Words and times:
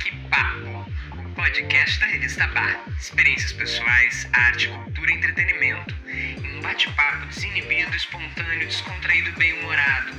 Bate-Papo, 0.00 0.90
o 1.14 1.34
podcast 1.34 2.00
da 2.00 2.06
revista 2.06 2.46
Bar. 2.46 2.80
Experiências 2.98 3.52
pessoais, 3.52 4.26
arte, 4.32 4.68
cultura 4.68 5.10
e 5.10 5.14
entretenimento. 5.14 5.94
Em 6.06 6.56
um 6.56 6.62
bate-papo 6.62 7.26
desinibido, 7.26 7.94
espontâneo, 7.94 8.66
descontraído 8.66 9.28
e 9.28 9.32
bem-humorado. 9.32 10.12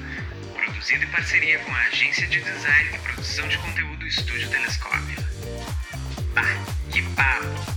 Produzido 0.54 1.04
em 1.04 1.08
parceria 1.08 1.58
com 1.60 1.72
a 1.72 1.82
agência 1.88 2.28
de 2.28 2.42
design 2.42 2.96
e 2.96 3.00
produção 3.00 3.48
de 3.48 3.58
conteúdo 3.58 4.06
Estúdio 4.06 4.48
Telescópio. 4.52 5.18
Bate-Papo. 6.36 7.72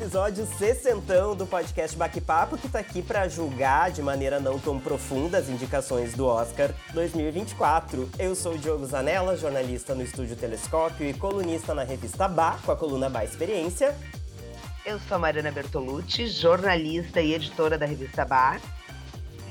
episódio 0.08 0.46
60 0.46 1.36
do 1.36 1.46
podcast 1.46 1.98
Baque-Papo, 1.98 2.57
que 2.57 2.70
tá 2.70 2.80
aqui 2.80 3.02
para 3.02 3.28
julgar 3.28 3.92
de 3.92 4.02
maneira 4.02 4.39
não 4.39 4.57
tão 4.57 4.80
profunda 4.80 5.38
as 5.38 5.50
indicações 5.50 6.14
do 6.14 6.25
Oscar 6.25 6.74
2024. 6.93 8.10
Eu 8.18 8.33
sou 8.33 8.54
o 8.54 8.57
Diogo 8.57 8.86
Zanella, 8.86 9.36
jornalista 9.36 9.93
no 9.93 10.02
Estúdio 10.02 10.38
Telescópio 10.38 11.10
e 11.10 11.14
colunista 11.14 11.74
na 11.74 11.83
revista 11.83 12.25
Bá, 12.25 12.57
com 12.66 12.71
a 12.71 12.78
coluna 12.78 13.10
Bá 13.10 13.25
Experiência. 13.25 13.93
Eu 14.86 14.97
sou 14.97 15.16
a 15.16 15.20
Mariana 15.20 15.52
Bertolucci, 15.52 16.28
jornalista 16.28 17.19
e 17.19 17.33
editora 17.33 17.78
da 17.78 17.86
revista 17.86 18.24
Bar. 18.24 18.61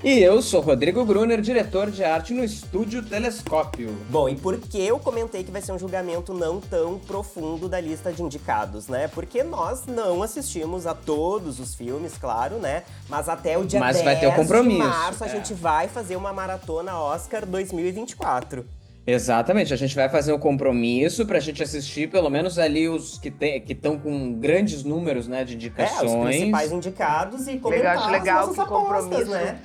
E 0.04 0.20
eu 0.20 0.40
sou 0.40 0.60
Rodrigo 0.60 1.04
Brunner, 1.04 1.40
diretor 1.40 1.90
de 1.90 2.04
arte 2.04 2.32
no 2.32 2.44
Estúdio 2.44 3.02
Telescópio. 3.02 3.88
Bom, 4.08 4.28
e 4.28 4.36
por 4.36 4.56
que 4.60 4.78
eu 4.86 4.98
comentei 5.00 5.42
que 5.42 5.50
vai 5.50 5.60
ser 5.60 5.72
um 5.72 5.78
julgamento 5.78 6.32
não 6.32 6.60
tão 6.60 6.98
profundo 6.98 7.68
da 7.68 7.80
lista 7.80 8.12
de 8.12 8.22
indicados, 8.22 8.86
né? 8.86 9.08
Porque 9.08 9.42
nós 9.42 9.84
não 9.86 10.22
assistimos 10.22 10.86
a 10.86 10.94
todos 10.94 11.58
os 11.58 11.74
filmes, 11.74 12.16
claro, 12.18 12.56
né? 12.58 12.84
Mas 13.08 13.28
até 13.28 13.58
o 13.58 13.64
dia 13.64 13.80
Mas 13.80 13.96
10 13.96 14.04
vai 14.04 14.20
ter 14.20 14.26
o 14.28 14.32
compromisso, 14.34 14.82
de 14.82 14.86
março 14.86 15.24
a 15.24 15.26
é. 15.26 15.30
gente 15.30 15.54
vai 15.54 15.88
fazer 15.88 16.14
uma 16.14 16.32
maratona 16.32 16.96
Oscar 17.00 17.44
2024. 17.44 18.64
Exatamente, 19.08 19.72
a 19.72 19.76
gente 19.76 19.94
vai 19.94 20.08
fazer 20.08 20.32
um 20.32 20.38
compromisso 20.38 21.24
pra 21.26 21.40
gente 21.40 21.62
assistir 21.62 22.10
pelo 22.10 22.28
menos 22.28 22.58
ali 22.58 22.88
os 22.88 23.18
que 23.18 23.32
estão 23.68 23.98
com 23.98 24.34
grandes 24.34 24.84
números 24.84 25.26
né, 25.26 25.42
de 25.44 25.52
É, 25.52 25.56
indicações. 25.56 26.12
os 26.12 26.24
principais 26.26 26.70
indicados 26.72 27.48
e 27.48 27.56
comentar 27.58 27.98
acho 27.98 28.10
legal 28.10 28.40
as 28.40 28.46
nossas 28.48 28.54
que 28.56 28.60
apostas, 28.74 29.04
compromisso- 29.04 29.30
né? 29.30 29.58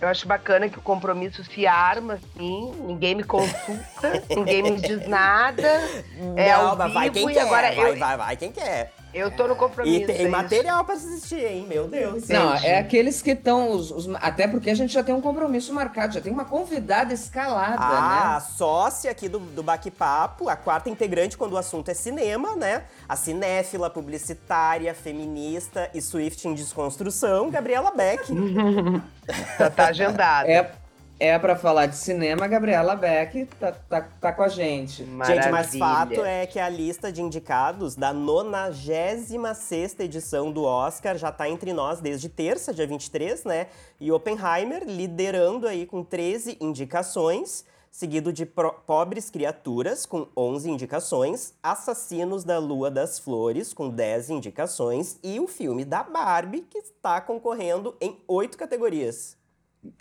Eu 0.00 0.08
acho 0.08 0.28
bacana 0.28 0.68
que 0.68 0.78
o 0.78 0.82
compromisso 0.82 1.42
se 1.44 1.66
arma 1.66 2.14
assim, 2.14 2.70
ninguém 2.86 3.14
me 3.14 3.24
consulta, 3.24 4.22
ninguém 4.28 4.62
me 4.62 4.76
diz 4.76 5.06
nada. 5.08 5.66
É 6.36 6.52
não, 6.52 6.68
ao 6.68 6.76
mas 6.76 6.92
vai 6.92 7.10
vivo 7.10 7.14
quem 7.14 7.30
e 7.30 7.34
quer, 7.34 7.40
agora 7.42 7.74
vai, 7.74 7.90
eu- 7.92 7.98
vai, 7.98 8.16
vai 8.16 8.36
quem 8.36 8.52
quer. 8.52 8.92
Eu 9.16 9.30
tô 9.30 9.46
no 9.46 9.54
E 9.54 9.56
compromisso. 9.56 10.06
tem 10.06 10.16
é 10.16 10.22
isso. 10.22 10.30
material 10.30 10.84
pra 10.84 10.94
assistir, 10.94 11.42
hein? 11.44 11.66
Meu 11.66 11.88
Deus. 11.88 12.28
Não, 12.28 12.52
Gente. 12.56 12.66
é 12.66 12.78
aqueles 12.78 13.22
que 13.22 13.30
estão. 13.30 13.70
Os, 13.70 13.90
os- 13.90 14.08
até 14.16 14.46
porque 14.46 14.68
a 14.68 14.74
gente 14.74 14.92
já 14.92 15.02
tem 15.02 15.14
um 15.14 15.20
compromisso 15.22 15.72
marcado, 15.72 16.12
já 16.14 16.20
tem 16.20 16.30
uma 16.32 16.44
convidada 16.44 17.14
escalada, 17.14 17.76
Ah, 17.78 17.90
né? 18.30 18.36
a 18.36 18.40
sócia 18.40 19.10
aqui 19.10 19.28
do, 19.28 19.38
do 19.38 19.62
Baque-Papo, 19.62 20.48
a 20.50 20.56
quarta 20.56 20.90
integrante 20.90 21.36
quando 21.38 21.54
o 21.54 21.56
assunto 21.56 21.90
é 21.90 21.94
cinema, 21.94 22.54
né? 22.54 22.82
A 23.08 23.16
cinéfila, 23.16 23.88
publicitária, 23.88 24.92
feminista 24.94 25.90
e 25.94 26.02
Swift 26.02 26.46
em 26.46 26.54
desconstrução, 26.54 27.50
Gabriela 27.50 27.90
Beck. 27.92 28.26
Já 29.58 29.70
tá 29.70 29.86
agendado. 29.88 30.48
É, 30.48 30.70
é 31.18 31.38
para 31.38 31.56
falar 31.56 31.86
de 31.86 31.96
cinema, 31.96 32.44
a 32.44 32.48
Gabriela 32.48 32.94
Beck 32.94 33.46
tá, 33.58 33.72
tá, 33.72 34.08
tá 34.20 34.32
com 34.32 34.42
a 34.42 34.48
gente. 34.48 35.04
Gente, 35.04 35.48
mas 35.50 35.74
Maravilha. 35.74 35.78
fato 35.78 36.24
é 36.24 36.46
que 36.46 36.58
a 36.60 36.68
lista 36.68 37.10
de 37.10 37.22
indicados 37.22 37.94
da 37.96 38.12
96ª 38.12 40.00
edição 40.00 40.52
do 40.52 40.64
Oscar 40.64 41.16
já 41.16 41.32
tá 41.32 41.48
entre 41.48 41.72
nós 41.72 42.00
desde 42.00 42.28
terça, 42.28 42.72
dia 42.74 42.86
23, 42.86 43.44
né? 43.44 43.66
E 44.00 44.12
Oppenheimer 44.12 44.84
liderando 44.86 45.66
aí 45.66 45.86
com 45.86 46.02
13 46.04 46.58
indicações, 46.60 47.64
seguido 47.90 48.30
de 48.32 48.44
Pro- 48.44 48.74
Pobres 48.86 49.30
Criaturas 49.30 50.04
com 50.04 50.26
11 50.36 50.70
indicações, 50.70 51.54
Assassinos 51.62 52.44
da 52.44 52.58
Lua 52.58 52.90
das 52.90 53.18
Flores 53.18 53.72
com 53.72 53.88
10 53.88 54.30
indicações 54.30 55.18
e 55.22 55.40
o 55.40 55.46
filme 55.46 55.82
da 55.84 56.02
Barbie 56.02 56.60
que 56.60 56.78
está 56.78 57.20
concorrendo 57.22 57.96
em 58.00 58.18
oito 58.28 58.58
categorias. 58.58 59.34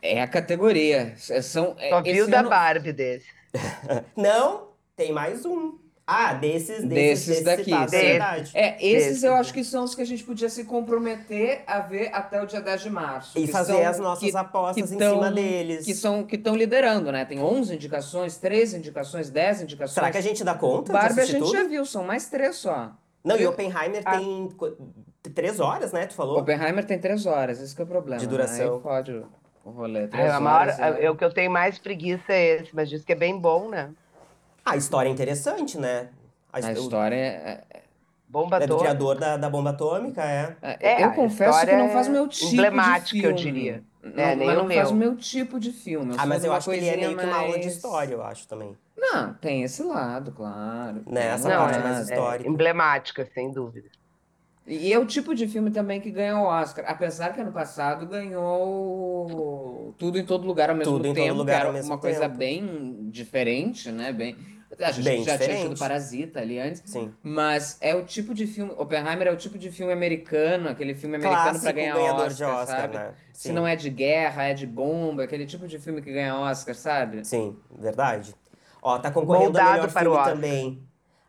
É 0.02 0.22
a 0.22 0.28
categoria. 0.28 1.16
É- 1.30 1.42
São, 1.42 1.76
é- 1.80 1.90
Só 1.90 2.02
viu 2.02 2.28
da 2.28 2.40
ano- 2.40 2.50
Barbie 2.50 2.94
desse. 2.94 3.26
Não, 4.16 4.70
tem 4.96 5.12
mais 5.12 5.46
um. 5.46 5.84
Ah, 6.08 6.34
desses, 6.34 6.84
desses, 6.84 6.88
Desses 6.90 7.28
desses 7.28 7.44
daqui, 7.44 7.64
citados, 7.64 7.94
é 7.94 8.00
verdade. 8.02 8.52
É, 8.54 8.76
esses 8.86 9.18
Esse, 9.18 9.26
eu 9.26 9.34
né? 9.34 9.40
acho 9.40 9.52
que 9.52 9.64
são 9.64 9.84
os 9.84 9.96
que 9.96 10.04
a 10.04 10.06
gente 10.06 10.24
podia 10.24 10.50
se 10.50 10.64
comprometer 10.66 11.64
a 11.66 11.80
ver 11.80 12.12
até 12.14 12.40
o 12.44 12.46
dia 12.46 12.62
10 12.62 12.84
de 12.84 12.90
março. 12.92 13.40
E 13.40 13.48
fazer 13.48 13.74
são- 13.74 13.88
as 13.88 13.98
nossas 13.98 14.30
que- 14.32 14.38
apostas 14.38 14.88
que 14.90 14.96
em 14.96 15.00
tão- 15.00 15.16
cima 15.16 15.32
deles. 15.32 15.84
Que 15.84 15.96
são 15.96 16.24
que 16.24 16.36
estão 16.36 16.56
liderando, 16.56 17.12
né? 17.12 17.26
Tem 17.26 17.40
11 17.40 17.74
indicações, 17.74 18.38
13 18.38 18.78
indicações, 18.78 19.32
10 19.32 19.64
indicações. 19.64 19.96
Será 19.96 20.12
que 20.12 20.18
a 20.20 20.22
gente 20.22 20.44
dá 20.44 20.54
conta 20.54 20.94
Barbie 20.94 21.16
de 21.16 21.20
a 21.22 21.26
gente 21.26 21.40
tudo? 21.40 21.52
já 21.54 21.64
viu, 21.64 21.84
são 21.86 22.04
mais 22.04 22.30
três 22.30 22.58
só. 22.58 22.92
Não, 23.24 23.36
e 23.36 23.48
Oppenheimer 23.48 24.04
Ah. 24.06 24.20
tem 24.20 24.50
três 25.34 25.60
horas, 25.60 25.92
né? 25.92 26.06
Tu 26.06 26.14
falou? 26.14 26.38
Oppenheimer 26.40 26.86
tem 26.86 27.00
três 27.00 27.26
horas, 27.26 27.60
esse 27.60 27.76
que 27.76 27.82
é 27.82 27.84
o 27.84 27.88
problema. 27.88 28.20
De 28.20 28.28
né? 28.28 28.30
duração. 28.32 28.76
Aí 28.76 28.80
pode 28.82 29.24
o- 29.66 29.70
o 29.70 29.72
rolê. 29.72 30.04
É, 30.04 30.08
Três 30.08 30.32
a 30.32 30.40
maior, 30.40 30.62
horas, 30.62 30.80
é. 30.80 31.06
é, 31.06 31.10
o 31.12 31.16
que 31.16 31.26
eu 31.26 31.34
tenho 31.34 31.52
mais 31.52 31.78
preguiça 31.80 32.32
é 32.32 32.62
esse, 32.62 32.76
mas 32.76 32.90
diz 32.90 33.04
que 33.04 33.12
é 33.12 33.16
bem 33.16 33.38
bom, 33.40 33.68
né? 33.70 33.90
A 34.64 34.76
história 34.78 35.10
é 35.10 35.12
interessante, 35.12 35.78
né? 35.78 36.10
A 36.54 36.60
o- 36.60 36.72
história 36.72 37.16
é. 37.16 37.64
Bomba 38.28 38.58
É 38.58 38.68
do 38.68 38.78
criador 38.78 39.16
da, 39.18 39.38
da 39.38 39.50
bomba 39.50 39.70
atômica, 39.70 40.22
é. 40.24 40.56
é- 40.62 40.78
É, 41.02 41.04
eu 41.04 41.10
a 41.10 41.12
confesso 41.14 41.66
que 41.66 41.76
não 41.76 41.90
faz 41.90 42.08
o 42.08 42.12
meu 42.12 42.28
tipo 42.28 42.52
emblemática, 42.54 43.12
de 43.18 43.24
eu 43.24 43.38
filme. 43.38 43.42
diria. 43.54 43.84
Não, 44.04 44.24
É, 44.24 44.36
nem 44.36 44.48
mas 44.48 44.58
não 44.58 44.64
faz 44.68 44.76
meu. 44.76 44.90
o 44.92 44.96
meu 44.96 45.16
tipo 45.16 45.60
de 45.60 45.72
filme. 45.72 46.16
Ah, 46.18 46.26
mas 46.26 46.44
eu 46.44 46.52
acho 46.52 46.70
que 46.70 46.76
ele 46.76 46.88
é 46.88 46.98
meio 46.98 47.18
que 47.18 47.26
uma 47.26 47.36
aula 47.38 47.54
de 47.54 47.64
mais- 47.66 47.76
história, 47.76 48.14
eu 48.14 48.24
acho 48.24 48.48
também. 48.48 48.76
Não, 48.98 49.34
tem 49.36 49.64
esse 49.64 49.82
lado, 49.84 50.32
claro. 50.32 51.02
Né, 51.08 51.28
essa 51.28 51.48
Não, 51.48 51.58
parte 51.64 51.80
é, 51.80 51.82
mais 51.84 51.98
é 52.10 52.14
histórica. 52.14 52.50
emblemática, 52.50 53.26
sem 53.34 53.52
dúvida. 53.52 53.90
E 54.68 54.92
é 54.92 54.98
o 54.98 55.06
tipo 55.06 55.36
de 55.36 55.48
filme 55.48 55.70
também 55.70 56.02
que 56.02 56.10
ganha 56.10 56.40
o 56.40 56.44
Oscar. 56.44 56.86
Apesar 56.88 57.34
que 57.34 57.42
ano 57.42 57.52
passado 57.52 58.08
ganhou 58.08 59.94
Tudo 59.98 60.18
em 60.18 60.26
Todo 60.26 60.48
Lugar 60.48 60.70
ao 60.72 60.76
mesmo 60.76 60.92
Tudo 60.92 61.06
em 61.06 61.14
Todo 61.14 61.24
tempo, 61.24 61.38
Lugar 61.38 61.60
era 61.60 61.68
ao 61.68 61.74
mesmo 61.74 61.92
uma 61.92 62.00
coisa 62.00 62.22
tempo. 62.22 62.38
bem 62.38 63.10
diferente, 63.12 63.92
né? 63.92 64.12
Bem... 64.12 64.36
A 64.82 64.92
gente 64.92 65.06
Bem 65.06 65.24
já 65.24 65.38
tinha 65.38 65.38
diferente. 65.38 65.70
tido 65.70 65.80
Parasita 65.80 66.40
ali 66.42 66.60
antes. 66.60 66.82
Sim. 66.86 67.14
Mas 67.24 67.78
é 67.80 67.96
o 67.96 68.04
tipo 68.04 68.34
de 68.34 68.46
filme. 68.46 68.74
Oppenheimer 68.78 69.28
é 69.28 69.32
o 69.32 69.38
tipo 69.38 69.58
de 69.58 69.72
filme 69.72 69.94
americano, 69.94 70.68
aquele 70.68 70.94
filme 70.96 71.16
americano 71.16 71.60
pra 71.62 71.72
ganhar 71.72 71.96
ganhador 71.96 72.26
Oscar, 72.26 72.34
de 72.34 72.44
Oscar, 72.44 72.82
sabe? 72.82 72.98
né? 72.98 73.14
Se 73.32 73.54
não 73.54 73.66
é 73.66 73.76
de 73.76 73.90
guerra, 73.90 74.44
é 74.46 74.54
de 74.54 74.68
bomba, 74.68 75.24
aquele 75.24 75.46
tipo 75.46 75.68
de 75.68 75.80
filme 75.80 76.02
que 76.02 76.12
ganha 76.12 76.36
Oscar, 76.36 76.76
sabe? 76.76 77.24
Sim, 77.24 77.56
verdade. 77.80 78.36
Ó, 78.82 78.98
tá 78.98 79.12
concorrendo 79.12 79.58
a 79.58 79.64
Moldado 79.64 79.72
melhor 79.72 79.92
para 79.92 80.02
filme 80.02 80.24
também. 80.24 80.84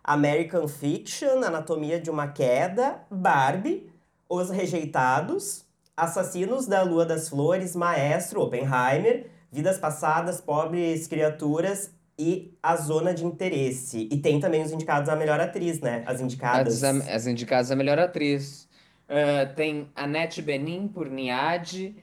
American 0.06 0.68
Fiction, 0.68 1.42
Anatomia 1.42 2.00
de 2.00 2.08
uma 2.08 2.28
Queda, 2.28 3.00
Barbie, 3.10 3.90
Os 4.28 4.50
Rejeitados, 4.50 5.64
Assassinos 5.96 6.66
da 6.68 6.82
Lua 6.82 7.04
das 7.04 7.28
Flores, 7.28 7.74
Maestro, 7.74 8.40
Oppenheimer, 8.40 9.26
Vidas 9.50 9.78
Passadas, 9.78 10.40
Pobres 10.40 11.08
Criaturas 11.08 11.90
e 12.16 12.56
A 12.62 12.76
Zona 12.76 13.12
de 13.12 13.24
Interesse. 13.24 14.08
E 14.10 14.16
tem 14.18 14.38
também 14.38 14.62
os 14.62 14.70
indicados 14.70 15.08
a 15.08 15.16
melhor 15.16 15.40
atriz, 15.40 15.80
né? 15.80 16.04
As 16.06 16.20
indicadas. 16.20 16.84
As, 16.84 17.08
as 17.08 17.26
indicadas 17.26 17.70
a 17.72 17.76
melhor 17.76 17.98
atriz. 17.98 18.68
Eh, 19.08 19.46
tem 19.46 19.88
Annette 19.94 20.40
Bening 20.40 20.88
por 20.88 21.10
Niade, 21.10 21.96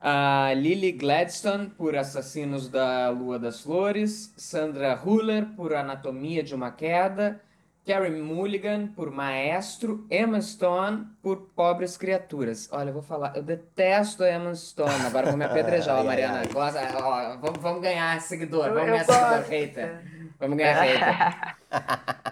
a 0.00 0.52
Lily 0.54 0.92
Gladstone 0.92 1.70
por 1.70 1.96
Assassinos 1.96 2.68
da 2.68 3.10
Lua 3.10 3.38
das 3.38 3.60
Flores, 3.60 4.32
Sandra 4.36 4.94
Huller 4.94 5.46
por 5.56 5.74
Anatomia 5.74 6.42
de 6.42 6.54
uma 6.54 6.70
Queda, 6.70 7.40
Carey 7.88 8.10
Mulligan 8.20 8.88
por 8.88 9.10
Maestro, 9.10 10.06
Emma 10.10 10.38
Stone 10.42 11.06
por 11.22 11.48
Pobres 11.56 11.96
Criaturas. 11.96 12.68
Olha, 12.70 12.90
eu 12.90 12.92
vou 12.92 13.00
falar, 13.02 13.34
eu 13.34 13.42
detesto 13.42 14.22
a 14.22 14.30
Emma 14.30 14.54
Stone. 14.54 15.06
Agora 15.06 15.28
eu 15.28 15.30
vou 15.30 15.38
me 15.38 15.46
apedrejar, 15.46 16.04
Mariana. 16.04 16.42
Gosta- 16.52 16.86
ó, 17.02 17.38
vamos, 17.38 17.58
vamos 17.62 17.80
ganhar 17.80 18.20
seguidor, 18.20 18.74
vamos 18.74 18.84
ganhar 18.90 19.04
seguidor 19.06 19.48
hater. 19.48 20.02
Vamos 20.38 20.58
ganhar 20.58 20.82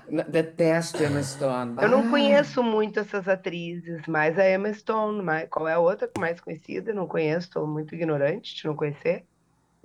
hater. 0.07 0.27
Detesto 0.29 1.03
Emma 1.03 1.23
Stone. 1.23 1.77
Eu 1.81 1.89
não 1.89 2.01
Ah, 2.07 2.11
conheço 2.11 2.63
muito 2.63 3.01
essas 3.01 3.27
atrizes, 3.27 4.03
mas 4.07 4.39
a 4.39 4.51
Emma 4.51 4.71
Stone, 4.75 5.23
qual 5.49 5.67
é 5.67 5.73
a 5.73 5.79
outra 5.79 6.09
mais 6.19 6.39
conhecida? 6.39 6.93
Não 6.93 7.07
conheço, 7.07 7.49
estou 7.49 7.67
muito 7.67 7.95
ignorante 7.95 8.55
de 8.55 8.67
não 8.67 8.77
conhecer. 8.77 9.25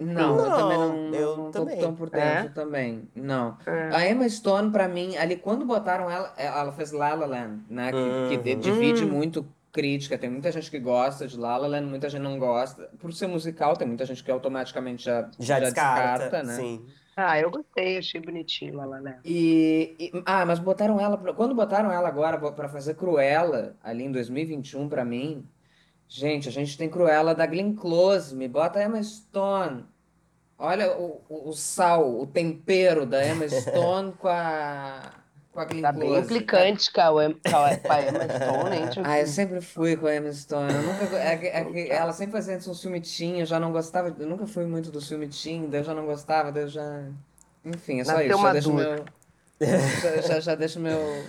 Não, 0.05 0.37
eu 0.37 0.51
também 0.51 0.77
Não, 0.77 0.87
não, 1.11 1.13
eu 1.15 1.37
não 1.37 1.45
tô 1.51 1.59
também. 1.59 1.79
tão 1.79 1.95
por 1.95 2.09
dentro 2.09 2.27
É? 2.27 2.49
também. 2.49 3.07
Não. 3.15 3.57
É. 3.65 3.89
A 3.95 4.09
Emma 4.09 4.27
Stone, 4.27 4.71
pra 4.71 4.87
mim, 4.87 5.15
ali 5.17 5.35
quando 5.35 5.65
botaram 5.65 6.09
ela, 6.09 6.33
ela 6.37 6.71
fez 6.71 6.91
La 6.91 7.13
La 7.13 7.25
Land, 7.25 7.63
né? 7.69 7.91
Que, 7.91 8.37
que 8.37 8.43
de- 8.43 8.53
Uhum. 8.53 8.59
divide 8.59 9.05
Hum. 9.05 9.09
muito 9.09 9.45
crítica. 9.71 10.17
Tem 10.17 10.29
muita 10.29 10.51
gente 10.51 10.69
que 10.69 10.79
gosta 10.79 11.27
de 11.27 11.37
La 11.39 11.55
La 11.57 11.67
Land, 11.67 11.85
muita 11.87 12.09
gente 12.09 12.21
não 12.21 12.37
gosta. 12.39 12.89
Por 12.99 13.13
ser 13.13 13.27
musical, 13.27 13.77
tem 13.77 13.87
muita 13.87 14.05
gente 14.05 14.23
que 14.23 14.31
automaticamente 14.31 15.05
já, 15.05 15.29
Já, 15.39 15.59
descarta, 15.59 16.23
descarta, 16.25 16.43
né? 16.43 16.53
sim. 16.55 16.85
Ah, 17.15 17.37
eu 17.39 17.51
gostei, 17.51 17.97
achei 17.97 18.19
bonitinho 18.21 18.75
lá, 18.77 18.85
lá, 18.85 18.99
né? 19.01 19.19
E, 19.23 19.95
e- 19.99 20.23
ah, 20.25 20.45
mas 20.45 20.59
botaram 20.59 20.99
ela 20.99 21.17
pra- 21.17 21.33
quando 21.33 21.53
botaram 21.53 21.91
ela 21.91 22.07
agora 22.07 22.37
bo- 22.37 22.53
pra 22.53 22.67
fazer 22.69 22.95
Cruella 22.95 23.75
ali 23.83 24.03
em 24.05 24.11
2021 24.11 24.87
pra 24.89 25.03
mim, 25.05 25.45
Gente, 26.13 26.49
a 26.49 26.51
gente 26.51 26.77
tem 26.77 26.89
Cruella 26.89 27.33
da 27.33 27.45
Glenn 27.45 27.73
Close, 27.73 28.35
me 28.35 28.45
bota 28.45 28.79
a 28.79 28.83
Emma 28.83 29.01
Stone. 29.01 29.85
Olha 30.59 30.91
o, 30.97 31.21
o, 31.29 31.49
o 31.49 31.53
sal, 31.53 32.19
o 32.19 32.27
tempero 32.27 33.05
da 33.05 33.25
Emma 33.25 33.47
Stone 33.47 34.11
com 34.19 34.27
a, 34.27 35.09
com 35.53 35.61
a 35.61 35.63
Glenn 35.63 35.81
Tá 35.81 35.93
bem 35.93 36.09
Close. 36.09 36.23
implicante 36.25 36.91
com 36.91 36.99
a, 36.99 37.23
Emma 37.23 37.39
Stone, 37.47 38.75
hein? 38.75 38.89
Ah, 39.05 39.21
eu 39.21 39.25
sempre 39.25 39.61
fui 39.61 39.95
com 39.95 40.05
a 40.05 40.13
Emma 40.13 40.33
Stone. 40.33 40.73
Eu 40.73 40.83
nunca, 40.83 41.15
é, 41.15 41.47
é 41.47 41.87
ela 41.95 42.11
sempre 42.11 42.33
fazia 42.33 42.57
uns 42.57 42.81
filme 42.81 42.99
teen, 42.99 43.39
eu 43.39 43.45
já 43.45 43.57
não 43.57 43.71
gostava. 43.71 44.13
Eu 44.19 44.27
nunca 44.27 44.45
fui 44.45 44.65
muito 44.65 44.91
do 44.91 44.99
filme 44.99 45.29
teen, 45.29 45.69
daí 45.69 45.79
eu 45.79 45.85
já 45.85 45.93
não 45.93 46.05
gostava, 46.05 46.51
daí 46.51 46.63
eu 46.63 46.67
já. 46.67 47.05
Enfim, 47.63 48.01
é 48.01 48.03
só 48.03 48.17
Nasceu 48.17 48.31
isso. 48.31 48.41
Já 48.41 48.51
deixo 48.51 48.73
meu. 48.73 49.05
Já, 49.61 50.21
já, 50.21 50.39
já 50.41 50.55
deixo 50.55 50.79
meu. 50.81 51.23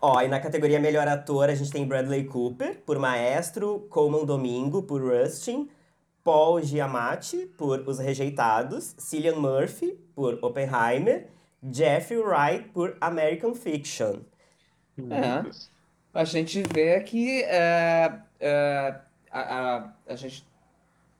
Ó, 0.00 0.20
e 0.20 0.28
na 0.28 0.38
categoria 0.40 0.78
melhor 0.78 1.08
ator 1.08 1.48
a 1.48 1.54
gente 1.54 1.70
tem 1.70 1.86
Bradley 1.86 2.24
Cooper 2.24 2.82
por 2.84 2.98
Maestro, 2.98 3.86
Coleman 3.88 4.24
Domingo 4.26 4.82
por 4.82 5.00
Rustin, 5.02 5.68
Paul 6.22 6.60
Giamatti 6.62 7.46
por 7.58 7.80
Os 7.88 7.98
Rejeitados, 7.98 8.94
Cillian 8.98 9.36
Murphy 9.36 9.92
por 10.14 10.38
Oppenheimer, 10.42 11.28
Jeffrey 11.72 12.18
Wright 12.18 12.68
por 12.70 12.96
American 13.00 13.54
Fiction. 13.54 14.20
É. 15.10 15.44
A 16.12 16.24
gente 16.24 16.62
vê 16.72 17.00
que 17.00 17.42
é, 17.44 18.20
é, 18.38 19.00
a, 19.30 19.40
a, 19.76 19.92
a 20.06 20.16
gente 20.16 20.46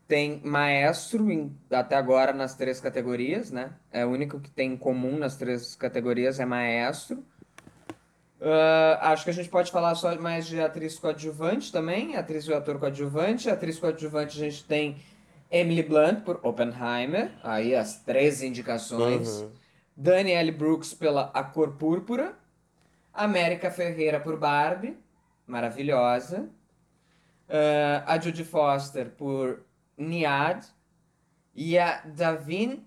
tem 0.07 0.41
maestro 0.45 1.31
em- 1.31 1.57
até 1.71 1.97
agora 1.97 2.33
nas 2.33 2.55
três 2.55 2.81
categorias, 2.81 3.51
né? 3.51 3.75
É 3.91 4.05
o 4.07 4.11
único 4.11 4.39
que 4.41 4.51
tem 4.51 4.73
em 4.75 4.77
comum 4.77 5.19
nas 5.19 5.37
três 5.37 5.75
categorias 5.75 6.39
é 6.39 6.45
maestro. 6.47 7.25
Ah, 8.41 9.13
acho 9.13 9.25
que 9.25 9.31
a 9.31 9.35
gente 9.35 9.49
pode 9.49 9.71
falar 9.71 9.95
só 9.95 10.15
mais 10.17 10.47
de 10.47 10.61
atriz 10.61 10.99
coadjuvante 10.99 11.73
também, 11.73 12.17
atriz 12.17 12.47
e 12.47 12.53
ator 12.53 12.79
coadjuvante. 12.79 13.49
Atriz 13.49 13.79
coadjuvante 13.79 14.37
a 14.37 14.45
gente 14.45 14.65
tem 14.65 14.97
Emily 15.51 15.83
Blunt 15.83 16.23
por 16.25 16.41
Oppenheimer, 16.43 17.33
aí 17.43 17.75
as 17.75 18.03
três 18.03 18.43
indicações. 18.43 19.29
Uhum. 19.41 19.51
Danielle 19.97 20.51
Brooks 20.51 20.93
pela 20.93 21.31
A 21.33 21.43
Cor 21.43 21.73
Púrpura. 21.73 22.35
América 23.13 23.71
Ferreira 23.71 24.19
por 24.19 24.37
Barbie, 24.37 24.99
maravilhosa. 25.47 26.49
Ah, 27.49 28.05
a 28.15 28.19
Judy 28.19 28.45
Foster 28.45 29.11
por 29.11 29.65
Niad. 29.97 30.67
E 31.57 31.79
a 31.79 32.03
Davin 32.05 32.85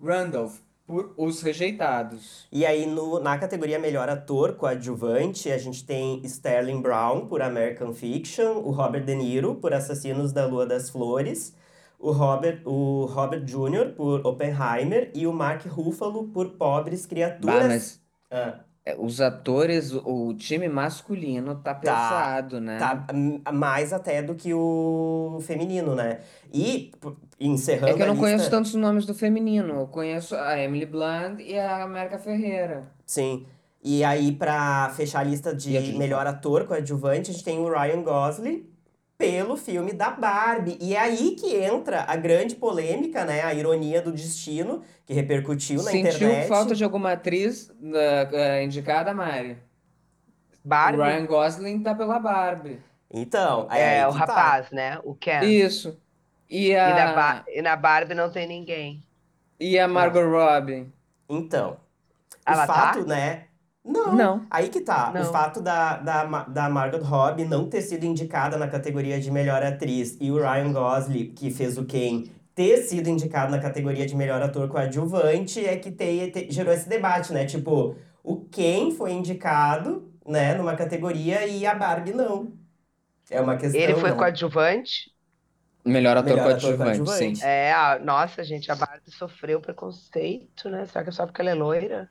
Randolph 0.00 0.60
por 0.86 1.12
Os 1.16 1.42
Rejeitados. 1.42 2.46
E 2.52 2.64
aí, 2.64 2.86
no, 2.86 3.18
na 3.18 3.36
categoria 3.36 3.78
Melhor 3.78 4.08
Ator 4.08 4.54
Coadjuvante, 4.54 5.50
a 5.50 5.58
gente 5.58 5.84
tem 5.84 6.24
Sterling 6.24 6.80
Brown 6.80 7.26
por 7.26 7.42
American 7.42 7.92
Fiction, 7.92 8.58
o 8.58 8.70
Robert 8.70 9.04
De 9.04 9.14
Niro 9.14 9.56
por 9.56 9.74
Assassinos 9.74 10.32
da 10.32 10.46
Lua 10.46 10.64
das 10.64 10.88
Flores, 10.88 11.54
o 11.98 12.12
Robert, 12.12 12.62
o 12.64 13.06
Robert 13.06 13.44
Jr. 13.44 13.94
por 13.96 14.24
Oppenheimer 14.26 15.10
e 15.14 15.26
o 15.26 15.32
Mark 15.32 15.66
Ruffalo 15.66 16.28
por 16.28 16.50
Pobres 16.50 17.02
Bah, 17.02 17.08
Criaturas. 17.08 17.66
mas 17.66 18.00
Ah, 18.30 18.60
é, 18.84 18.94
os 18.96 19.20
atores, 19.20 19.92
o, 19.92 20.32
time 20.34 20.68
masculino 20.68 21.56
tá 21.56 21.74
pesado, 21.74 22.60
né? 22.60 22.78
tá 22.78 23.04
hum, 23.12 23.40
mais 23.52 23.92
até 23.92 24.22
do 24.22 24.36
que 24.36 24.54
o 24.54 25.40
feminino, 25.42 25.96
né? 25.96 26.20
E, 26.54 26.92
p- 27.38 27.88
É 27.90 27.92
encerrando 27.92 27.94
que 27.94 28.02
eu 28.02 28.06
a 28.06 28.06
não 28.06 28.14
lista... 28.14 28.20
conheço 28.20 28.50
tantos 28.50 28.74
nomes 28.74 29.06
do 29.06 29.14
feminino. 29.14 29.80
Eu 29.80 29.88
conheço 29.88 30.34
a 30.36 30.58
Emily 30.58 30.86
Blunt 30.86 31.40
e 31.40 31.58
a 31.58 31.82
América 31.84 32.18
Ferreira. 32.18 32.90
Sim. 33.04 33.46
E 33.82 34.02
aí, 34.04 34.32
pra 34.32 34.90
fechar 34.96 35.20
a 35.20 35.24
lista 35.24 35.54
de 35.54 35.74
E 35.76 35.92
melhor 35.96 36.26
ator 36.26 36.66
coadjuvante, 36.66 37.30
a 37.30 37.32
gente 37.34 37.44
tem 37.44 37.58
o 37.58 37.68
Ryan 37.70 38.02
Gosling 38.02 38.68
pelo 39.16 39.56
filme 39.56 39.92
da 39.92 40.10
Barbie. 40.10 40.76
E 40.80 40.94
é 40.94 40.98
aí 41.00 41.36
que 41.36 41.54
entra 41.56 42.02
a 42.08 42.16
grande 42.16 42.56
polêmica, 42.56 43.24
né? 43.24 43.42
A 43.42 43.54
ironia 43.54 44.02
do 44.02 44.12
destino, 44.12 44.82
que 45.06 45.14
repercutiu 45.14 45.82
na 45.82 45.92
Sentiu 45.92 46.30
internet. 46.30 46.48
falta 46.48 46.74
de 46.74 46.82
alguma 46.84 47.12
atriz 47.12 47.70
eh, 47.94 48.28
eh, 48.32 48.64
indicada, 48.64 49.14
Mari? 49.14 49.56
O 50.90 50.98
Barbie? 50.98 51.02
Ryan 51.02 51.26
Gosling 51.26 51.82
tá 51.82 51.94
pela 51.94 52.18
Barbie. 52.18 52.82
Então, 53.10 53.68
é, 53.70 53.98
É, 53.98 54.04
aí 54.04 54.06
o 54.06 54.12
que 54.12 54.22
tá. 54.22 54.34
rapaz, 54.34 54.70
né? 54.70 55.00
O 55.04 55.14
Ken. 55.14 55.40
Isso. 55.40 56.00
E 56.50 56.72
E, 56.82 56.92
na 56.94 57.06
a, 57.06 57.12
Ba- 57.14 57.44
e 57.48 57.62
na 57.62 57.76
Barbie 57.76 58.14
não 58.14 58.30
tem 58.30 58.46
ninguém. 58.48 59.02
e 59.60 59.78
a 59.78 59.86
Margot 59.88 60.24
Robbie? 60.30 60.90
Então, 61.28 61.80
Ela 62.44 62.64
o 62.64 62.66
fato, 62.66 63.04
né? 63.06 63.48
Não. 63.84 64.12
Não. 64.12 64.46
Aí 64.50 64.68
que 64.68 64.80
tá. 64.80 65.14
O 65.16 65.24
Não. 65.24 65.24
fato 65.24 65.60
da, 65.60 65.96
da, 65.98 66.24
da 66.44 66.68
Margot 66.70 66.98
Robbie 67.04 67.44
não 67.44 67.68
ter 67.68 67.82
sido 67.82 68.04
indicada 68.04 68.56
na 68.56 68.68
categoria 68.68 69.20
de 69.20 69.30
melhor 69.30 69.62
atriz 69.62 70.16
e 70.20 70.30
o 70.30 70.38
Ryan 70.38 70.72
Gosling, 70.72 71.32
que 71.34 71.50
fez 71.50 71.78
o 71.78 71.84
Ken, 71.86 72.24
ter 72.54 72.78
sido 72.84 73.08
indicado 73.08 73.50
na 73.52 73.60
categoria 73.60 74.06
de 74.06 74.16
melhor 74.16 74.42
ator 74.42 74.68
coadjuvante 74.68 75.64
é 75.64 75.76
que 75.78 75.90
te, 75.92 76.30
te- 76.30 76.50
gerou 76.50 76.72
esse 76.74 76.88
debate, 76.88 77.32
né? 77.32 77.44
Tipo, 77.46 77.96
o 78.24 78.44
Ken 78.46 78.90
foi 78.92 79.12
indicado, 79.12 80.12
né, 80.26 80.54
numa 80.54 80.76
categoria 80.76 81.46
e 81.46 81.66
a 81.66 81.74
Barbie 81.74 82.12
não. 82.12 82.52
É 83.30 83.40
uma 83.40 83.56
questão. 83.56 83.80
Ele 83.80 83.94
foi 83.94 84.10
né? 84.10 84.16
coadjuvante. 84.16 85.15
Melhor 85.86 86.16
ator 86.16 86.30
Melhor 86.30 86.46
ator 86.50 86.60
coadjuvante, 86.60 86.98
coadjuvante. 87.04 87.36
sim. 87.38 87.46
É, 87.46 87.72
a- 87.72 87.98
nossa, 87.98 88.42
gente, 88.42 88.70
a 88.70 88.74
Barbie 88.74 89.10
sofreu 89.10 89.60
preconceito, 89.60 90.68
né? 90.68 90.84
Será 90.86 91.04
que 91.04 91.10
é 91.10 91.12
só 91.12 91.24
porque 91.26 91.40
ela 91.40 91.50
é 91.50 91.54
loira? 91.54 92.10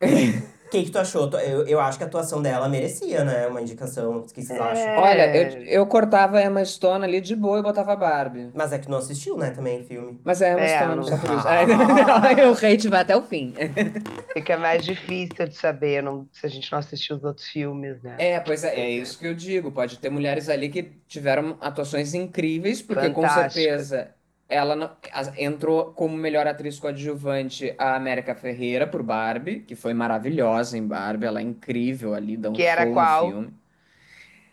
O 0.66 0.68
que, 0.68 0.82
que 0.82 0.90
tu 0.90 0.98
achou? 0.98 1.30
Eu, 1.38 1.64
eu 1.66 1.78
acho 1.80 1.96
que 1.96 2.02
a 2.02 2.06
atuação 2.08 2.42
dela 2.42 2.68
merecia, 2.68 3.24
né? 3.24 3.46
Uma 3.46 3.62
indicação. 3.62 4.18
O 4.18 4.22
que 4.22 4.42
vocês 4.42 4.60
acham? 4.60 4.82
É. 4.84 4.98
Olha, 4.98 5.36
eu, 5.36 5.62
eu 5.62 5.86
cortava 5.86 6.38
a 6.38 6.44
Emma 6.44 6.64
Stone 6.64 7.04
ali 7.04 7.20
de 7.20 7.36
boa 7.36 7.60
e 7.60 7.62
botava 7.62 7.92
a 7.92 7.96
Barbie. 7.96 8.50
Mas 8.52 8.72
é 8.72 8.78
que 8.78 8.90
não 8.90 8.98
assistiu, 8.98 9.36
né, 9.38 9.50
também, 9.50 9.82
o 9.82 9.84
filme. 9.84 10.20
Mas 10.24 10.42
é 10.42 10.50
a 10.50 10.52
Emma 10.54 10.60
É, 10.62 10.78
Stone, 10.78 10.96
não- 10.96 11.02
só 11.04 11.16
por 11.18 11.30
isso. 11.38 11.46
Ah. 11.46 12.26
Aí 12.26 12.44
o 12.44 12.52
hate 12.52 12.88
vai 12.88 13.00
até 13.02 13.16
o 13.16 13.22
fim. 13.22 13.54
Fica 14.34 14.56
mais 14.58 14.84
difícil 14.84 15.46
de 15.46 15.54
saber 15.56 16.02
não- 16.02 16.26
se 16.32 16.44
a 16.44 16.48
gente 16.48 16.70
não 16.72 16.80
assistiu 16.80 17.16
os 17.16 17.22
outros 17.24 17.46
filmes, 17.46 18.02
né? 18.02 18.16
É, 18.18 18.40
pois 18.40 18.64
é, 18.64 18.74
é 18.74 18.90
isso 18.90 19.18
que 19.20 19.26
eu 19.28 19.34
digo. 19.34 19.70
Pode 19.70 19.98
ter 20.00 20.10
mulheres 20.10 20.48
ali 20.48 20.68
que 20.68 20.82
tiveram 21.06 21.56
atuações 21.60 22.12
incríveis, 22.12 22.82
porque 22.82 23.08
com 23.10 23.22
Fantásticas. 23.22 23.52
certeza 23.86 24.08
ela 24.48 24.76
não- 24.76 24.96
as- 25.12 25.36
entrou 25.38 25.92
como 25.92 26.16
melhor 26.16 26.46
atriz 26.46 26.78
coadjuvante 26.78 27.74
a 27.78 27.96
América 27.96 28.34
Ferreira 28.34 28.86
por 28.86 29.02
Barbie, 29.02 29.60
que 29.60 29.74
foi 29.76 29.94
maravilhosa 29.94 30.78
em 30.78 30.86
Barbie, 30.86 31.26
ela 31.26 31.40
é 31.40 31.42
incrível 31.42 32.14
ali, 32.14 32.36
dá 32.36 32.50
um 32.50 32.52
Que 32.52 32.62
era 32.62 32.82
show 32.82 32.94
no 32.94 32.94
qual? 32.94 33.26
filme. 33.28 33.54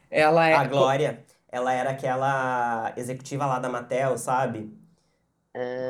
Ela 0.10 0.48
é 0.50 0.54
A 0.54 0.64
Glória, 0.66 1.24
ela 1.52 1.74
era 1.74 1.92
aquela 1.92 2.94
executiva 2.98 3.46
lá 3.46 3.60
da 3.60 3.70
Mattel, 3.70 4.18
sabe? 4.18 4.72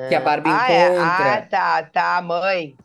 que 0.10 0.16
a 0.16 0.20
Barbie 0.20 0.50
Ah, 0.50 0.72
é. 0.72 0.86
encontra. 0.88 1.34
Ah, 1.38 1.42
tá, 1.44 1.84
tá. 1.84 2.18
A 2.18 2.22
mãe. 2.22 2.76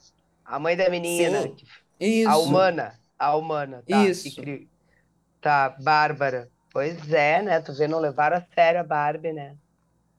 A 0.45 0.59
mãe 0.59 0.77
da 0.77 0.89
menina. 0.89 1.43
Sim. 1.43 1.57
Isso. 2.01 2.29
A 2.31 2.37
humana. 2.39 2.95
A 3.19 3.37
humana, 3.37 3.83
tá. 3.89 4.03
que 4.05 4.11
Isso. 4.11 4.41
cri- 4.41 4.69
Tá, 5.41 5.71
Bárbara. 5.71 6.51
Pois 6.73 7.13
é, 7.13 7.43
né? 7.43 7.61
Tu 7.61 7.73
vê, 7.75 7.89
não 7.89 8.01
levaram 8.01 8.37
a 8.39 8.43
sério 8.55 8.81
a 8.81 8.85
Barbie, 8.85 9.33
né? 9.33 9.57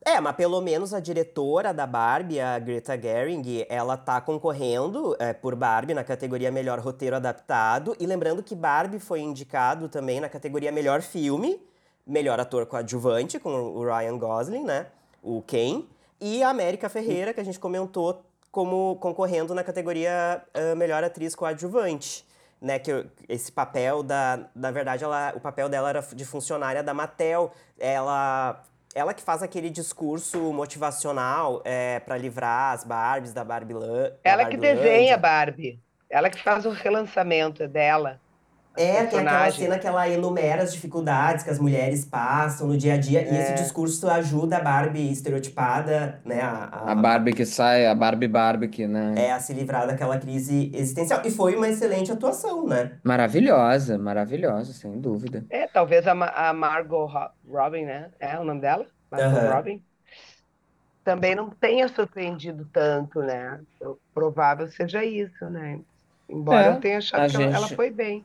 É, 0.06 0.20
mas 0.22 0.36
pelo 0.36 0.62
menos 0.62 0.94
a 0.94 1.00
diretora 1.00 1.74
da 1.74 1.86
Barbie, 1.86 2.40
a 2.40 2.58
Greta 2.58 3.00
Gerwig, 3.00 3.66
ela 3.70 3.98
tá 3.98 4.22
concorrendo 4.22 5.16
é, 5.20 5.34
por 5.34 5.56
Barbie 5.56 5.94
na 5.94 6.04
categoria 6.04 6.50
Melhor 6.52 6.80
Roteiro 6.80 7.18
Adaptado. 7.18 7.96
E 8.00 8.06
lembrando 8.06 8.42
que 8.42 8.56
Barbie 8.56 9.00
foi 9.00 9.20
indicado 9.20 9.90
também 9.90 10.20
na 10.22 10.30
categoria 10.30 10.72
Melhor 10.72 11.02
Filme, 11.02 11.62
Melhor 12.08 12.40
Ator 12.40 12.66
Coadjuvante, 12.66 13.40
com 13.40 13.50
o 13.50 13.84
Ryan 13.84 14.18
Gosling, 14.18 14.64
né? 14.64 14.88
O 15.22 15.42
Ken. 15.42 15.84
E 16.20 16.42
a 16.42 16.50
América 16.50 16.88
Ferreira, 16.88 17.34
que 17.34 17.42
a 17.42 17.46
gente 17.46 17.60
comentou 17.60 18.24
como 18.52 18.96
concorrendo 18.98 19.54
na 19.54 19.64
categoria 19.64 20.42
ah, 20.54 20.76
Melhor 20.76 21.04
Atriz 21.04 21.36
Coadjuvante. 21.36 22.28
Né, 22.62 22.78
que 22.78 23.06
esse 23.30 23.50
papel 23.50 24.04
da. 24.04 24.50
Na 24.54 24.70
verdade, 24.70 25.02
ela, 25.02 25.32
o 25.34 25.40
papel 25.40 25.70
dela 25.70 25.88
era 25.88 26.02
de 26.02 26.26
funcionária 26.26 26.84
da 26.84 26.94
Mattel. 26.94 27.54
Ela 27.78 28.62
ela 28.96 29.14
que 29.14 29.22
faz 29.22 29.44
aquele 29.44 29.70
discurso 29.70 30.38
motivacional 30.52 31.62
é, 31.64 32.00
para 32.00 32.18
livrar 32.18 32.74
as 32.74 32.84
Barbies 32.84 33.34
da 33.34 33.44
Barbie 33.44 33.74
Lan- 33.74 34.10
da 34.10 34.16
Ela 34.24 34.46
que 34.46 34.58
desenha 34.58 35.16
a 35.16 35.18
Barbie. 35.18 35.80
Ela 36.10 36.30
que 36.30 36.42
faz 36.42 36.66
o 36.66 36.72
relançamento 36.72 37.68
dela. 37.68 38.20
É, 38.82 39.06
tem 39.06 39.20
aquela 39.20 39.24
personagem. 39.24 39.64
cena 39.66 39.80
que 39.80 39.88
ela 39.88 40.08
enumera 40.10 40.64
as 40.64 40.74
dificuldades 40.74 41.44
que 41.44 41.50
as 41.50 41.60
mulheres 41.60 42.06
passam 42.06 42.68
no 42.68 42.78
dia 42.78 42.94
a 42.94 42.98
dia. 42.98 43.22
E 43.24 43.36
É. 43.36 43.42
esse 43.42 43.54
discurso 43.56 44.10
ajuda 44.10 44.58
a 44.58 44.60
Barbie 44.62 45.12
estereotipada, 45.12 46.22
né? 46.26 46.42
A, 46.42 46.92
A 46.92 46.96
Barbie 46.96 47.34
que 47.34 47.46
sai, 47.46 47.86
a 47.86 47.94
Barbie 47.94 48.28
Barbie 48.28 48.68
que, 48.70 48.88
né? 48.88 49.16
é, 49.18 49.32
a 49.32 49.40
se 49.40 49.54
livrar 49.54 49.86
daquela 49.88 50.18
crise 50.18 50.72
existencial. 50.74 51.22
E 51.26 51.32
foi 51.32 51.56
uma 51.56 51.68
excelente 51.68 52.12
atuação, 52.12 52.66
né? 52.68 52.98
Maravilhosa, 53.04 53.98
maravilhosa, 53.98 54.72
sem 54.74 55.00
dúvida. 55.00 55.46
É, 55.50 55.68
talvez 55.68 56.08
a, 56.08 56.16
Ma- 56.16 56.28
a 56.34 56.54
Margot 56.54 57.06
Ro- 57.06 57.30
Robin, 57.50 57.86
né? 57.86 58.10
É 58.20 58.40
o 58.40 58.44
nome 58.44 58.62
dela? 58.62 58.86
Margot 59.12 59.38
Aham. 59.38 59.54
Robin. 59.56 59.84
Também 61.04 61.34
não 61.36 61.50
tenha 61.50 61.88
surpreendido 61.88 62.66
tanto, 62.72 63.20
né? 63.22 63.60
Provável 64.14 64.68
seja 64.70 65.04
isso, 65.04 65.50
né? 65.50 65.80
Embora 66.30 66.68
É, 66.68 66.70
eu 66.70 66.80
tenha 66.80 66.98
achado 67.00 67.22
a 67.24 67.30
que 67.30 67.36
ela, 67.36 67.46
ela 67.46 67.68
gente- 67.68 67.76
foi 67.76 67.90
bem. 67.90 68.24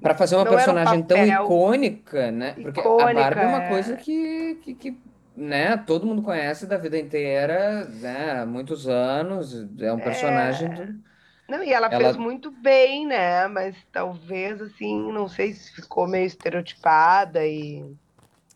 Pra 0.00 0.14
fazer 0.14 0.36
uma 0.36 0.44
Não 0.44 0.52
era 0.58 0.72
um 0.72 0.74
personagem 0.74 1.02
tão 1.02 1.26
icônica, 1.26 2.30
né? 2.30 2.52
Porque 2.52 2.80
a 2.80 2.82
icônica, 2.82 3.14
Barbie 3.20 3.40
é 3.40 3.46
uma 3.46 3.62
é. 3.62 3.68
coisa 3.68 3.96
que, 3.96 4.54
que, 4.62 4.74
que, 4.74 4.98
né, 5.36 5.76
todo 5.76 6.06
mundo 6.06 6.22
conhece 6.22 6.66
da 6.66 6.76
vida 6.76 6.98
inteira, 6.98 7.84
né, 7.86 8.40
há 8.40 8.46
muitos 8.46 8.86
anos, 8.88 9.66
é 9.80 9.92
um 9.92 9.98
personagem 9.98 10.68
do... 10.68 11.04
Não, 11.48 11.62
e 11.62 11.72
ela, 11.72 11.88
Ela- 11.88 12.04
fez 12.04 12.16
muito 12.16 12.50
bem, 12.50 13.06
né? 13.06 13.46
Mas 13.48 13.76
talvez, 13.92 14.62
assim, 14.62 15.12
não 15.12 15.28
sei 15.28 15.52
se 15.52 15.72
ficou 15.74 16.06
meio 16.06 16.26
estereotipada 16.26 17.44
e. 17.46 17.84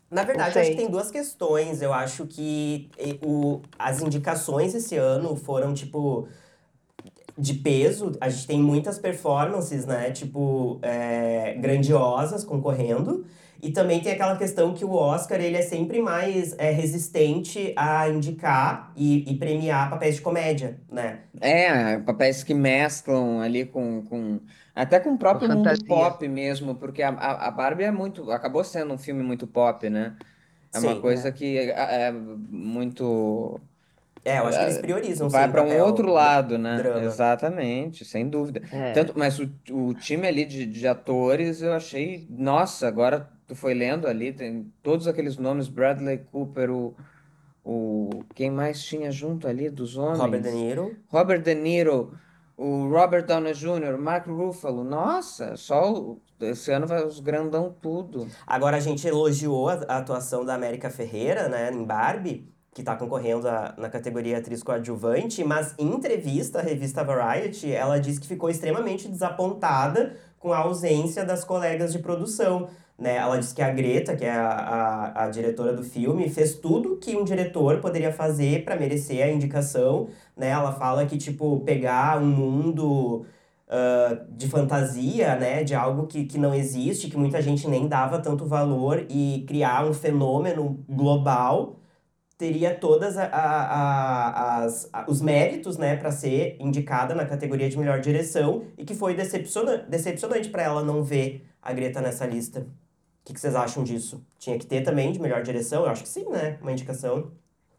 Na 0.09 0.23
verdade, 0.23 0.57
acho 0.57 0.71
que 0.71 0.77
tem 0.77 0.89
duas 0.89 1.11
questões. 1.11 1.83
Eu 1.83 1.93
acho 1.93 2.25
que 2.25 2.89
o, 3.23 3.61
as 3.77 4.01
indicações 4.01 4.73
esse 4.73 4.95
ano 4.95 5.35
foram, 5.35 5.71
tipo, 5.71 6.27
de 7.39 7.53
peso. 7.55 8.11
A 8.21 8.29
gente 8.29 8.47
tem 8.47 8.59
muitas 8.61 8.99
performances, 8.99 9.85
né? 9.85 10.11
Tipo, 10.11 10.79
é, 10.83 11.55
grandiosas 11.55 12.43
concorrendo. 12.43 13.25
E 13.61 13.71
também 13.71 14.01
tem 14.01 14.13
aquela 14.13 14.37
questão 14.37 14.73
que 14.73 14.85
o 14.85 14.93
Oscar, 14.93 15.39
ele 15.41 15.57
é 15.57 15.61
sempre 15.61 16.01
mais 16.01 16.55
é, 16.57 16.71
resistente 16.71 17.73
a 17.75 18.07
indicar 18.09 18.91
e, 18.95 19.29
e 19.31 19.37
premiar 19.37 19.89
papéis 19.89 20.15
de 20.15 20.21
comédia, 20.21 20.79
né? 20.91 21.23
É, 21.41 21.99
papéis 21.99 22.43
que 22.43 22.53
mesclam 22.53 23.41
ali 23.41 23.65
com, 23.65 24.03
com 24.05 24.41
até 24.75 24.99
com 24.99 25.13
o 25.13 25.17
próprio 25.17 25.49
Com 25.49 25.53
mundo 25.53 25.85
pop 25.85 26.27
mesmo, 26.27 26.75
porque 26.75 27.01
a, 27.01 27.09
a, 27.09 27.51
Barbie 27.51 27.83
é 27.83 27.91
muito, 27.91 28.29
acabou 28.31 28.63
sendo 28.63 28.93
um 28.93 28.97
filme 28.97 29.23
muito 29.23 29.47
pop, 29.47 29.89
né? 29.89 30.17
É 30.73 30.79
uma 30.79 30.95
Sim, 30.95 31.01
coisa 31.01 31.31
que 31.31 31.57
é, 31.57 32.07
é 32.09 32.11
muito 32.11 33.61
É, 34.29 34.39
eu 34.39 34.45
acho 34.47 34.57
que 34.57 34.63
eles 34.65 34.77
priorizam, 34.77 35.29
vai 35.29 35.49
para 35.49 35.61
um 35.63 35.67
papel 35.67 35.85
outro 35.85 36.11
lado, 36.11 36.57
né? 36.57 36.77
drama. 36.77 37.01
Exatamente, 37.01 38.05
sem 38.05 38.27
dúvida. 38.29 38.61
É. 38.71 38.91
Tanto, 38.93 39.13
mas 39.17 39.39
o, 39.39 39.49
o 39.71 39.93
time 39.93 40.27
ali 40.27 40.45
de, 40.45 40.65
de 40.65 40.87
atores 40.87 41.61
eu 41.61 41.73
achei, 41.73 42.27
nossa, 42.29 42.87
agora 42.87 43.29
tu 43.47 43.55
foi 43.55 43.73
lendo 43.73 44.07
ali, 44.07 44.31
tem 44.31 44.71
todos 44.83 45.07
aqueles 45.07 45.37
nomes, 45.37 45.67
Bradley 45.67 46.19
Cooper, 46.31 46.69
o, 46.71 46.95
o 47.63 48.23
quem 48.35 48.49
mais 48.51 48.83
tinha 48.83 49.11
junto 49.11 49.47
ali 49.47 49.69
dos 49.69 49.97
homens? 49.97 50.19
Robert 50.19 50.41
De 50.41 50.51
Niro. 50.51 50.95
Robert 51.07 51.41
De 51.41 51.55
Niro, 51.55 52.13
o 52.57 52.87
Robert 52.89 53.25
Downey 53.25 53.53
Jr., 53.53 53.97
Mark 53.97 54.27
Ruffalo, 54.27 54.83
nossa, 54.83 55.55
só 55.55 55.91
o- 55.93 56.21
esse 56.41 56.71
ano 56.71 56.87
vai 56.87 57.03
os 57.05 57.19
grandão 57.19 57.75
tudo. 57.81 58.27
Agora 58.47 58.77
a 58.77 58.79
gente 58.79 59.05
elogiou 59.07 59.69
a, 59.69 59.73
a 59.87 59.97
atuação 59.97 60.45
da 60.45 60.53
América 60.55 60.89
Ferreira, 60.89 61.49
né, 61.49 61.71
em 61.71 61.83
Barbie, 61.83 62.47
que 62.73 62.83
tá 62.83 62.95
concorrendo 62.95 63.47
a- 63.47 63.73
na 63.77 63.89
categoria 63.89 64.37
atriz 64.37 64.63
coadjuvante, 64.63 65.43
mas 65.43 65.73
em 65.77 65.87
entrevista 65.87 66.59
à 66.59 66.61
revista 66.61 67.03
Variety, 67.03 67.71
ela 67.71 67.99
disse 67.99 68.19
que 68.19 68.27
ficou 68.27 68.49
extremamente 68.49 69.07
desapontada 69.07 70.15
com 70.39 70.53
a 70.53 70.59
ausência 70.59 71.25
das 71.25 71.43
colegas 71.43 71.91
de 71.91 71.99
produção. 71.99 72.69
Né? 72.97 73.15
Ela 73.15 73.37
disse 73.37 73.55
que 73.55 73.61
a 73.61 73.69
Greta, 73.71 74.15
que 74.15 74.25
é 74.25 74.31
a, 74.31 74.49
a, 75.15 75.23
a 75.25 75.29
diretora 75.29 75.73
do 75.73 75.83
filme, 75.83 76.29
fez 76.29 76.55
tudo 76.55 76.97
que 76.97 77.15
um 77.15 77.23
diretor 77.23 77.79
poderia 77.79 78.11
fazer 78.11 78.63
para 78.65 78.75
merecer 78.75 79.23
a 79.23 79.31
indicação. 79.31 80.09
Né? 80.35 80.49
Ela 80.49 80.71
fala 80.73 81.05
que, 81.05 81.17
tipo, 81.17 81.61
pegar 81.61 82.21
um 82.21 82.25
mundo 82.27 83.25
ah, 83.69 84.25
de 84.31 84.47
fantasia, 84.47 85.35
né, 85.35 85.63
de 85.63 85.75
algo 85.75 86.07
que, 86.07 86.25
que 86.25 86.37
não 86.39 86.53
existe, 86.55 87.07
que 87.09 87.15
muita 87.17 87.39
gente 87.41 87.67
nem 87.67 87.87
dava 87.87 88.19
tanto 88.19 88.45
valor 88.45 89.05
e 89.09 89.45
criar 89.47 89.85
um 89.85 89.93
fenômeno 89.93 90.83
global 90.89 91.78
teria 92.39 92.75
todas 92.75 93.17
a, 93.19 93.25
a, 93.27 94.61
a- 94.61 94.65
as, 94.65 94.91
os 95.09 95.21
méritos, 95.21 95.77
né, 95.77 95.97
para 95.97 96.11
ser 96.11 96.57
indicada 96.61 97.15
na 97.15 97.25
categoria 97.27 97.69
de 97.69 97.77
melhor 97.79 98.01
direção 98.01 98.67
e 98.79 98.85
que 98.85 98.95
foi 98.95 99.15
decepciona, 99.15 99.79
decepcionante 99.79 100.49
para 100.49 100.63
ela 100.63 100.83
não 100.83 101.03
ver 101.03 101.47
a 101.61 101.73
Greta 101.73 102.01
nessa 102.01 102.27
lista. 102.27 102.61
O 102.61 103.25
que, 103.25 103.33
que 103.35 103.41
vocês 103.41 103.55
acham 103.55 103.83
disso? 103.85 104.25
Tinha 104.39 104.59
que 104.59 104.67
ter 104.67 104.83
também 104.83 105.11
de 105.13 105.19
melhor 105.21 105.43
direção? 105.43 105.83
Eu 105.85 105.89
acho 105.91 106.03
que 106.03 106.09
sim, 106.09 106.29
né? 106.29 106.59
Uma 106.61 106.73
indicação. 106.73 107.31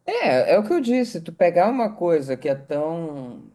É, 0.06 0.54
é 0.54 0.58
o 0.58 0.64
que 0.66 0.72
eu 0.74 0.80
disse, 0.80 1.20
tu 1.22 1.32
pegar 1.32 1.68
uma 1.68 1.90
coisa 1.94 2.36
que 2.36 2.48
é 2.48 2.54
tão 2.54 3.50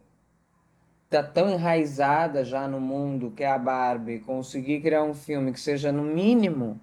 tá 1.10 1.22
tão 1.22 1.50
enraizada 1.50 2.44
já 2.44 2.66
no 2.68 2.80
mundo, 2.80 3.30
que 3.32 3.42
é 3.44 3.50
a 3.50 3.58
Barbie, 3.58 4.20
conseguir 4.20 4.80
criar 4.80 5.02
um 5.02 5.14
filme 5.14 5.52
que 5.52 5.60
seja 5.60 5.92
no 5.92 6.02
mínimo 6.02 6.80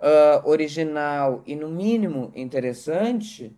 ah, 0.00 0.42
original 0.44 1.42
e 1.46 1.56
no 1.56 1.68
mínimo 1.68 2.32
interessante, 2.34 3.56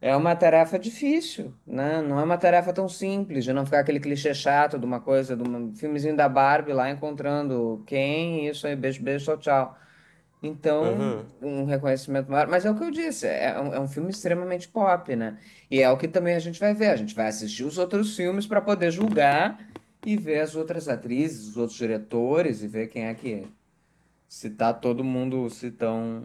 é 0.00 0.14
uma 0.16 0.36
tarefa 0.36 0.78
difícil, 0.78 1.52
né? 1.66 2.00
Não 2.02 2.20
é 2.20 2.24
uma 2.24 2.38
tarefa 2.38 2.72
tão 2.72 2.88
simples 2.88 3.44
de 3.44 3.52
não 3.52 3.64
ficar 3.64 3.80
aquele 3.80 3.98
clichê 4.00 4.32
chato 4.34 4.78
de 4.78 4.84
uma 4.86 5.00
coisa, 5.00 5.36
de 5.36 5.42
um 5.48 5.74
filmezinho 5.74 6.16
da 6.16 6.28
Barbie 6.28 6.72
lá 6.72 6.90
encontrando 6.90 7.82
quem, 7.86 8.46
isso 8.48 8.66
aí, 8.66 8.76
beijo, 8.76 9.02
beijo, 9.02 9.24
tchau, 9.26 9.38
tchau. 9.38 9.78
Então, 10.42 10.84
Uhum. 11.42 11.62
um 11.62 11.64
reconhecimento 11.64 12.30
maior. 12.30 12.46
Mas 12.46 12.64
é 12.64 12.70
o 12.70 12.76
que 12.76 12.84
eu 12.84 12.90
disse, 12.92 13.26
é 13.26 13.60
um, 13.60 13.74
é 13.74 13.80
um 13.80 13.88
filme 13.88 14.10
extremamente 14.10 14.68
pop, 14.68 15.14
né? 15.16 15.36
E 15.70 15.82
é 15.82 15.90
o 15.90 15.96
que 15.96 16.06
também 16.06 16.34
a 16.34 16.38
gente 16.38 16.60
vai 16.60 16.72
ver. 16.74 16.90
A 16.90 16.96
gente 16.96 17.14
vai 17.14 17.26
assistir 17.26 17.64
os 17.64 17.76
outros 17.78 18.14
filmes 18.16 18.46
para 18.46 18.60
poder 18.60 18.90
julgar 18.92 19.58
e 20.06 20.16
ver 20.16 20.40
as 20.40 20.54
outras 20.54 20.88
atrizes, 20.88 21.48
os 21.48 21.56
outros 21.56 21.76
diretores 21.76 22.62
e 22.62 22.68
ver 22.68 22.86
quem 22.88 23.06
é 23.06 23.14
que. 23.14 23.46
Se 24.28 24.50
tá 24.50 24.72
todo 24.72 25.02
mundo, 25.02 25.48
se 25.50 25.70
tão. 25.70 26.24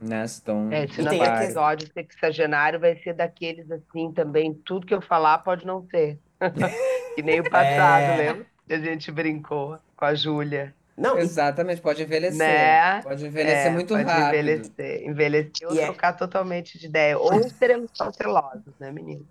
Né? 0.00 0.26
Se 0.26 0.42
tão. 0.42 0.70
É, 0.70 0.86
se 0.86 1.00
no 1.02 1.08
tem 1.10 1.22
episódio 1.22 1.90
sexagenário 1.92 2.78
vai 2.78 2.96
ser 2.96 3.14
daqueles 3.14 3.70
assim 3.70 4.12
também, 4.12 4.52
tudo 4.52 4.86
que 4.86 4.94
eu 4.94 5.00
falar 5.00 5.38
pode 5.38 5.66
não 5.66 5.86
ser. 5.90 6.18
Que 7.16 7.22
nem 7.22 7.40
o 7.40 7.48
passado, 7.50 8.02
É. 8.02 8.16
lembra? 8.18 8.46
Que 8.68 8.74
a 8.74 8.78
gente 8.78 9.10
brincou 9.10 9.78
com 9.96 10.04
a 10.04 10.14
Júlia. 10.14 10.74
Não, 10.94 11.16
Exatamente, 11.18 11.80
pode 11.80 12.02
envelhecer. 12.02 12.36
Né? 12.38 13.00
Pode 13.00 13.24
envelhecer 13.26 13.66
É, 13.68 13.70
muito 13.70 13.94
pode 13.94 14.04
rápido. 14.04 14.28
envelhecer, 14.28 15.02
envelhecer 15.08 15.66
ou 15.68 15.74
E 15.74 15.80
é- 15.80 15.84
trocar 15.86 16.12
totalmente 16.12 16.78
de 16.78 16.84
ideia. 16.86 17.18
Ou 17.18 17.42
seremos 17.48 17.90
cautelosos, 17.98 18.74
né, 18.78 18.92
menino? 18.92 19.26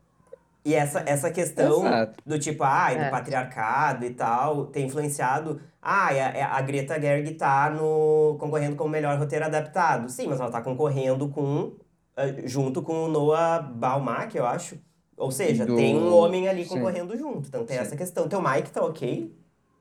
E 0.66 0.74
essa, 0.74 1.04
essa 1.06 1.30
questão 1.30 1.86
Exato. 1.86 2.20
do 2.26 2.40
tipo, 2.40 2.64
ai, 2.64 2.96
do 2.98 3.04
É. 3.04 3.10
patriarcado 3.12 4.04
e 4.04 4.10
tal, 4.10 4.66
tem 4.66 4.88
influenciado. 4.88 5.62
Ah, 5.80 6.08
a, 6.10 6.58
a 6.58 6.62
Greta 6.64 7.00
Gerwig 7.00 7.36
tá 7.36 7.70
no, 7.70 8.36
concorrendo 8.40 8.76
como 8.76 8.90
melhor 8.90 9.16
roteiro 9.20 9.46
adaptado. 9.46 10.10
Sim, 10.10 10.26
mas 10.28 10.40
ela 10.40 10.50
tá 10.50 10.62
concorrendo 10.64 11.30
com, 11.30 11.74
eh, 12.18 12.42
junto 12.46 12.82
com 12.82 13.06
o 13.06 13.08
Noah 13.08 13.62
Baumbach, 13.62 14.36
eu 14.36 14.44
acho. 14.44 14.80
Ou 15.16 15.30
seja, 15.32 15.68
Do- 15.68 15.76
tem 15.76 15.96
um 15.96 16.12
homem 16.12 16.48
ali 16.50 16.64
sim. 16.64 16.70
concorrendo 16.70 17.16
junto. 17.16 17.48
Então 17.48 17.64
tem 17.64 17.78
Sim. 17.78 17.84
essa 17.84 17.96
questão. 17.96 18.28
Teu 18.28 18.42
Mike 18.42 18.72
tá 18.72 18.84
ok? 18.84 19.32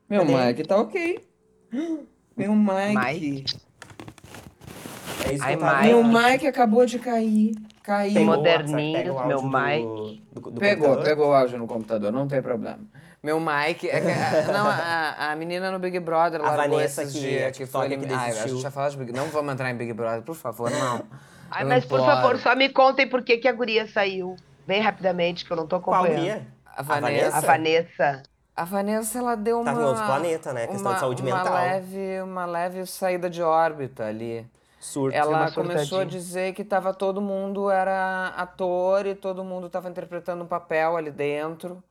Meu 0.07 0.21
Cadê? 0.23 0.45
Mike 0.45 0.63
tá 0.67 0.77
ok. 0.79 1.19
Meu 2.37 2.53
Mike. 2.55 2.95
Mike. 2.95 3.57
É 5.27 5.33
isso 5.33 5.43
Ai, 5.43 5.57
que 5.57 5.63
eu 5.63 5.65
tava... 5.67 5.81
Mike. 5.81 5.87
Meu 5.93 6.03
Mic 6.03 6.45
acabou 6.47 6.85
de 6.85 6.99
cair. 6.99 7.55
Caiu. 7.85 8.25
Moderninhos, 8.25 9.15
o 9.15 9.25
meu 9.27 9.39
áudio 9.39 10.21
do- 10.31 10.41
do- 10.41 10.51
do 10.51 10.59
Pegou, 10.59 10.87
computador. 10.87 11.03
pegou 11.03 11.29
o 11.29 11.33
áudio 11.33 11.57
no 11.59 11.67
computador, 11.67 12.11
não 12.11 12.27
tem 12.27 12.41
problema. 12.41 12.79
Meu 13.21 13.39
Mike, 13.39 13.89
é 13.89 14.01
que, 14.01 14.07
a- 14.07 14.51
não, 14.53 14.67
a, 14.67 15.31
a 15.31 15.35
menina 15.35 15.71
no 15.71 15.79
Big 15.79 15.99
Brother 15.99 16.41
A 16.41 16.51
largou 16.51 16.77
Vanessa 16.77 17.03
esses 17.03 17.13
que- 17.13 17.19
dias 17.21 17.47
a 17.47 17.51
que 17.51 17.65
foi 17.65 17.87
que 17.87 17.93
eliminada. 17.93 18.23
Ai, 18.23 18.31
a 18.39 18.47
gente 18.47 18.61
vai 18.61 18.71
falar 18.71 18.89
de 18.89 18.97
Big 18.97 19.11
Não 19.11 19.27
vamos 19.27 19.53
entrar 19.53 19.69
em 19.69 19.75
Big 19.75 19.93
Brother, 19.93 20.21
por 20.23 20.35
favor, 20.35 20.69
não. 20.71 21.03
Ai, 21.51 21.63
mas 21.63 21.85
por 21.85 21.99
favor, 21.99 22.37
só 22.39 22.55
me 22.55 22.69
contem 22.69 23.07
por 23.07 23.23
que, 23.23 23.37
que 23.37 23.47
a 23.47 23.51
guria 23.53 23.87
saiu. 23.87 24.35
Bem 24.67 24.81
rapidamente, 24.81 25.45
que 25.45 25.51
eu 25.51 25.57
não 25.57 25.67
tô 25.67 25.75
acompanhando. 25.75 26.15
guria? 26.17 26.47
A 26.75 26.81
Vanessa? 26.81 27.37
A 27.37 27.41
Vanessa. 27.41 28.23
A 28.55 28.63
Vanessa, 28.65 29.19
ela 29.19 29.35
deu 29.35 29.63
Tá 29.63 29.73
uma... 29.73 29.81
em 29.81 29.85
outro 29.85 30.05
planeta, 30.05 30.53
né? 30.53 30.65
Questão 30.67 30.93
de 30.93 30.99
saúde 30.99 31.21
uma 31.21 31.35
mental. 31.37 31.53
Leve, 31.53 32.21
uma 32.23 32.45
leve 32.45 32.85
saída 32.85 33.29
de 33.29 33.41
órbita 33.43 34.05
ali. 34.05 34.45
Surto. 34.85 35.17
Ela 35.17 35.51
começou 35.51 35.99
a 35.99 36.05
dizer 36.05 36.53
que 36.53 36.63
tava 36.63 36.93
todo 36.93 37.19
mundo 37.19 37.69
era 37.71 38.27
ator 38.37 39.05
e 39.07 39.15
todo 39.15 39.43
mundo 39.43 39.67
estava 39.67 39.89
interpretando 39.89 40.43
um 40.43 40.47
papel 40.47 40.95
ali 40.95 41.09
dentro 41.11 41.83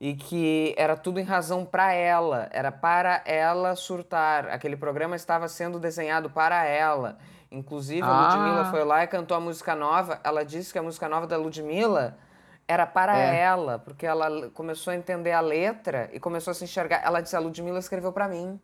e 0.00 0.14
que 0.14 0.72
era 0.78 0.96
tudo 0.96 1.18
em 1.20 1.24
razão 1.24 1.64
para 1.64 1.92
ela, 1.92 2.48
era 2.52 2.70
para 2.72 3.20
ela 3.26 3.74
surtar. 3.74 4.48
Aquele 4.48 4.76
programa 4.76 5.16
estava 5.16 5.48
sendo 5.48 5.78
desenhado 5.78 6.30
para 6.30 6.64
ela. 6.64 7.18
Inclusive, 7.50 8.02
a 8.02 8.06
Ah. 8.06 8.34
Ludmilla 8.34 8.64
foi 8.70 8.84
lá 8.84 9.02
e 9.02 9.08
cantou 9.08 9.36
a 9.36 9.40
música 9.40 9.74
nova. 9.74 10.20
Ela 10.22 10.44
disse 10.44 10.72
que 10.72 10.78
a 10.78 10.82
música 10.82 11.08
nova 11.08 11.26
da 11.26 11.36
Ludmilla 11.36 12.16
era 12.68 12.86
para 12.86 13.18
É. 13.18 13.40
ela, 13.40 13.80
porque 13.80 14.06
ela 14.06 14.48
começou 14.50 14.92
a 14.92 14.96
entender 14.96 15.32
a 15.32 15.40
letra 15.40 16.08
e 16.12 16.20
começou 16.20 16.52
a 16.52 16.54
se 16.54 16.62
enxergar. 16.62 17.02
Ela 17.04 17.20
disse: 17.20 17.34
a 17.34 17.40
Ludmilla 17.40 17.80
escreveu 17.80 18.12
para 18.12 18.28
mim. 18.28 18.58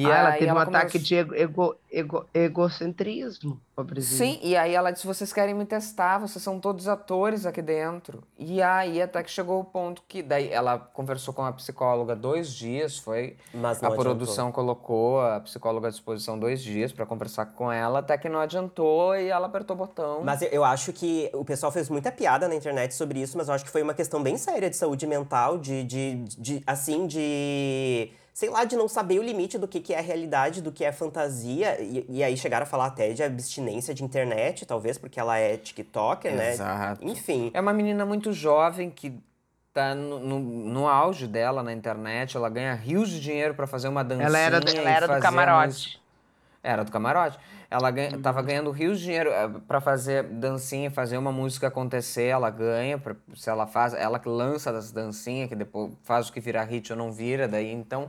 E 0.00 0.06
Ah, 0.06 0.16
ela 0.18 0.32
teve 0.32 0.46
um 0.46 0.50
ela 0.50 0.62
ataque 0.62 0.92
começou- 0.92 1.00
de 1.00 1.14
ego, 1.16 1.34
ego, 1.34 1.76
ego- 1.90 2.26
egocentrismo, 2.32 3.60
pobrezinha. 3.74 4.32
Sim, 4.34 4.38
e 4.42 4.56
aí 4.56 4.72
ela 4.74 4.90
disse: 4.92 5.04
vocês 5.06 5.32
querem 5.32 5.54
me 5.54 5.64
testar, 5.64 6.18
vocês 6.18 6.40
são 6.42 6.60
todos 6.60 6.86
atores 6.86 7.44
aqui 7.46 7.60
dentro. 7.60 8.22
E 8.38 8.62
aí 8.62 9.02
até 9.02 9.22
que 9.24 9.30
chegou 9.30 9.58
o 9.60 9.64
ponto 9.64 10.02
que 10.06 10.22
daí 10.22 10.50
ela 10.52 10.78
conversou 10.78 11.34
com 11.34 11.42
a 11.44 11.52
psicóloga 11.52 12.14
dois 12.14 12.52
dias, 12.52 12.96
foi. 12.96 13.36
Mas 13.52 13.78
A 13.78 13.88
não 13.88 13.94
adiantou. 13.94 13.96
produção 14.04 14.52
colocou 14.52 15.20
a 15.20 15.40
psicóloga 15.40 15.88
à 15.88 15.90
disposição 15.90 16.38
dois 16.38 16.62
dias 16.62 16.92
para 16.92 17.04
conversar 17.04 17.46
com 17.46 17.72
ela, 17.72 17.98
até 17.98 18.16
que 18.16 18.28
não 18.28 18.38
adiantou 18.38 19.16
e 19.16 19.28
ela 19.28 19.46
apertou 19.46 19.74
o 19.74 19.78
botão. 19.80 20.20
Mas 20.22 20.42
eu, 20.42 20.48
eu 20.48 20.64
acho 20.64 20.92
que 20.92 21.28
o 21.34 21.44
pessoal 21.44 21.72
fez 21.72 21.88
muita 21.88 22.12
piada 22.12 22.46
na 22.46 22.54
internet 22.54 22.94
sobre 22.94 23.20
isso, 23.20 23.36
mas 23.36 23.48
eu 23.48 23.54
acho 23.54 23.64
que 23.64 23.70
foi 23.70 23.82
uma 23.82 23.94
questão 23.94 24.22
bem 24.22 24.36
séria 24.36 24.70
de 24.70 24.76
saúde 24.76 25.06
mental, 25.08 25.58
de, 25.58 25.82
de, 25.82 26.14
de 26.38 26.62
assim, 26.66 27.06
de 27.06 28.10
sei 28.38 28.50
lá, 28.50 28.62
de 28.62 28.76
não 28.76 28.86
saber 28.86 29.18
o 29.18 29.22
limite 29.24 29.58
do 29.58 29.66
que, 29.66 29.80
que 29.80 29.92
é 29.92 30.00
realidade, 30.00 30.62
do 30.62 30.70
que 30.70 30.84
é 30.84 30.92
fantasia. 30.92 31.76
E, 31.82 32.06
e 32.08 32.22
aí 32.22 32.36
chegaram 32.36 32.62
a 32.62 32.66
falar 32.66 32.86
até 32.86 33.12
de 33.12 33.20
abstinência 33.20 33.92
de 33.92 34.04
internet, 34.04 34.64
talvez, 34.64 34.96
porque 34.96 35.18
ela 35.18 35.36
é 35.36 35.56
TikToker, 35.56 36.32
né? 36.32 36.52
Exato. 36.52 37.04
Enfim. 37.04 37.50
É 37.52 37.60
uma 37.60 37.72
menina 37.72 38.06
muito 38.06 38.32
jovem 38.32 38.90
que 38.90 39.12
tá 39.74 39.92
no, 39.92 40.20
no, 40.20 40.38
no 40.38 40.86
auge 40.86 41.26
dela 41.26 41.64
na 41.64 41.72
internet, 41.72 42.36
ela 42.36 42.48
ganha 42.48 42.74
rios 42.74 43.10
de 43.10 43.18
dinheiro 43.20 43.54
pra 43.54 43.66
fazer 43.66 43.88
uma 43.88 44.04
dancinha 44.04 44.28
Ela 44.28 44.38
era, 44.38 44.60
do- 44.60 44.70
ela 44.70 44.90
era 44.90 45.08
do 45.08 45.20
camarote. 45.20 46.00
Era 46.62 46.84
do 46.84 46.92
camarote. 46.92 47.40
Ela 47.68 47.90
ganha, 47.90 48.18
tava 48.20 48.40
ganhando 48.40 48.70
rios 48.70 49.00
de 49.00 49.06
dinheiro 49.06 49.30
eh, 49.30 49.50
pra 49.66 49.80
fazer 49.80 50.22
dancinha, 50.22 50.92
fazer 50.92 51.18
uma 51.18 51.32
música 51.32 51.66
acontecer, 51.66 52.26
ela 52.26 52.50
ganha, 52.50 52.98
pra- 52.98 53.16
se 53.34 53.50
ela 53.50 53.66
faz, 53.66 53.94
ela 53.94 54.20
que 54.20 54.28
lança 54.28 54.72
das 54.72 54.92
dancinhas, 54.92 55.48
que 55.48 55.56
depois 55.56 55.90
faz 56.04 56.28
o 56.28 56.32
que 56.32 56.38
virar 56.38 56.62
hit 56.66 56.92
ou 56.92 56.96
não 56.96 57.10
vira, 57.10 57.48
daí 57.48 57.72
então. 57.72 58.08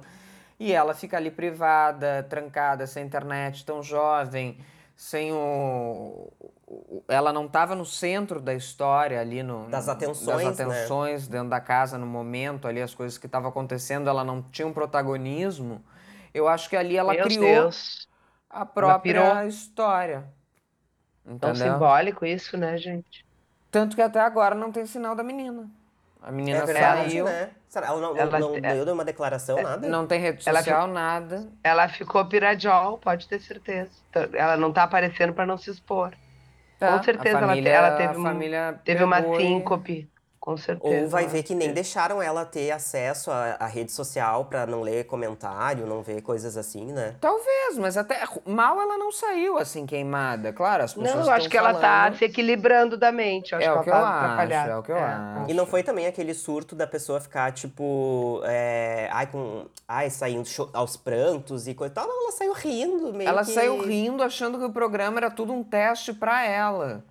E 0.60 0.74
ela 0.74 0.94
fica 0.94 1.16
ali 1.18 1.32
privada, 1.32 2.26
trancada, 2.30 2.86
sem 2.86 3.06
internet, 3.06 3.66
tão 3.66 3.82
jovem, 3.82 4.60
sem 4.96 5.32
o. 5.32 6.32
Ela 7.08 7.32
não 7.32 7.46
estava 7.46 7.74
no 7.76 7.86
centro 7.86 8.42
da 8.42 8.54
história 8.54 9.20
ali 9.22 9.42
no. 9.42 9.70
Das 9.70 9.88
atenções, 9.88 10.44
Das 10.44 10.58
né? 10.60 10.66
atenções 10.66 11.28
dentro 11.28 11.50
da 11.50 11.62
casa 11.62 11.98
no 11.98 12.06
momento, 12.06 12.68
ali, 12.68 12.82
as 12.82 12.94
coisas 12.94 13.18
que 13.18 13.26
estavam 13.26 13.50
acontecendo, 13.50 14.10
ela 14.10 14.24
não 14.24 14.42
tinha 14.42 14.68
um 14.68 14.74
protagonismo. 14.74 15.84
Eu 16.34 16.48
acho 16.48 16.70
que 16.70 16.76
ali 16.76 16.98
ela 16.98 17.14
Meu 17.14 17.24
criou 17.24 17.44
Deus. 17.46 18.08
a 18.50 18.66
própria 18.66 19.46
história. 19.48 20.28
Tão 21.40 21.52
Entendeu? 21.52 21.74
simbólico 21.74 22.26
isso, 22.26 22.58
né, 22.58 22.78
gente? 22.78 23.26
Tanto 23.72 23.96
que 23.96 24.02
até 24.02 24.20
agora 24.20 24.56
não 24.56 24.72
tem 24.72 24.86
sinal 24.86 25.16
da 25.16 25.24
menina. 25.24 25.70
A 26.22 26.32
menina 26.32 26.60
É 26.60 26.66
verdade, 26.66 27.12
saiu, 27.12 27.26
né? 27.26 27.50
Será? 27.70 27.88
Ela 27.88 28.02
não, 28.02 28.18
Ela- 28.18 28.40
não, 28.40 28.56
é- 28.56 28.62
deu 28.74 28.84
nenhuma 28.86 29.06
declaração, 29.06 29.62
nada? 29.62 29.88
não 29.88 30.06
tem 30.08 30.20
rede 30.20 30.44
Ela 30.48 30.60
social, 30.60 30.88
nada. 30.88 31.48
Ela 31.64 31.88
ficou 31.88 32.26
piradiol, 32.26 32.98
pode 32.98 33.28
ter 33.28 33.40
certeza. 33.40 33.92
Ela 34.34 34.58
não 34.58 34.72
tá 34.74 34.84
aparecendo 34.84 35.34
pra 35.34 35.46
não 35.46 35.58
se 35.58 35.70
expor. 35.70 36.12
Tá, 36.78 36.98
Com 36.98 37.04
certeza 37.04 37.38
a 37.38 37.42
ela 37.42 37.48
te- 37.48 37.50
família, 37.50 37.70
ela 37.72 37.92
teve 37.98 38.16
a 38.16 38.20
um- 38.20 38.24
família 38.24 38.80
Teve 38.84 39.04
uma 39.04 39.20
e- 39.20 39.38
síncope, 39.38 40.10
com 40.50 40.58
certeza. 40.58 41.04
Ou 41.04 41.08
vai 41.10 41.28
ver 41.28 41.44
que 41.44 41.54
nem 41.54 41.72
deixaram 41.72 42.20
ela 42.22 42.44
ter 42.44 42.72
acesso 42.72 43.30
à, 43.30 43.56
à 43.60 43.68
rede 43.68 43.92
social 43.92 44.46
pra 44.46 44.66
não 44.66 44.82
ler 44.82 45.06
comentário, 45.06 45.86
não 45.86 46.02
ver 46.02 46.22
coisas 46.22 46.58
assim, 46.58 46.92
né? 46.92 47.16
Talvez, 47.22 47.78
mas 47.78 47.96
até 47.96 48.20
mal 48.48 48.82
ela 48.82 48.98
não 48.98 49.12
saiu 49.12 49.60
assim 49.60 49.86
queimada. 49.86 50.52
Claro, 50.52 50.84
as 50.84 50.94
pessoas 50.96 51.16
Não, 51.16 51.26
eu 51.26 51.32
acho 51.32 51.48
que 51.48 51.56
ela 51.58 51.74
tá 51.76 51.80
falando- 52.02 52.18
se 52.18 52.26
equilibrando 52.26 52.98
da 52.98 53.12
mente. 53.12 53.52
Eu 53.54 53.60
acho 53.60 53.68
É 53.68 53.70
que 53.70 53.72
o 53.72 53.76
ela 53.76 53.84
que 53.84 53.90
eu 53.90 53.94
tá 53.94 54.00
acho, 54.10 54.24
atrapalhada. 54.26 54.72
é 54.72 54.78
o 54.78 54.84
que 54.84 54.92
eu 54.92 54.98
acho. 54.98 55.52
E 55.52 55.54
não 55.54 55.68
foi 55.68 55.84
também 55.84 56.08
aquele 56.08 56.34
surto 56.34 56.76
da 56.76 56.88
pessoa 56.88 57.20
ficar, 57.22 57.52
tipo, 57.52 58.42
é, 58.46 59.08
ai, 59.12 59.28
com, 59.28 59.68
ai, 59.88 60.10
saindo 60.10 60.50
aos 60.74 60.98
prantos 60.98 61.68
e 61.68 61.76
coisa 61.76 61.92
e 61.92 61.96
tal. 61.96 62.08
Não, 62.08 62.24
ela 62.24 62.32
saiu 62.32 62.54
rindo, 62.54 63.14
meio 63.14 63.30
Ela 63.30 63.46
que... 63.46 63.52
saiu 63.52 63.80
rindo 63.82 64.24
achando 64.24 64.58
que 64.58 64.66
o 64.66 64.72
programa 64.72 65.20
era 65.20 65.30
tudo 65.30 65.54
um 65.54 65.64
teste 65.64 66.12
pra 66.12 66.44
ela. 66.44 67.04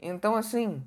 Então, 0.00 0.34
assim. 0.34 0.82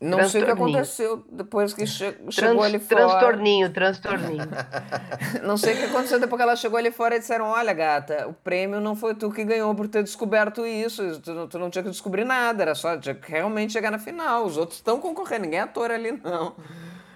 Não 0.00 0.26
sei 0.26 0.40
o 0.40 0.44
que 0.46 0.50
aconteceu 0.52 1.22
depois 1.30 1.74
que 1.74 1.86
che- 1.86 2.12
Trans- 2.12 2.34
chegou 2.34 2.62
ali 2.62 2.78
fora. 2.78 3.06
transtorninho, 3.06 3.70
transtorninho. 3.70 4.48
Não 5.44 5.58
sei 5.58 5.74
o 5.74 5.76
que 5.76 5.84
aconteceu 5.84 6.18
depois 6.18 6.38
que 6.38 6.42
ela 6.42 6.56
chegou 6.56 6.78
ali 6.78 6.90
fora 6.90 7.16
e 7.16 7.18
disseram: 7.18 7.44
Olha, 7.46 7.74
gata, 7.74 8.26
o 8.26 8.32
prêmio 8.32 8.80
não 8.80 8.96
foi 8.96 9.14
tu 9.14 9.30
que 9.30 9.44
ganhou 9.44 9.74
por 9.74 9.86
ter 9.88 10.02
descoberto 10.02 10.64
isso. 10.66 11.20
Tu, 11.20 11.34
não- 11.34 11.46
tu 11.46 11.58
não 11.58 11.68
tinha 11.68 11.82
que 11.82 11.90
descobrir 11.90 12.24
nada, 12.24 12.62
era 12.62 12.74
só 12.74 12.96
tinha 12.96 13.14
que 13.14 13.30
realmente 13.30 13.74
chegar 13.74 13.90
na 13.90 13.98
final. 13.98 14.46
Os 14.46 14.56
outros 14.56 14.78
estão 14.78 14.98
concorrendo, 14.98 15.42
ninguém 15.44 15.58
é 15.58 15.62
ator 15.64 15.90
ali, 15.90 16.12
não. 16.12 16.54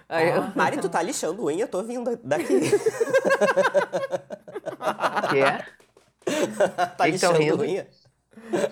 Aí 0.06 0.28
eu- 0.28 0.44
Mari, 0.54 0.76
tu 0.76 0.90
tá 0.90 1.00
lixando 1.00 1.42
unha, 1.42 1.64
eu 1.64 1.68
tô 1.68 1.82
vindo 1.82 2.20
daqui. 2.22 2.60
que 5.30 5.38
é? 5.38 5.64
tá 6.96 7.04
que 7.06 7.12
que 7.12 7.18
tão 7.18 7.32
lixando 7.32 7.38
rindo? 7.38 7.62
unha. 7.62 7.86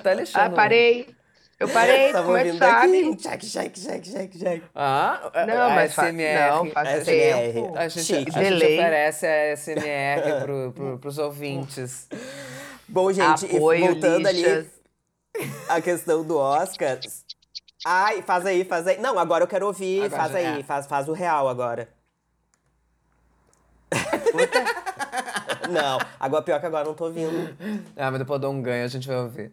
tá 0.02 0.14
lixando. 0.14 0.47
Ah, 0.47 0.50
parei. 0.50 1.14
Eu 1.62 1.69
parei, 1.69 2.12
como 2.12 2.37
é 2.37 2.42
que 2.45 2.59
sabe? 2.59 3.16
Check, 3.16 3.40
check, 3.45 3.73
check, 3.78 4.02
check, 4.02 4.36
check. 4.36 4.63
Ah, 4.75 5.30
Não, 5.47 5.71
mas 5.71 5.95
fa- 5.95 6.08
SMR. 6.08 6.50
não, 6.50 6.67
faz 6.73 6.89
SMR. 7.06 7.52
tempo. 7.52 7.78
A 7.78 7.89
gente, 7.89 8.04
Chique. 8.04 8.39
a 8.39 8.43
gente 8.43 8.56
oferece 8.56 9.26
a 9.26 9.52
SMR 9.56 10.41
pro, 10.43 10.73
pro, 10.73 10.99
pros 10.99 11.19
ouvintes. 11.19 12.08
Bom, 12.89 13.13
gente, 13.13 13.47
Apoio, 13.47 13.86
voltando 13.93 14.28
lixas. 14.28 14.67
ali 15.34 15.50
a 15.69 15.80
questão 15.80 16.25
do 16.25 16.36
Oscar. 16.36 16.99
Ai, 17.86 18.23
faz 18.23 18.45
aí, 18.45 18.65
faz 18.65 18.86
aí. 18.89 18.99
Não, 19.00 19.17
agora 19.19 19.45
eu 19.45 19.49
quero 19.49 19.67
ouvir. 19.67 20.02
Agora 20.04 20.21
faz 20.23 20.32
já 20.32 20.39
aí, 20.39 20.60
é. 20.60 20.63
faz, 20.65 20.86
faz 20.86 21.08
o 21.08 21.13
real 21.13 21.49
agora. 21.49 21.89
não, 25.71 25.99
agora 26.19 26.43
pior 26.43 26.58
que 26.58 26.67
agora 26.67 26.84
eu 26.84 26.89
não 26.89 26.95
tô 26.97 27.04
ouvindo. 27.04 27.56
Ah, 27.97 28.10
mas 28.10 28.19
depois 28.19 28.36
eu 28.36 28.41
dou 28.41 28.52
um 28.52 28.60
ganho, 28.63 28.84
a 28.84 28.89
gente 28.89 29.06
vai 29.06 29.17
ouvir. 29.19 29.52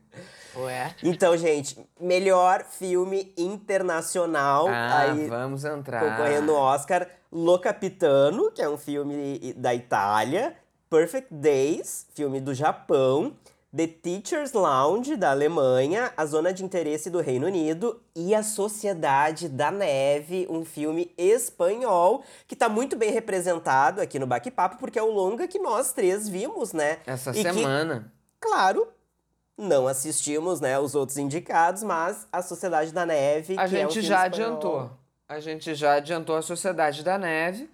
Ué. 0.55 0.95
Então, 1.03 1.35
gente, 1.37 1.77
melhor 1.99 2.63
filme 2.63 3.33
internacional 3.37 4.67
Ah, 4.67 4.99
aí 5.01 5.27
vamos 5.27 5.63
entrar. 5.63 5.99
concorrendo 6.01 6.55
ao 6.55 6.61
Oscar, 6.73 7.07
Lo 7.31 7.59
Capitano, 7.59 8.51
que 8.51 8.61
é 8.61 8.69
um 8.69 8.77
filme 8.77 9.53
da 9.55 9.73
Itália, 9.75 10.55
Perfect 10.89 11.33
Days, 11.33 12.07
filme 12.15 12.41
do 12.41 12.53
Japão, 12.53 13.33
The 13.75 13.85
Teacher's 13.85 14.51
Lounge, 14.53 15.15
da 15.15 15.29
Alemanha, 15.29 16.11
A 16.17 16.25
Zona 16.25 16.51
de 16.51 16.65
Interesse 16.65 17.07
do 17.11 17.19
Reino 17.21 17.45
Unido 17.45 18.01
e 18.15 18.33
A 18.33 18.41
Sociedade 18.41 19.47
da 19.47 19.69
Neve, 19.69 20.47
um 20.49 20.65
filme 20.65 21.13
espanhol 21.15 22.23
que 22.47 22.55
tá 22.55 22.67
muito 22.67 22.95
bem 22.97 23.11
representado 23.11 24.01
aqui 24.01 24.17
no 24.17 24.25
Baque 24.25 24.49
Papo, 24.49 24.77
porque 24.79 24.97
é 24.97 25.03
o 25.03 25.11
longa 25.11 25.47
que 25.47 25.59
nós 25.59 25.93
três 25.93 26.27
vimos, 26.27 26.73
né? 26.73 26.97
Essa 27.05 27.29
E 27.29 27.33
que, 27.35 27.53
semana. 27.53 28.11
claro, 28.39 28.87
não 29.59 29.87
assistimos, 29.87 30.61
né, 30.61 30.79
os 30.79 30.95
outros 30.95 31.17
indicados, 31.17 31.83
mas 31.83 32.27
A 32.31 32.41
Sociedade 32.41 32.91
da 32.93 33.05
Neve, 33.05 33.55
A 33.57 33.67
que 33.67 33.75
é 33.77 33.85
um 33.85 33.89
gente 33.89 33.93
filme 33.93 34.07
já 34.07 34.27
espanhol. 34.27 34.47
adiantou. 34.47 34.91
A 35.27 35.39
gente 35.39 35.75
já 35.75 35.93
adiantou 35.93 36.35
a 36.35 36.41
Sociedade 36.41 37.03
da 37.03 37.17
Neve 37.17 37.69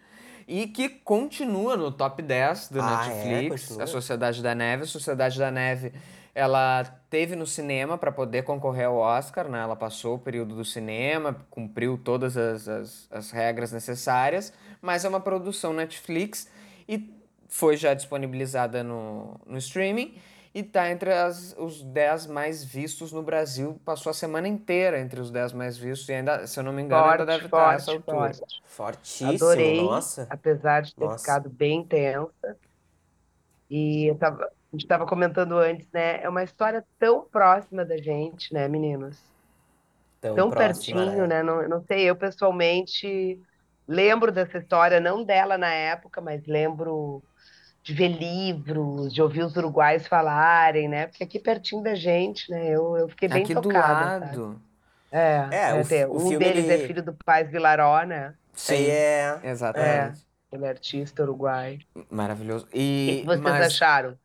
e 0.47 0.67
que 0.67 0.89
continua 0.89 1.77
no 1.77 1.91
top 1.91 2.21
10 2.21 2.69
do 2.69 2.81
Ah, 2.81 3.05
é? 3.09 3.23
Netflix. 3.25 3.61
Continua? 3.63 3.83
a 3.83 3.87
Sociedade 3.87 4.43
da 4.43 4.53
Neve. 4.55 4.83
A 4.83 4.87
Sociedade 4.87 5.39
da 5.39 5.49
Neve, 5.51 5.93
ela 6.33 6.83
teve 7.09 7.35
no 7.35 7.47
cinema 7.47 7.97
para 7.97 8.11
poder 8.11 8.43
concorrer 8.43 8.87
ao 8.87 8.97
Oscar, 8.97 9.47
né? 9.47 9.61
Ela 9.61 9.75
passou 9.75 10.15
o 10.15 10.19
período 10.19 10.53
do 10.55 10.65
cinema, 10.65 11.35
cumpriu 11.49 11.97
todas 11.97 12.35
as, 12.35 12.67
as, 12.67 13.07
as 13.09 13.31
regras 13.31 13.71
necessárias, 13.71 14.51
mas 14.81 15.05
é 15.05 15.09
uma 15.09 15.21
produção 15.21 15.71
Netflix 15.71 16.49
e 16.89 17.13
foi 17.47 17.77
já 17.77 17.93
disponibilizada 17.93 18.83
no, 18.83 19.39
no 19.45 19.57
streaming 19.57 20.15
e 20.55 20.63
tá 20.63 20.89
entre 20.89 21.11
as, 21.13 21.53
os 21.59 21.83
10 21.83 22.27
mais 22.27 22.63
vistos 22.63 23.11
no 23.11 23.21
Brasil. 23.21 23.79
Passou 23.83 24.09
a 24.09 24.13
semana 24.13 24.47
inteira 24.47 24.99
entre 25.01 25.19
os 25.19 25.29
10 25.29 25.51
mais 25.53 25.77
vistos 25.77 26.07
e 26.09 26.13
ainda, 26.13 26.47
se 26.47 26.57
eu 26.57 26.63
não 26.63 26.71
me 26.71 26.81
engano, 26.81 27.05
ainda 27.11 27.25
deve 27.25 27.47
estar 27.47 27.71
a 27.71 27.73
essa 27.73 27.91
forte, 27.91 27.97
altura. 28.09 28.33
forte. 28.33 28.61
Fortíssimo, 28.63 29.29
Adorei, 29.29 29.81
nossa. 29.83 30.27
apesar 30.29 30.81
de 30.81 30.95
ter 30.95 31.05
Nossa. 31.05 31.17
ficado 31.17 31.49
bem 31.49 31.85
tensa. 31.85 32.57
E 33.69 34.05
eu 34.09 34.17
tava- 34.17 34.45
a 34.45 34.49
gente 34.71 34.83
estava 34.83 35.05
comentando 35.05 35.57
antes, 35.57 35.87
né? 35.91 36.21
É 36.23 36.29
uma 36.29 36.43
história 36.43 36.85
tão 36.99 37.27
próxima 37.29 37.83
da 37.85 37.97
gente, 37.97 38.53
né, 38.53 38.67
meninos? 38.67 39.21
Tão 40.21 40.49
próxima, 40.49 41.05
pertinho, 41.05 41.27
né? 41.27 41.43
Não, 41.43 41.67
não 41.67 41.83
sei, 41.85 42.09
eu 42.09 42.15
pessoalmente 42.15 43.39
lembro 43.87 44.31
dessa 44.31 44.57
história, 44.57 44.99
não 44.99 45.23
dela 45.23 45.57
na 45.57 45.71
época, 45.73 46.21
mas 46.21 46.45
lembro 46.47 47.23
de 47.85 47.93
ver 47.93 48.07
livros, 48.07 49.13
de 49.13 49.21
ouvir 49.21 49.43
os 49.43 49.55
uruguaios 49.55 50.07
falarem, 50.07 50.89
né? 50.89 51.05
Porque 51.05 51.23
aqui 51.23 51.37
pertinho 51.37 51.83
da 51.83 51.93
gente, 51.93 52.49
né? 52.49 52.67
Eu, 52.67 52.97
eu 52.97 53.07
fiquei 53.07 53.29
bem 53.29 53.43
Aqui 53.43 53.53
do 53.53 53.61
tocada, 53.61 54.25
sabe? 54.25 54.37
lado. 54.37 54.61
É, 55.11 55.47
É, 55.51 55.73
o 55.73 55.77
é, 55.77 55.79
f- 55.81 55.89
tem- 55.89 56.05
o 56.07 56.15
um 56.15 56.19
filme, 56.21 56.37
deles 56.39 56.65
ele- 56.65 56.83
é 56.83 56.87
filho 56.87 57.03
do 57.03 57.13
Paz 57.13 57.47
Vilaró, 57.51 58.01
né? 58.03 58.33
Sim. 58.55 58.87
É. 58.87 59.39
Exatamente. 59.43 60.25
Ele 60.51 60.65
é 60.65 60.69
artista 60.69 61.21
uruguai. 61.21 61.77
Maravilhoso. 62.09 62.65
O 62.65 62.69
que 62.69 62.79
E, 62.79 63.17
que 63.19 63.25
vocês 63.27 63.41
mas 63.41 63.67
acharam? 63.67 64.17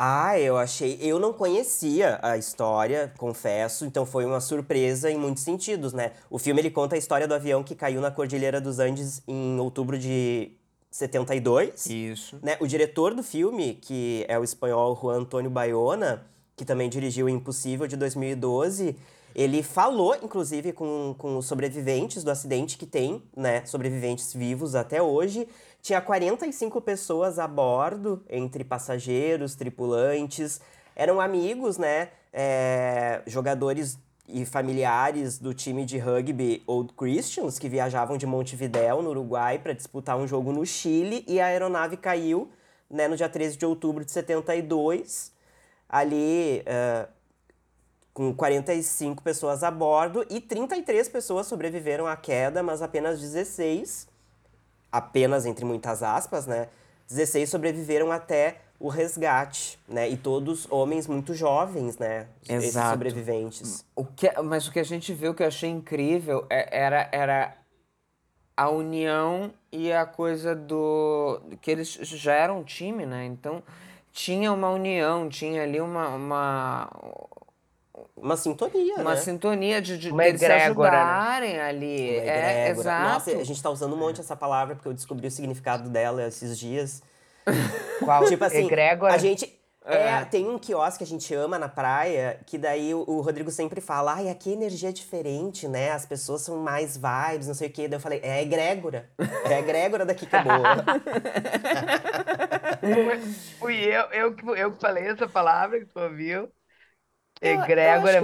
Ah, 0.00 0.38
eu 0.38 0.56
achei. 0.56 0.96
Eu 1.02 1.18
não 1.18 1.32
conhecia 1.32 2.20
a 2.22 2.36
história, 2.36 3.12
confesso, 3.18 3.84
então 3.84 4.06
foi 4.06 4.24
uma 4.24 4.40
surpresa 4.40 5.10
em 5.10 5.16
muitos 5.18 5.42
sentidos, 5.42 5.92
né? 5.92 6.12
O 6.30 6.38
filme 6.38 6.60
ele 6.60 6.70
conta 6.70 6.94
a 6.94 6.98
história 6.98 7.26
do 7.26 7.34
avião 7.34 7.64
que 7.64 7.74
caiu 7.74 8.00
na 8.00 8.08
Cordilheira 8.12 8.60
dos 8.60 8.78
Andes 8.78 9.20
em 9.26 9.58
outubro 9.58 9.98
de 9.98 10.52
72. 10.90 11.86
Isso. 11.86 12.38
né? 12.42 12.56
O 12.60 12.66
diretor 12.66 13.14
do 13.14 13.22
filme, 13.22 13.74
que 13.74 14.24
é 14.28 14.38
o 14.38 14.44
espanhol 14.44 14.98
Juan 15.00 15.20
Antônio 15.20 15.50
Bayona, 15.50 16.26
que 16.56 16.64
também 16.64 16.88
dirigiu 16.88 17.26
o 17.26 17.28
Impossível 17.28 17.86
de 17.86 17.96
2012, 17.96 18.96
ele 19.34 19.62
falou, 19.62 20.16
inclusive, 20.22 20.72
com, 20.72 21.14
com 21.16 21.36
os 21.36 21.46
sobreviventes 21.46 22.24
do 22.24 22.30
acidente 22.30 22.76
que 22.76 22.86
tem, 22.86 23.22
né? 23.36 23.64
Sobreviventes 23.66 24.32
vivos 24.32 24.74
até 24.74 25.00
hoje. 25.00 25.46
Tinha 25.80 26.00
45 26.00 26.80
pessoas 26.80 27.38
a 27.38 27.46
bordo, 27.46 28.24
entre 28.28 28.64
passageiros, 28.64 29.54
tripulantes. 29.54 30.60
Eram 30.96 31.20
amigos, 31.20 31.78
né? 31.78 32.08
é, 32.32 33.22
jogadores 33.26 33.98
e 34.28 34.44
familiares 34.44 35.38
do 35.38 35.54
time 35.54 35.84
de 35.84 35.98
rugby 35.98 36.62
Old 36.66 36.92
Christians, 36.92 37.58
que 37.58 37.68
viajavam 37.68 38.18
de 38.18 38.26
Montevidéu, 38.26 39.02
no 39.02 39.10
Uruguai, 39.10 39.58
para 39.58 39.72
disputar 39.72 40.18
um 40.18 40.26
jogo 40.26 40.52
no 40.52 40.64
Chile, 40.66 41.24
e 41.26 41.40
a 41.40 41.46
aeronave 41.46 41.96
caiu 41.96 42.50
né, 42.90 43.08
no 43.08 43.16
dia 43.16 43.28
13 43.28 43.56
de 43.56 43.64
outubro 43.64 44.04
de 44.04 44.12
72, 44.12 45.32
ali 45.88 46.62
uh, 46.62 47.08
com 48.12 48.34
45 48.34 49.22
pessoas 49.22 49.62
a 49.62 49.70
bordo, 49.70 50.26
e 50.28 50.40
33 50.40 51.08
pessoas 51.08 51.46
sobreviveram 51.46 52.06
à 52.06 52.16
queda, 52.16 52.62
mas 52.62 52.82
apenas 52.82 53.20
16, 53.20 54.08
apenas 54.92 55.46
entre 55.46 55.64
muitas 55.64 56.02
aspas, 56.02 56.46
né, 56.46 56.68
16 57.08 57.48
sobreviveram 57.48 58.12
até 58.12 58.60
o 58.80 58.88
resgate, 58.88 59.78
né? 59.88 60.08
E 60.08 60.16
todos 60.16 60.70
homens 60.70 61.06
muito 61.06 61.34
jovens, 61.34 61.98
né? 61.98 62.26
Exato. 62.48 62.64
Esses 62.64 62.90
sobreviventes. 62.90 63.84
O 63.94 64.04
que, 64.04 64.30
mas 64.42 64.68
o 64.68 64.72
que 64.72 64.78
a 64.78 64.84
gente 64.84 65.12
viu 65.12 65.34
que 65.34 65.42
eu 65.42 65.48
achei 65.48 65.68
incrível 65.68 66.46
é, 66.48 66.78
era, 66.78 67.08
era 67.10 67.56
a 68.56 68.70
união 68.70 69.52
e 69.72 69.92
a 69.92 70.06
coisa 70.06 70.54
do. 70.54 71.40
que 71.60 71.70
eles 71.70 71.88
já 71.88 72.34
eram 72.34 72.60
um 72.60 72.64
time, 72.64 73.04
né? 73.04 73.24
Então 73.24 73.62
tinha 74.12 74.52
uma 74.52 74.70
união, 74.70 75.28
tinha 75.28 75.62
ali 75.62 75.80
uma. 75.80 76.08
uma 76.08 76.90
uma 78.16 78.36
sintonia, 78.36 78.96
uma 78.96 79.14
né? 79.14 79.20
sintonia 79.20 79.80
de, 79.80 79.96
de, 79.96 80.10
de 80.10 80.38
se 80.38 80.46
ajudarem 80.46 81.54
né? 81.54 81.62
ali. 81.62 82.18
Uma 82.18 82.30
é, 82.30 82.70
exato. 82.70 83.12
Nossa, 83.12 83.30
a 83.30 83.44
gente 83.44 83.62
tá 83.62 83.70
usando 83.70 83.92
um 83.94 83.96
monte 83.96 84.20
essa 84.20 84.36
palavra 84.36 84.74
porque 84.74 84.88
eu 84.88 84.94
descobri 84.94 85.26
o 85.26 85.30
significado 85.30 85.88
dela 85.88 86.26
esses 86.26 86.58
dias. 86.58 87.02
Qual? 88.04 88.26
Tipo 88.26 88.44
assim, 88.44 88.66
Egrégora? 88.66 89.14
a 89.14 89.18
gente... 89.18 89.56
É, 89.84 89.96
é, 89.96 90.24
tem 90.26 90.46
um 90.46 90.58
quiosque 90.58 90.98
que 90.98 91.04
a 91.04 91.06
gente 91.06 91.34
ama 91.34 91.58
na 91.58 91.68
praia, 91.68 92.38
que 92.44 92.58
daí 92.58 92.92
o, 92.92 93.04
o, 93.08 93.22
Rodrigo 93.22 93.50
sempre 93.50 93.80
fala, 93.80 94.16
ai, 94.16 94.28
aqui 94.28 94.50
a 94.50 94.52
energia 94.52 94.90
é 94.90 94.92
diferente, 94.92 95.66
né? 95.66 95.92
As 95.92 96.04
pessoas 96.04 96.42
são 96.42 96.58
mais 96.58 96.98
vibes, 96.98 97.46
não 97.46 97.54
sei 97.54 97.68
o 97.68 97.72
quê. 97.72 97.88
Daí 97.88 97.96
eu 97.96 98.00
falei, 98.00 98.20
é 98.22 98.32
a 98.32 98.42
egrégora. 98.42 99.08
É 99.46 99.54
a 99.54 99.60
egrégora 99.60 100.04
daqui 100.04 100.26
que 100.26 100.36
é 100.36 100.42
boa. 100.42 100.84
Fui 103.58 103.76
eu, 103.76 104.02
eu, 104.10 104.36
eu 104.56 104.72
que 104.72 104.80
falei 104.80 105.06
essa 105.06 105.26
palavra 105.26 105.80
que 105.80 105.86
tu 105.86 105.98
ouviu. 105.98 106.50
Egrégora. 107.40 108.20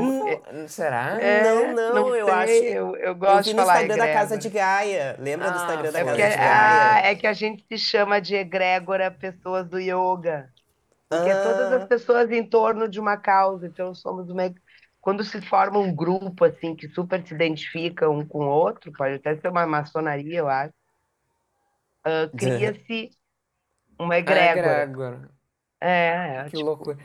É 0.46 0.66
será? 0.66 1.20
É, 1.20 1.44
não, 1.44 1.72
não, 1.72 1.94
não 1.94 2.16
eu 2.16 2.29
acho. 2.29 2.53
Eu, 2.53 2.96
eu 2.96 3.14
gosto 3.14 3.48
eu 3.48 3.55
de 3.55 3.55
falar. 3.55 3.74
no 3.74 3.81
Instagram 3.83 4.07
da 4.07 4.12
Casa 4.12 4.38
de 4.38 4.48
Gaia. 4.48 5.16
Lembra 5.18 5.48
ah, 5.48 5.50
do 5.50 5.57
Instagram 5.57 5.92
da 5.92 5.98
é 5.98 6.05
Casa 6.05 6.16
de 6.16 6.22
Gaia? 6.22 6.37
Ah, 6.40 6.98
é 7.00 7.14
que 7.14 7.27
a 7.27 7.33
gente 7.33 7.64
se 7.68 7.79
chama 7.79 8.20
de 8.20 8.35
egrégora 8.35 9.11
pessoas 9.11 9.68
do 9.68 9.79
yoga. 9.79 10.53
Porque 11.09 11.31
ah. 11.31 11.42
todas 11.42 11.72
as 11.72 11.85
pessoas 11.85 12.31
em 12.31 12.42
torno 12.42 12.88
de 12.88 12.98
uma 12.98 13.16
causa. 13.16 13.66
Então 13.66 13.94
somos 13.94 14.29
uma. 14.29 14.53
Quando 15.00 15.22
se 15.22 15.40
forma 15.42 15.79
um 15.79 15.94
grupo 15.94 16.44
assim 16.44 16.74
que 16.74 16.88
super 16.88 17.24
se 17.27 17.35
identifica 17.35 18.09
um 18.09 18.27
com 18.27 18.46
o 18.46 18.48
outro, 18.48 18.90
pode 18.92 19.14
até 19.14 19.37
ser 19.37 19.48
uma 19.48 19.66
maçonaria, 19.66 20.38
eu 20.38 20.48
acho. 20.48 20.72
Uh, 22.07 22.37
Cria-se 22.37 23.11
uma 23.98 24.18
egrégora. 24.18 24.83
egrégora. 24.83 25.31
É, 25.81 26.37
é, 26.37 26.44
que 26.44 26.57
tipo... 26.57 26.62
loucura. 26.62 26.98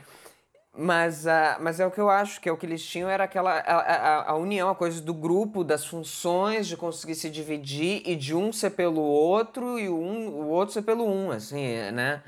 Mas, 0.76 1.26
uh, 1.26 1.58
mas 1.60 1.80
é 1.80 1.86
o 1.86 1.90
que 1.90 2.00
eu 2.00 2.08
acho, 2.08 2.40
que 2.40 2.48
é 2.48 2.52
o 2.52 2.56
que 2.56 2.64
eles 2.64 2.84
tinham, 2.84 3.10
era 3.10 3.24
aquela 3.24 3.58
a, 3.58 3.76
a, 3.76 4.30
a, 4.30 4.36
união, 4.36 4.70
a 4.70 4.74
coisa 4.74 5.00
do 5.00 5.12
grupo, 5.12 5.64
das 5.64 5.84
funções, 5.84 6.68
de 6.68 6.76
conseguir 6.76 7.16
se 7.16 7.28
dividir 7.28 8.02
e 8.06 8.14
de 8.14 8.34
um 8.34 8.52
ser 8.52 8.70
pelo 8.70 9.00
outro 9.00 9.78
e 9.78 9.88
um, 9.88 10.28
o 10.28 10.48
outro 10.48 10.72
ser 10.72 10.82
pelo 10.82 11.04
um, 11.04 11.32
assim, 11.32 11.90
né? 11.92 12.22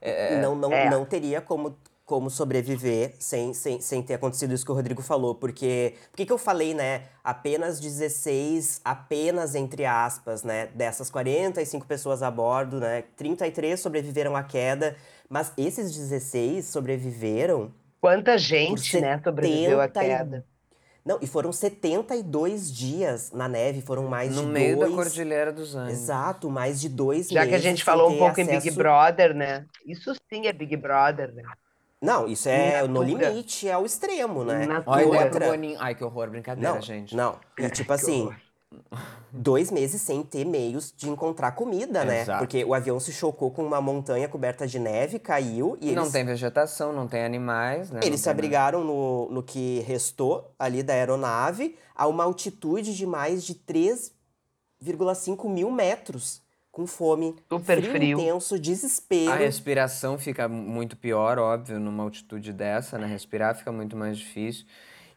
É, 0.00 0.40
não, 0.40 0.54
não, 0.54 0.72
é. 0.72 0.90
não 0.90 1.06
teria 1.06 1.40
como, 1.40 1.76
como 2.04 2.28
sobreviver 2.28 3.14
sem, 3.18 3.54
sem, 3.54 3.80
sem 3.80 4.02
ter 4.02 4.14
acontecido 4.14 4.52
isso 4.52 4.64
que 4.64 4.72
o 4.72 4.74
Rodrigo 4.74 5.02
falou, 5.02 5.34
porque... 5.34 5.94
Por 6.10 6.16
que, 6.18 6.26
que 6.26 6.32
eu 6.32 6.38
falei, 6.38 6.74
né? 6.74 7.04
Apenas 7.24 7.80
16, 7.80 8.82
apenas 8.84 9.54
entre 9.54 9.86
aspas, 9.86 10.42
né? 10.42 10.68
Dessas 10.74 11.10
45 11.10 11.86
pessoas 11.86 12.22
a 12.22 12.30
bordo, 12.30 12.78
né? 12.78 13.04
33 13.16 13.80
sobreviveram 13.80 14.36
à 14.36 14.42
queda 14.42 14.96
mas 15.30 15.52
esses 15.56 15.96
16 15.96 16.66
sobreviveram. 16.66 17.72
Quanta 18.00 18.36
gente, 18.36 19.00
né, 19.00 19.20
sobreviveu 19.22 19.80
à 19.80 19.88
queda. 19.88 20.44
Não, 21.04 21.18
e 21.22 21.26
foram 21.26 21.52
72 21.52 22.70
dias 22.70 23.32
na 23.32 23.48
neve, 23.48 23.80
foram 23.80 24.06
mais 24.06 24.34
no 24.34 24.42
de 24.42 24.48
meio 24.48 24.76
dois... 24.76 24.90
da 24.90 24.96
Cordilheira 24.96 25.52
dos 25.52 25.74
Andes. 25.74 25.94
Exato, 25.94 26.50
mais 26.50 26.80
de 26.80 26.88
dois 26.88 27.28
Já 27.28 27.40
meses. 27.40 27.44
Já 27.44 27.46
que 27.46 27.54
a 27.54 27.70
gente 27.70 27.84
falou 27.84 28.10
um 28.10 28.18
pouco 28.18 28.40
acesso... 28.40 28.50
em 28.50 28.60
Big 28.60 28.70
Brother, 28.72 29.34
né? 29.34 29.64
Isso 29.86 30.14
sim 30.28 30.46
é 30.46 30.52
Big 30.52 30.76
Brother, 30.76 31.32
né? 31.32 31.42
Não, 32.02 32.26
isso 32.26 32.48
é 32.48 32.86
no 32.86 33.02
limite, 33.02 33.68
é 33.68 33.76
o 33.76 33.84
extremo, 33.84 34.44
né? 34.44 34.66
Olha, 34.86 35.06
outra... 35.06 35.46
Ai, 35.78 35.94
que 35.94 36.02
horror, 36.02 36.30
brincadeira, 36.30 36.74
não, 36.74 36.80
gente. 36.80 37.14
Não, 37.14 37.38
e 37.58 37.68
tipo 37.70 37.92
assim, 37.92 38.30
dois 39.32 39.70
meses 39.70 40.00
sem 40.02 40.22
ter 40.22 40.44
meios 40.44 40.92
de 40.96 41.08
encontrar 41.08 41.52
comida, 41.52 42.04
né? 42.04 42.22
Exato. 42.22 42.38
Porque 42.38 42.64
o 42.64 42.74
avião 42.74 42.98
se 43.00 43.12
chocou 43.12 43.50
com 43.50 43.64
uma 43.64 43.80
montanha 43.80 44.28
coberta 44.28 44.66
de 44.66 44.78
neve, 44.78 45.18
caiu 45.18 45.76
e 45.80 45.92
Não 45.92 46.02
eles... 46.02 46.12
tem 46.12 46.24
vegetação, 46.24 46.92
não 46.92 47.08
tem 47.08 47.24
animais, 47.24 47.90
né? 47.90 48.00
Eles 48.02 48.20
se 48.20 48.30
abrigaram 48.30 48.84
no, 48.84 49.30
no 49.30 49.42
que 49.42 49.80
restou 49.80 50.54
ali 50.58 50.82
da 50.82 50.92
aeronave 50.92 51.76
a 51.94 52.06
uma 52.06 52.24
altitude 52.24 52.96
de 52.96 53.06
mais 53.06 53.44
de 53.44 53.54
3,5 53.54 55.48
mil 55.48 55.70
metros. 55.70 56.42
Com 56.72 56.86
fome, 56.86 57.34
Super 57.50 57.80
frio, 57.80 57.90
frio, 57.90 58.20
intenso, 58.20 58.56
desespero. 58.56 59.32
A 59.32 59.36
respiração 59.36 60.16
fica 60.16 60.48
muito 60.48 60.96
pior, 60.96 61.36
óbvio, 61.36 61.80
numa 61.80 62.04
altitude 62.04 62.52
dessa, 62.52 62.96
né? 62.96 63.08
Respirar 63.08 63.56
fica 63.56 63.72
muito 63.72 63.96
mais 63.96 64.16
difícil. 64.16 64.64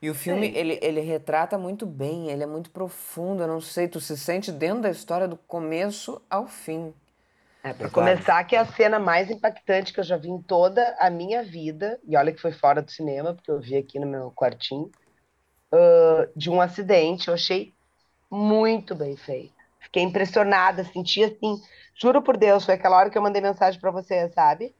E 0.04 0.10
o 0.10 0.14
filme, 0.14 0.52
ele, 0.54 0.78
ele 0.82 1.00
retrata 1.00 1.58
muito 1.58 1.86
bem, 1.86 2.30
ele 2.30 2.44
é 2.44 2.46
muito 2.46 2.70
profundo, 2.72 3.42
eu 3.42 3.48
não 3.48 3.62
sei, 3.62 3.88
tu 3.88 4.02
se 4.02 4.18
sente 4.18 4.52
dentro 4.52 4.82
da 4.82 4.90
história 4.90 5.30
do 5.30 5.38
começo 5.38 6.22
ao 6.30 6.46
fim. 6.46 6.94
É, 7.64 7.72
pra 7.72 7.90
começar, 7.90 8.44
que 8.44 8.54
é 8.54 8.60
a 8.60 8.66
cena 8.66 9.00
mais 9.00 9.32
impactante 9.32 9.94
que 9.94 10.02
eu 10.02 10.04
já 10.04 10.18
vi 10.18 10.30
em 10.30 10.42
toda 10.42 10.94
a 11.00 11.10
minha 11.10 11.42
vida, 11.42 12.02
e 12.06 12.18
olha 12.18 12.34
que 12.34 12.42
foi 12.42 12.52
fora 12.52 12.82
do 12.82 12.92
cinema, 12.92 13.34
porque 13.34 13.50
eu 13.50 13.62
vi 13.62 13.78
aqui 13.78 13.98
no 13.98 14.06
meu 14.06 14.30
quartinho, 14.32 14.92
uh, 15.72 16.30
de 16.36 16.50
um 16.50 16.60
acidente, 16.60 17.30
eu 17.30 17.34
achei 17.34 17.74
muito 18.30 18.94
bem 18.94 19.16
feito. 19.16 19.54
Fiquei 19.80 20.04
impressionada, 20.04 20.84
senti 20.84 21.24
assim, 21.24 21.62
juro 21.96 22.22
por 22.22 22.36
Deus, 22.36 22.66
foi 22.66 22.74
aquela 22.74 22.98
hora 22.98 23.10
que 23.10 23.18
eu 23.18 23.22
mandei 23.22 23.42
mensagem 23.42 23.80
para 23.80 23.90
você, 23.90 24.30
sabe? 24.32 24.76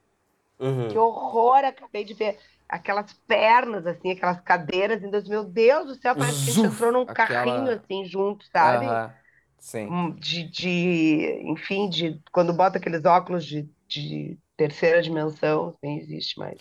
Uhum. 0.60 0.90
Que 0.90 0.98
horror, 0.98 1.64
acabei 1.64 2.04
de 2.04 2.14
ver 2.14 2.38
aquelas 2.74 3.14
pernas, 3.28 3.86
assim, 3.86 4.12
aquelas 4.12 4.42
cadeiras, 4.42 5.04
e 5.04 5.08
Deus, 5.08 5.30
meu 5.30 5.44
Deus 5.44 5.86
do 5.86 5.96
céu, 5.96 6.16
parece 6.16 6.46
que 6.46 6.52
a 6.52 6.54
gente 6.54 6.74
entrou 6.74 6.92
num 6.92 7.02
aquela... 7.04 7.28
carrinho, 7.28 7.70
assim, 7.70 8.04
junto, 8.04 8.46
sabe? 8.48 8.86
Uh 8.86 8.90
-huh. 8.90 9.14
Sim. 9.60 9.88
Hum, 9.88 10.16
de, 10.16 10.50
de, 10.50 11.42
enfim, 11.46 11.88
de 11.88 12.20
quando 12.32 12.52
bota 12.52 12.80
aqueles 12.80 13.06
óculos 13.06 13.46
de, 13.46 13.70
de 13.88 14.38
terceira 14.58 15.02
dimensão, 15.02 15.78
nem 15.82 16.00
existe 16.00 16.38
mais. 16.40 16.60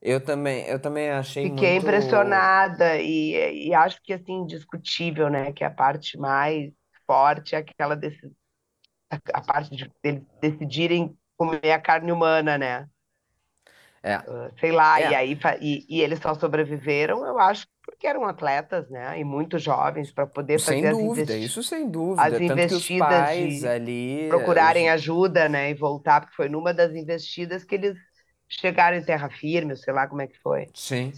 Eu 0.00 0.20
também, 0.20 0.64
eu 0.66 0.78
também 0.78 1.10
achei 1.10 1.50
Fiquei 1.50 1.72
muito... 1.72 1.86
impressionada 1.86 2.98
e, 2.98 3.68
e 3.68 3.74
acho 3.74 4.00
que, 4.02 4.12
assim, 4.12 4.34
indiscutível, 4.34 5.28
né, 5.28 5.52
que 5.52 5.64
a 5.64 5.70
parte 5.70 6.16
mais 6.18 6.70
forte 7.06 7.54
é 7.54 7.58
aquela 7.58 7.96
desse, 7.96 8.30
a, 9.10 9.16
a 9.32 9.40
parte 9.40 9.74
de 9.74 9.90
eles 10.04 10.22
decidirem 10.40 11.16
comer 11.36 11.72
a 11.72 11.80
carne 11.80 12.12
humana, 12.12 12.58
né? 12.58 12.86
É. 14.02 14.18
Uh, 14.18 14.50
sei 14.60 14.72
lá, 14.72 15.00
é. 15.00 15.10
e 15.10 15.14
aí 15.14 15.38
e, 15.60 15.86
e, 15.88 16.00
eles 16.00 16.20
só 16.20 16.34
sobreviveram, 16.34 17.26
eu 17.26 17.38
acho, 17.38 17.66
porque 17.84 18.06
eram 18.06 18.24
atletas, 18.24 18.88
né? 18.88 19.18
E 19.18 19.24
muito 19.24 19.58
jovens 19.58 20.12
para 20.12 20.26
poder 20.26 20.60
sem 20.60 20.82
fazer 20.82 20.94
dúvida, 20.94 21.34
as 21.34 21.40
isso 21.40 21.62
sem 21.62 21.90
dúvida. 21.90 22.22
As 22.22 22.40
investidas 22.40 23.60
de 23.60 23.66
ali 23.66 24.26
procurarem 24.28 24.88
ajuda, 24.88 25.48
né? 25.48 25.70
E 25.70 25.74
voltar, 25.74 26.20
porque 26.20 26.36
foi 26.36 26.48
numa 26.48 26.72
das 26.72 26.92
investidas 26.92 27.64
que 27.64 27.74
eles 27.74 27.96
chegaram 28.48 28.96
em 28.96 29.02
terra 29.02 29.28
firme, 29.28 29.76
sei 29.76 29.92
lá 29.92 30.06
como 30.06 30.22
é 30.22 30.26
que 30.26 30.38
foi. 30.38 30.68
Sim. 30.74 31.12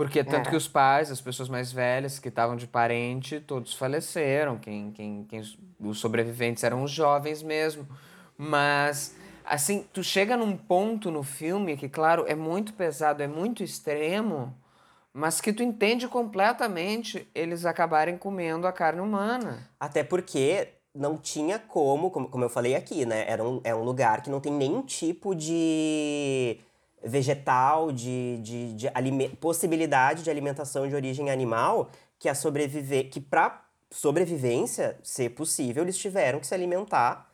Porque 0.00 0.24
tanto 0.24 0.46
é. 0.46 0.50
que 0.50 0.56
os 0.56 0.66
pais, 0.66 1.10
as 1.10 1.20
pessoas 1.20 1.48
mais 1.50 1.70
velhas 1.70 2.18
que 2.18 2.28
estavam 2.28 2.56
de 2.56 2.66
parente, 2.66 3.38
todos 3.38 3.74
faleceram. 3.74 4.56
Quem, 4.56 4.90
quem, 4.92 5.24
quem, 5.24 5.42
os 5.78 6.00
sobreviventes 6.00 6.64
eram 6.64 6.82
os 6.82 6.90
jovens 6.90 7.42
mesmo. 7.42 7.86
Mas 8.34 9.14
assim, 9.50 9.84
tu 9.92 10.02
chega 10.02 10.36
num 10.36 10.56
ponto 10.56 11.10
no 11.10 11.22
filme 11.22 11.76
que, 11.76 11.88
claro, 11.88 12.24
é 12.28 12.34
muito 12.34 12.72
pesado, 12.72 13.22
é 13.22 13.26
muito 13.26 13.64
extremo, 13.64 14.56
mas 15.12 15.40
que 15.40 15.52
tu 15.52 15.62
entende 15.62 16.06
completamente 16.06 17.28
eles 17.34 17.66
acabarem 17.66 18.16
comendo 18.16 18.66
a 18.66 18.72
carne 18.72 19.00
humana. 19.00 19.68
Até 19.78 20.04
porque 20.04 20.68
não 20.94 21.18
tinha 21.18 21.58
como, 21.58 22.10
como, 22.10 22.28
como 22.28 22.44
eu 22.44 22.48
falei 22.48 22.76
aqui, 22.76 23.04
né? 23.04 23.24
Era 23.28 23.42
um, 23.42 23.60
é 23.64 23.74
um 23.74 23.82
lugar 23.82 24.22
que 24.22 24.30
não 24.30 24.40
tem 24.40 24.52
nenhum 24.52 24.82
tipo 24.82 25.34
de 25.34 26.58
vegetal, 27.02 27.90
de, 27.90 28.38
de, 28.38 28.74
de 28.74 28.88
possibilidade 29.40 30.22
de 30.22 30.30
alimentação 30.30 30.88
de 30.88 30.94
origem 30.94 31.30
animal 31.30 31.90
que 32.18 32.28
a 32.28 32.34
sobreviver, 32.34 33.10
que 33.10 33.20
para 33.20 33.64
sobrevivência 33.90 34.96
ser 35.02 35.30
possível, 35.30 35.82
eles 35.82 35.98
tiveram 35.98 36.38
que 36.38 36.46
se 36.46 36.54
alimentar 36.54 37.29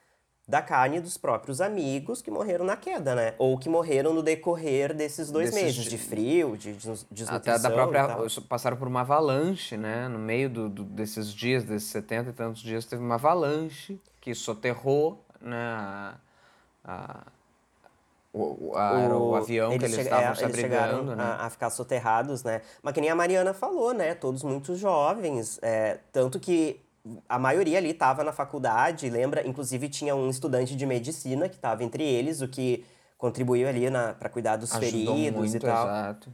da 0.49 0.63
carne 0.63 1.01
dos 1.01 1.19
próprios 1.19 1.61
amigos 1.61 2.23
que 2.23 2.31
morreram 2.31 2.65
na 2.65 2.77
queda, 2.77 3.17
né? 3.17 3.35
Ou 3.37 3.59
que 3.59 3.69
morreram 3.69 4.15
no 4.15 4.23
decorrer 4.23 4.95
desses 4.95 5.29
dois 5.31 5.51
Desses 5.51 5.63
meses 5.65 5.85
de 5.85 5.99
frio, 5.99 6.57
de 6.57 6.73
des- 6.75 7.05
desnutrição 7.11 7.35
Até 7.37 7.59
da 7.59 7.71
própria. 7.71 8.07
Passaram 8.49 8.77
por 8.77 8.87
uma 8.87 9.01
avalanche, 9.01 9.77
né? 9.77 10.07
No 10.07 10.21
meio 10.21 10.49
do, 10.49 10.69
do- 10.69 10.85
desses 10.85 11.33
dias, 11.33 11.65
desses 11.65 11.89
70 11.91 12.31
e 12.31 12.33
tantos 12.33 12.63
dias, 12.63 12.85
teve 12.85 13.03
uma 13.03 13.17
avalanche 13.17 14.01
que 14.21 14.35
soterrou 14.35 15.21
né, 15.41 15.57
a, 15.57 16.15
a- 16.85 17.23
o, 18.33 18.69
o- 18.71 18.77
a- 18.77 19.01
era 19.01 19.17
o 19.17 19.35
avião 19.35 19.71
que 19.71 19.75
eles 19.77 19.99
estavam 19.99 20.31
é, 20.31 20.35
se 20.35 20.45
eles 20.45 20.55
abrigando, 20.59 21.17
né? 21.17 21.25
a, 21.25 21.47
a 21.47 21.51
ficar 21.51 21.71
soterrados, 21.71 22.45
né? 22.45 22.63
Mas 22.83 22.95
que 22.95 23.01
nem 23.01 23.11
a 23.11 23.15
Mariana 23.17 23.53
falou, 23.53 23.93
né? 23.93 24.15
Todos 24.15 24.45
muito 24.45 24.77
jovens, 24.77 25.59
é, 25.61 25.99
tanto 26.13 26.39
que 26.39 26.81
a 27.29 27.39
maioria 27.39 27.79
ali 27.79 27.91
estava 27.91 28.25
na 28.25 28.33
faculdade, 28.33 29.11
lembra? 29.11 29.47
Inclusive 29.47 29.89
tinha 29.89 30.15
um 30.15 30.31
estudante 30.31 30.75
de 30.77 30.87
medicina 30.87 31.49
que 31.49 31.57
estava 31.57 31.85
entre 31.85 32.03
eles, 32.03 32.41
o 32.41 32.49
que 32.49 32.85
contribuiu 33.19 33.69
ali 33.69 33.87
para 34.19 34.29
cuidar 34.29 34.57
dos 34.57 34.73
Ajudou 34.75 34.91
feridos 34.91 35.39
muito, 35.39 35.57
e 35.57 35.61
tal. 35.61 35.87
exato. 35.87 36.33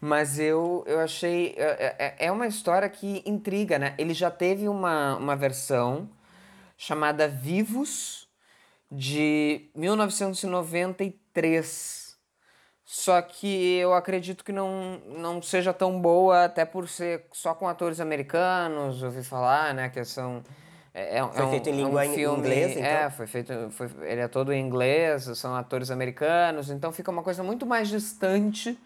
Mas 0.00 0.38
eu, 0.38 0.84
eu 0.86 1.00
achei. 1.00 1.54
É, 1.56 1.96
é- 1.98 2.16
é 2.26 2.32
uma 2.32 2.46
história 2.46 2.88
que 2.88 3.22
intriga, 3.24 3.78
né? 3.78 3.94
Ele 3.96 4.12
já 4.12 4.30
teve 4.30 4.68
uma, 4.68 5.16
uma 5.16 5.34
versão 5.34 6.10
chamada 6.76 7.26
Vivos, 7.26 8.28
de 8.90 9.70
1993. 9.74 12.03
Só 12.84 13.20
que 13.22 13.76
eu 13.76 13.94
acredito 13.94 14.44
que 14.44 14.52
não, 14.52 15.00
não 15.18 15.40
seja 15.40 15.72
tão 15.72 15.98
boa, 16.00 16.44
até 16.44 16.64
por 16.66 16.86
ser 16.88 17.24
só 17.32 17.54
com 17.54 17.66
atores 17.66 17.98
americanos, 17.98 19.02
ouvi 19.02 19.22
falar, 19.22 19.72
né? 19.74 19.88
Que 19.88 20.04
são. 20.04 20.42
É, 20.92 21.18
é, 21.18 21.28
Foi 21.28 21.46
um- 21.46 21.50
feito 21.50 21.68
em 21.70 21.72
é 21.72 21.74
um 21.74 21.86
língua 21.86 22.02
filme- 22.04 22.38
inglesa, 22.38 22.72
então? 22.78 22.84
É, 22.84 23.10
foi 23.10 23.26
feito. 23.26 23.52
Foi, 23.70 23.88
ele 24.02 24.20
é 24.20 24.28
todo 24.28 24.52
em 24.52 24.60
inglês, 24.60 25.24
são 25.36 25.54
atores 25.56 25.90
americanos, 25.90 26.70
então 26.70 26.92
fica 26.92 27.10
uma 27.10 27.22
coisa 27.22 27.42
muito 27.42 27.64
mais 27.66 27.88
distante 27.88 28.78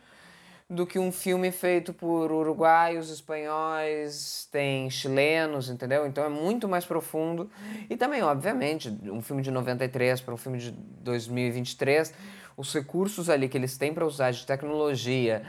do 0.70 0.86
que 0.86 0.98
um 0.98 1.10
filme 1.10 1.50
feito 1.50 1.94
por 1.94 2.30
uruguaios, 2.30 3.08
espanhóis, 3.08 4.46
tem 4.52 4.90
chilenos, 4.90 5.70
entendeu? 5.70 6.06
Então 6.06 6.22
é 6.22 6.28
muito 6.28 6.68
mais 6.68 6.84
profundo. 6.84 7.50
E 7.88 7.96
também, 7.96 8.22
obviamente, 8.22 8.94
um 9.04 9.22
filme 9.22 9.40
de 9.42 9.50
93 9.50 10.20
para 10.20 10.34
um 10.34 10.36
filme 10.36 10.58
de 10.58 10.70
2023, 10.70 12.12
os 12.54 12.74
recursos 12.74 13.30
ali 13.30 13.48
que 13.48 13.56
eles 13.56 13.78
têm 13.78 13.94
para 13.94 14.04
usar 14.04 14.30
de 14.30 14.44
tecnologia, 14.44 15.42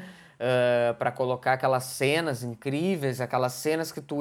para 0.98 1.12
colocar 1.12 1.54
aquelas 1.54 1.84
cenas 1.84 2.42
incríveis, 2.44 3.20
aquelas 3.20 3.52
cenas 3.52 3.92
que 3.92 4.00
tu 4.00 4.20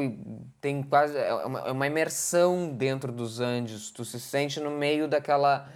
tem 0.61 0.83
quase 0.83 1.17
é 1.17 1.33
uma, 1.33 1.61
é 1.61 1.71
uma 1.71 1.87
imersão 1.87 2.71
dentro 2.71 3.13
dos 3.13 3.39
Andes, 3.39 3.93
tu 3.93 4.05
se 4.05 4.19
sente 4.19 4.59
no 4.59 4.73
meio 4.73 5.07
daquela 5.07 5.69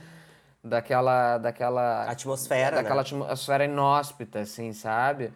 daquela 0.62 1.38
daquela 1.38 2.04
Atmosfera, 2.04 2.76
daquela 2.76 2.96
né? 2.96 3.00
atmosfera 3.00 3.64
inóspita, 3.64 4.40
assim, 4.40 4.72
sabe? 4.72 5.32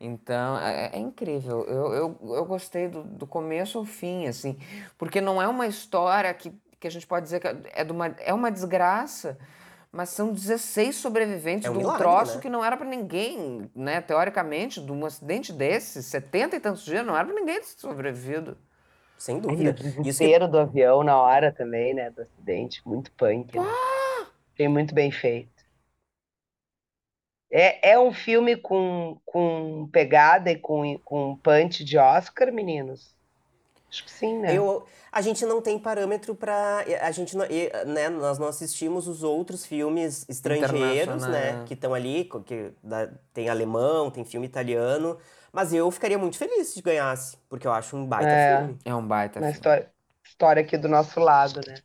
Então, 0.00 0.58
é, 0.58 0.90
é 0.94 0.98
incrível. 0.98 1.64
Eu, 1.64 1.94
eu, 1.94 2.34
eu 2.34 2.44
gostei 2.44 2.88
do, 2.88 3.04
do 3.04 3.26
começo 3.26 3.78
ao 3.78 3.84
fim, 3.84 4.26
assim, 4.26 4.58
porque 4.98 5.20
não 5.20 5.40
é 5.40 5.46
uma 5.46 5.66
história 5.66 6.32
que, 6.34 6.52
que 6.80 6.88
a 6.88 6.90
gente 6.90 7.06
pode 7.06 7.24
dizer 7.24 7.38
que 7.38 7.46
é, 7.46 7.84
de 7.84 7.92
uma, 7.92 8.08
é 8.18 8.34
uma 8.34 8.50
desgraça, 8.50 9.38
mas 9.92 10.08
são 10.08 10.32
16 10.32 10.96
sobreviventes 10.96 11.66
É 11.66 11.70
um 11.70 11.74
de 11.74 11.78
um 11.78 11.82
milagre, 11.82 12.02
troço 12.02 12.34
né? 12.36 12.40
que 12.40 12.48
não 12.48 12.64
era 12.64 12.76
pra 12.76 12.86
ninguém, 12.86 13.70
né? 13.76 14.00
Teoricamente, 14.00 14.80
de 14.80 14.90
um 14.90 15.04
acidente 15.06 15.52
desse, 15.52 16.02
70 16.02 16.56
e 16.56 16.60
tantos 16.60 16.84
dias, 16.84 17.06
não 17.06 17.16
era 17.16 17.26
pra 17.26 17.34
ninguém 17.34 17.60
ter 17.60 17.66
sobrevivido. 17.76 18.56
Sem 19.16 19.36
E 19.36 19.38
o 19.38 19.42
dúvida. 19.42 19.70
Isso 19.70 19.82
que 19.82 20.02
desespero 20.02 20.48
do 20.48 20.58
avião 20.58 21.04
na 21.04 21.16
hora 21.16 21.52
também, 21.52 21.94
né? 21.94 22.10
Do 22.10 22.22
acidente. 22.22 22.82
Muito 22.84 23.12
punk. 23.12 23.56
Né? 23.56 23.64
Achei 24.62 24.68
muito 24.68 24.94
bem 24.94 25.10
feito. 25.10 25.50
É, 27.50 27.92
é 27.92 27.98
um 27.98 28.12
filme 28.12 28.56
com, 28.56 29.20
com 29.26 29.86
pegada 29.92 30.50
e 30.50 30.58
com, 30.58 30.98
com 31.00 31.36
punch 31.36 31.84
de 31.84 31.98
Oscar, 31.98 32.50
meninos? 32.52 33.14
Acho 33.90 34.04
que 34.04 34.10
sim, 34.10 34.38
né? 34.38 34.54
Eu, 34.56 34.86
a 35.10 35.20
gente 35.20 35.44
não 35.44 35.60
tem 35.60 35.78
parâmetro 35.78 36.34
para 36.34 36.84
a 37.02 37.10
gente 37.10 37.36
não, 37.36 37.44
e, 37.46 37.70
né, 37.86 38.08
nós 38.08 38.38
não 38.38 38.48
assistimos 38.48 39.06
os 39.06 39.22
outros 39.22 39.66
filmes 39.66 40.26
estrangeiros, 40.28 41.26
né, 41.26 41.64
que 41.66 41.74
estão 41.74 41.92
ali, 41.94 42.24
que 42.46 42.72
da- 42.82 43.06
tem 43.34 43.48
alemão, 43.48 44.10
tem 44.10 44.24
filme 44.24 44.46
italiano, 44.46 45.18
mas 45.52 45.72
eu 45.72 45.90
ficaria 45.90 46.18
muito 46.18 46.38
feliz 46.38 46.68
se 46.68 46.80
ganhasse, 46.82 47.36
porque 47.48 47.66
eu 47.66 47.72
acho 47.72 47.96
um 47.96 48.06
baita 48.06 48.34
É. 48.34 48.38
filme. 48.38 48.78
É 48.84 48.94
um 48.94 49.06
baita 49.06 49.40
Na 49.40 49.50
filme. 49.50 49.56
história, 49.56 49.92
história 50.24 50.62
aqui 50.62 50.76
do 50.78 50.88
nosso 50.88 51.20
lado, 51.20 51.60
né? 51.66 51.82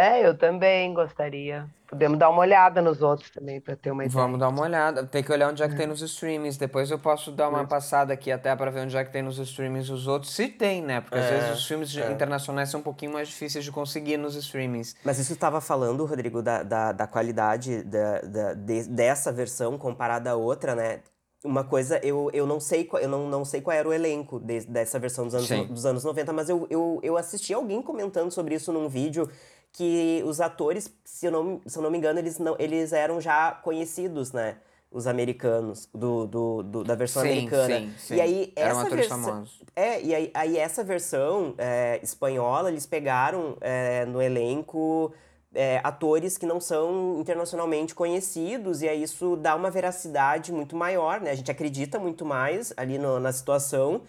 É, 0.00 0.26
eu 0.26 0.34
também 0.36 0.94
gostaria. 0.94 1.68
Podemos 1.86 2.18
dar 2.18 2.30
uma 2.30 2.40
olhada 2.40 2.80
nos 2.80 3.02
outros 3.02 3.28
também 3.30 3.60
para 3.60 3.76
ter 3.76 3.90
uma 3.90 4.04
ideia. 4.04 4.22
Vamos 4.22 4.38
dar 4.40 4.48
uma 4.48 4.62
olhada. 4.62 5.04
Tem 5.04 5.22
que 5.22 5.30
olhar 5.30 5.50
onde 5.50 5.62
é 5.62 5.68
que 5.68 5.76
tem 5.76 5.86
nos 5.86 6.00
streamings. 6.00 6.56
Depois 6.56 6.90
eu 6.90 6.98
posso 6.98 7.30
dar 7.32 7.48
uma 7.50 7.66
passada 7.66 8.12
aqui 8.14 8.32
até 8.32 8.54
para 8.56 8.70
ver 8.70 8.80
onde 8.80 8.96
é 8.96 9.04
que 9.04 9.12
tem 9.12 9.20
nos 9.22 9.38
streamings 9.38 9.90
os 9.90 10.06
outros. 10.06 10.32
Se 10.32 10.48
tem, 10.48 10.80
né? 10.80 11.00
Porque 11.02 11.18
às 11.18 11.24
É, 11.26 11.38
vezes 11.38 11.58
os 11.58 11.66
filmes 11.66 11.94
é. 11.96 12.10
internacionais 12.10 12.70
são 12.70 12.80
um 12.80 12.82
pouquinho 12.82 13.12
mais 13.12 13.28
difíceis 13.28 13.62
de 13.64 13.70
conseguir 13.72 14.16
nos 14.16 14.36
streamings. 14.36 14.96
Mas 15.04 15.18
isso 15.18 15.32
estava 15.34 15.60
falando, 15.60 16.06
Rodrigo, 16.06 16.40
da, 16.40 16.62
da, 16.62 16.92
da 16.92 17.06
qualidade 17.06 17.82
da, 17.82 18.20
da- 18.22 18.54
de- 18.54 18.88
dessa 18.88 19.30
versão 19.32 19.76
comparada 19.76 20.30
à 20.30 20.36
outra, 20.36 20.74
né? 20.74 21.00
Uma 21.44 21.64
coisa, 21.64 21.98
eu, 22.04 22.30
eu 22.34 22.46
não 22.46 22.60
sei 22.60 22.84
qual, 22.84 23.02
eu 23.02 23.08
não, 23.08 23.26
não 23.26 23.44
sei 23.46 23.62
qual 23.62 23.74
era 23.74 23.88
o 23.88 23.92
elenco 23.92 24.38
de- 24.38 24.66
dessa 24.66 24.98
versão 24.98 25.24
dos 25.24 25.34
anos, 25.34 25.48
Sim. 25.48 25.66
dos 25.66 25.86
anos 25.86 26.04
90, 26.04 26.32
mas 26.34 26.48
eu, 26.50 26.66
eu, 26.70 27.00
eu 27.02 27.16
assisti 27.16 27.52
alguém 27.54 27.80
comentando 27.82 28.30
sobre 28.30 28.54
isso 28.54 28.70
num 28.72 28.88
vídeo 28.90 29.28
que 29.72 30.22
os 30.26 30.40
atores, 30.40 30.92
se 31.04 31.26
eu 31.26 31.32
não, 31.32 31.60
se 31.66 31.78
eu 31.78 31.82
não 31.82 31.90
me 31.90 31.98
engano, 31.98 32.18
eles, 32.18 32.38
não, 32.38 32.56
eles 32.58 32.92
eram 32.92 33.20
já 33.20 33.52
conhecidos, 33.52 34.32
né? 34.32 34.56
Os 34.92 35.06
americanos, 35.06 35.88
do, 35.94 36.26
do, 36.26 36.62
do- 36.64 36.84
da 36.84 36.96
versão 36.96 37.22
Sim, 37.22 37.28
americana. 37.28 37.78
sim, 37.78 37.94
sim. 37.96 38.14
E 38.16 38.20
aí, 38.20 38.52
Eram 38.56 38.70
essa 38.72 38.80
atores 38.80 39.06
versão, 39.06 39.22
famosos. 39.22 39.62
é, 39.76 40.02
e 40.02 40.12
aí, 40.12 40.30
aí 40.34 40.56
essa 40.58 40.82
versão 40.82 41.54
é, 41.58 42.00
espanhola, 42.02 42.68
eles 42.70 42.86
pegaram 42.86 43.56
é, 43.60 44.04
no 44.06 44.20
elenco 44.20 45.12
é, 45.54 45.80
atores 45.84 46.36
que 46.36 46.44
não 46.44 46.58
são 46.60 47.20
internacionalmente 47.20 47.94
conhecidos, 47.94 48.82
e 48.82 48.88
aí 48.88 49.00
isso 49.04 49.36
dá 49.36 49.54
uma 49.54 49.70
veracidade 49.70 50.52
muito 50.52 50.74
maior, 50.74 51.20
né? 51.20 51.30
A 51.30 51.34
gente 51.36 51.52
acredita 51.52 51.96
muito 52.00 52.24
mais 52.24 52.72
ali 52.76 52.98
no- 52.98 53.20
na 53.20 53.32
situação. 53.32 54.02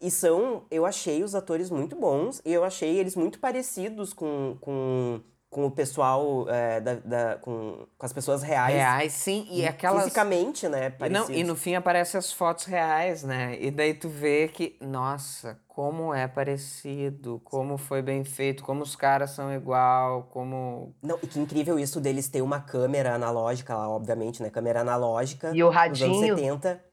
E 0.00 0.10
são, 0.10 0.64
eu 0.70 0.84
achei 0.84 1.22
os 1.22 1.34
atores 1.34 1.70
muito 1.70 1.96
bons, 1.96 2.40
e 2.44 2.52
eu 2.52 2.64
achei 2.64 2.98
eles 2.98 3.16
muito 3.16 3.38
parecidos 3.38 4.12
com, 4.12 4.56
com, 4.60 5.20
com 5.48 5.66
o 5.66 5.70
pessoal, 5.70 6.46
é, 6.48 6.80
da, 6.80 6.94
da- 6.96 7.36
com, 7.36 7.86
com 7.96 8.06
as 8.06 8.12
pessoas 8.12 8.42
reais. 8.42 8.74
Reais, 8.74 9.12
sim. 9.12 9.46
E 9.50 9.66
aquelas. 9.66 10.02
Fisicamente, 10.02 10.68
né? 10.68 10.86
E, 10.86 11.08
não, 11.08 11.20
Parecidos. 11.22 11.40
e 11.40 11.44
no 11.44 11.56
fim 11.56 11.74
aparecem 11.74 12.18
as 12.18 12.32
fotos 12.32 12.64
reais, 12.64 13.22
né? 13.22 13.56
E 13.60 13.70
daí 13.70 13.94
tu 13.94 14.08
vê 14.08 14.48
que, 14.48 14.76
nossa, 14.80 15.58
como 15.68 16.12
é 16.12 16.26
parecido, 16.28 17.40
como 17.44 17.78
foi 17.78 18.02
bem 18.02 18.24
feito, 18.24 18.62
como 18.64 18.82
os 18.82 18.94
caras 18.96 19.30
são 19.30 19.52
igual, 19.54 20.24
como. 20.32 20.94
Não, 21.02 21.18
e 21.22 21.26
que 21.26 21.38
incrível 21.38 21.78
isso 21.78 22.00
deles 22.00 22.28
ter 22.28 22.42
uma 22.42 22.60
câmera 22.60 23.14
analógica 23.14 23.74
lá, 23.76 23.88
obviamente, 23.88 24.42
né? 24.42 24.50
Câmera 24.50 24.80
analógica. 24.82 25.50
E 25.54 25.62
o 25.62 25.66
Nos 25.68 25.76
anos 25.76 26.00
radinho? 26.00 26.36
70. 26.36 26.84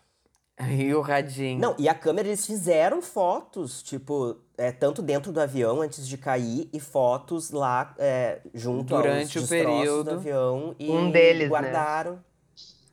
E 0.70 0.94
o 0.94 1.02
radinho. 1.02 1.60
Não, 1.60 1.76
e 1.80 1.88
a 1.90 1.94
câmera 1.94 2.28
eles 2.28 2.46
fizeram 2.46 3.02
fotos, 3.02 3.82
tipo, 3.82 4.38
é, 4.58 4.72
tanto 4.72 5.02
dentro 5.02 5.32
do 5.32 5.40
avião 5.42 5.82
antes 5.82 6.08
de 6.08 6.18
cair 6.18 6.70
e 6.72 6.80
fotos 6.80 7.52
lá 7.52 7.94
é, 7.98 8.40
junto 8.54 8.96
Durante 8.96 9.38
aos 9.38 9.46
o 9.48 9.50
período. 9.50 10.04
do 10.04 10.16
avião 10.18 10.76
e 10.78 10.90
Um 10.90 11.10
deles, 11.12 11.44
né? 11.44 11.50
guardaram. 11.50 12.20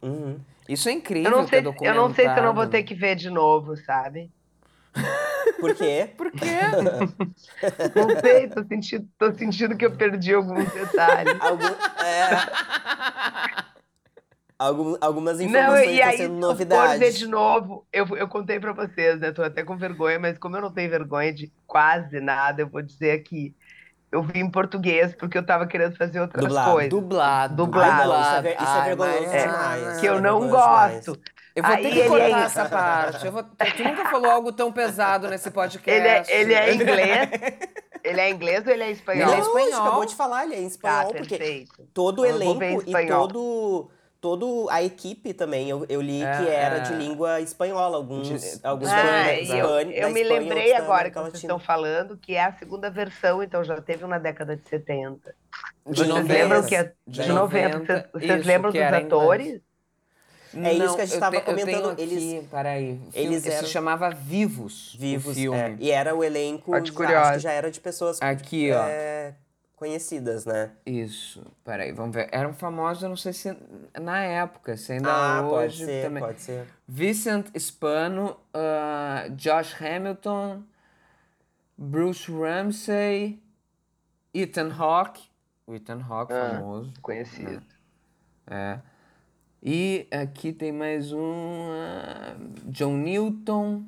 Uhum. 0.00 0.38
Isso 0.68 0.88
é 0.88 0.92
Eu 0.92 0.96
incrível 0.96 1.30
não 1.30 1.46
sei, 1.48 1.58
eu 1.60 1.94
não 1.94 2.14
sei 2.14 2.28
se 2.28 2.38
eu 2.38 2.42
não 2.42 2.54
vou 2.54 2.66
ter 2.66 2.82
que 2.82 2.94
ver 2.94 3.16
de 3.16 3.30
novo, 3.30 3.76
sabe? 3.76 4.30
Por 5.60 5.74
quê? 5.74 6.10
Por 6.16 6.30
quê? 6.30 6.46
Não 7.94 8.20
sei, 8.20 8.48
tô 8.48 8.64
sentindo, 8.64 9.08
tô 9.18 9.32
sentindo 9.32 9.76
que 9.76 9.84
eu 9.86 9.96
perdi 9.96 10.34
alguns 10.34 10.70
detalhes. 10.72 11.36
Algum, 11.40 11.64
é, 12.04 12.28
algum- 14.58 14.96
algumas 15.00 15.38
Não, 15.38 15.46
informações 15.46 15.86
e 15.88 15.92
estão 15.94 16.08
aí, 16.08 16.16
sendo 16.16 16.28
for 16.46 16.54
ver 16.56 16.66
novidades. 16.66 17.18
de 17.18 17.26
novo, 17.28 17.86
eu, 17.92 18.06
eu 18.16 18.28
contei 18.28 18.58
pra 18.58 18.72
vocês, 18.72 19.20
né? 19.20 19.30
Tô 19.32 19.42
até 19.42 19.62
com 19.62 19.76
vergonha, 19.76 20.18
mas 20.18 20.36
como 20.38 20.56
eu 20.56 20.60
não 20.62 20.72
tenho 20.72 20.90
vergonha 20.90 21.32
de 21.32 21.52
quase 21.66 22.20
nada, 22.20 22.62
eu 22.62 22.68
vou 22.68 22.82
dizer 22.82 23.12
aqui. 23.12 23.54
Eu 24.10 24.22
vi 24.22 24.40
em 24.40 24.50
português 24.50 25.14
porque 25.14 25.36
eu 25.36 25.44
tava 25.44 25.66
querendo 25.66 25.94
fazer 25.96 26.18
outras 26.20 26.42
Dublado. 26.44 26.70
coisas. 26.72 26.90
Dublado. 26.90 27.54
Dublado. 27.56 28.12
Ai, 28.12 28.42
não, 28.42 28.50
isso 28.50 28.76
é 28.76 28.78
é 28.80 28.84
vergonhoso 28.84 29.26
mas- 29.30 29.42
demais. 29.42 30.00
que 30.00 30.06
eu 30.06 30.14
é 30.14 30.20
não 30.20 30.48
gosto. 30.48 31.20
Eu 31.54 31.62
vou 31.64 31.74
Aí 31.74 31.82
ter 31.82 31.90
que 31.90 32.08
cortar 32.08 32.24
é- 32.40 32.44
essa 32.44 32.68
parte. 32.68 33.26
Eu 33.26 33.32
vou... 33.32 33.42
Tu 33.42 33.82
nunca 33.84 34.04
falou 34.08 34.30
algo 34.30 34.52
tão 34.52 34.72
pesado 34.72 35.28
nesse 35.28 35.50
podcast. 35.50 35.90
Ele 35.90 36.08
é, 36.08 36.24
ele 36.40 36.54
é 36.54 36.74
inglês? 36.74 37.28
Ele 38.04 38.20
é 38.20 38.30
inglês 38.30 38.64
ou 38.64 38.72
ele 38.72 38.84
é 38.84 38.90
espanhol? 38.92 39.22
Ele 39.32 39.40
é 39.40 39.44
Não, 39.44 39.56
a 39.56 39.58
gente 39.60 39.66
espanhol. 39.68 39.86
acabou 39.88 40.06
de 40.06 40.14
falar, 40.14 40.44
ele 40.44 40.54
é 40.54 40.58
em 40.60 40.62
Tá, 40.62 40.68
espanhol, 40.68 41.12
porque 41.14 41.36
perfeito. 41.36 41.88
todo 41.92 42.20
o 42.22 42.24
elenco 42.26 42.82
e 42.86 43.06
todo, 43.08 43.90
todo 44.20 44.68
a 44.70 44.82
equipe 44.82 45.32
também, 45.32 45.68
eu, 45.70 45.86
eu 45.88 46.00
li 46.00 46.22
É, 46.22 46.36
que 46.38 46.48
era 46.48 46.76
é. 46.78 46.80
de 46.80 46.94
língua 46.94 47.40
espanhola, 47.40 47.96
alguns, 47.96 48.28
De- 48.28 48.60
alguns 48.66 48.88
Ah, 48.88 49.32
eu, 49.34 49.42
Espanha- 49.42 49.96
eu 49.96 50.10
me 50.10 50.20
Espanha, 50.22 50.40
lembrei 50.40 50.72
agora 50.74 51.08
que 51.08 51.14
vocês 51.14 51.32
Latina. 51.34 51.40
estão 51.54 51.58
falando 51.58 52.16
que 52.16 52.34
é 52.34 52.44
a 52.44 52.52
segunda 52.52 52.90
versão, 52.90 53.42
então 53.42 53.62
já 53.62 53.80
teve 53.80 54.04
uma 54.04 54.18
década 54.18 54.56
de 54.56 54.68
70. 54.68 55.34
De 55.86 55.96
Vocês 55.96 56.08
90. 56.08 56.32
lembram 56.32 56.62
que 56.64 56.74
é 56.76 56.92
De 57.06 57.22
de 57.22 57.28
90? 57.32 57.78
Vocês, 57.78 58.04
vocês 58.12 58.38
isso, 58.40 58.48
lembram 58.48 58.72
dos 58.72 58.80
atores? 58.82 59.60
É 60.56 60.72
isso 60.72 60.96
que 60.96 61.02
a 61.02 61.04
gente 61.04 61.14
eu 61.14 61.20
tava 61.20 61.36
te- 61.36 61.38
eu 61.50 61.54
tenho 61.54 61.58
comentando, 61.66 61.90
aqui, 61.92 62.02
eles- 62.02 62.44
Peraí. 62.50 63.00
eles 63.14 63.46
eram- 63.46 63.58
se 63.66 63.66
chamava 63.70 64.10
Vivos. 64.10 64.94
o 64.94 64.98
Vivos, 64.98 65.34
filme. 65.36 65.58
é, 65.58 65.76
e 65.78 65.90
era 65.90 66.14
o 66.16 66.24
elenco, 66.24 66.74
acho 66.74 66.90
que 66.92 67.38
já 67.38 67.52
era 67.52 67.70
de 67.70 67.78
pessoas 67.80 68.20
Aqui, 68.20 68.72
ó. 68.72 68.82
é, 68.88 69.34
conhecidas, 69.78 70.44
né? 70.44 70.72
Isso. 70.84 71.42
Peraí, 71.64 71.92
vamos 71.92 72.14
ver. 72.14 72.28
Eram 72.32 72.52
famosos, 72.52 73.02
eu 73.02 73.08
não 73.08 73.16
sei 73.16 73.32
se 73.32 73.56
na 74.00 74.18
época, 74.22 74.76
se 74.76 74.92
ainda 74.92 75.08
ah, 75.10 75.42
pode 75.42 75.54
hoje 75.66 75.84
ser, 75.86 76.04
também. 76.04 76.22
pode 76.22 76.40
ser. 76.40 76.66
Vincent 76.86 77.46
Spano, 77.58 78.36
ah, 78.52 79.26
Josh 79.36 79.80
Hamilton, 79.80 80.62
Bruce 81.76 82.30
Ramsey, 82.30 83.40
Ethan 84.34 84.70
Hawke. 84.76 85.22
O 85.66 85.74
Ethan 85.74 86.00
Hawke, 86.08 86.32
Ah. 86.32 86.50
famoso. 86.56 86.92
Conhecido. 87.00 87.62
É. 88.46 88.80
E 89.62 90.06
aqui 90.10 90.52
tem 90.52 90.72
mais 90.72 91.12
um. 91.12 91.68
ah, 91.70 92.34
John 92.66 92.96
Newton. 92.96 93.84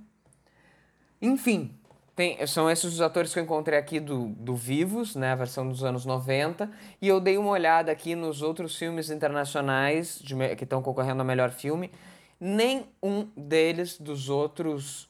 Enfim, 1.22 1.74
tem, 2.20 2.46
são 2.46 2.70
esses 2.70 2.84
os 2.84 3.00
atores 3.00 3.32
que 3.32 3.38
eu 3.38 3.42
encontrei 3.42 3.78
aqui 3.78 3.98
do, 3.98 4.26
do 4.26 4.54
Vivos, 4.54 5.16
né? 5.16 5.32
A 5.32 5.34
versão 5.34 5.66
dos 5.66 5.82
anos 5.82 6.04
90. 6.04 6.70
E 7.00 7.08
eu 7.08 7.18
dei 7.18 7.38
uma 7.38 7.50
olhada 7.50 7.90
aqui 7.90 8.14
nos 8.14 8.42
outros 8.42 8.76
filmes 8.76 9.08
internacionais 9.08 10.18
de 10.22 10.36
que 10.54 10.64
estão 10.64 10.82
concorrendo 10.82 11.22
a 11.22 11.24
melhor 11.24 11.50
filme. 11.50 11.90
Nenhum 12.38 13.26
deles, 13.34 13.98
dos 13.98 14.28
outros 14.28 15.08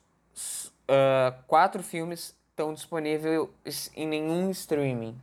ah, 0.86 1.34
quatro 1.48 1.82
filmes, 1.82 2.32
estão 2.50 2.72
disponíveis 2.72 3.90
em 3.96 4.06
nenhum 4.06 4.48
streaming. 4.50 5.20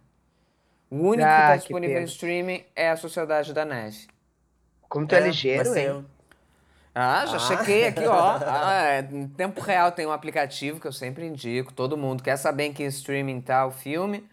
O 0.91 0.97
único 0.97 1.17
que 1.17 1.23
Ah, 1.23 1.39
está 1.39 1.54
que 1.54 1.60
disponível 1.60 2.02
em 2.02 2.04
streaming 2.04 2.65
é 2.76 2.89
a 2.89 2.97
Sociedade 2.97 3.54
da 3.54 3.63
Neve. 3.63 4.08
Como 4.89 5.08
tu 5.08 5.15
é, 5.15 5.19
vai 5.19 5.30
ligeiro, 5.30 5.73
hein? 5.78 6.06
Ah, 6.99 7.25
já 7.27 7.36
Ah. 7.36 7.39
chequei 7.39 7.86
aqui, 7.88 8.05
ó. 8.07 8.39
Ah, 8.43 8.83
é, 8.83 8.99
em 9.12 9.27
tempo 9.27 9.62
real 9.62 9.91
tem 9.91 10.05
um 10.07 10.12
aplicativo 10.12 10.79
que 10.79 10.88
eu 10.88 10.91
sempre 10.91 11.25
indico. 11.27 11.71
Todo 11.71 11.95
mundo 11.95 12.23
quer 12.23 12.38
saber 12.38 12.65
em 12.65 12.73
que 12.73 12.83
streaming 12.86 13.39
tá 13.41 13.65
o 13.67 13.71
filme. 13.71 14.27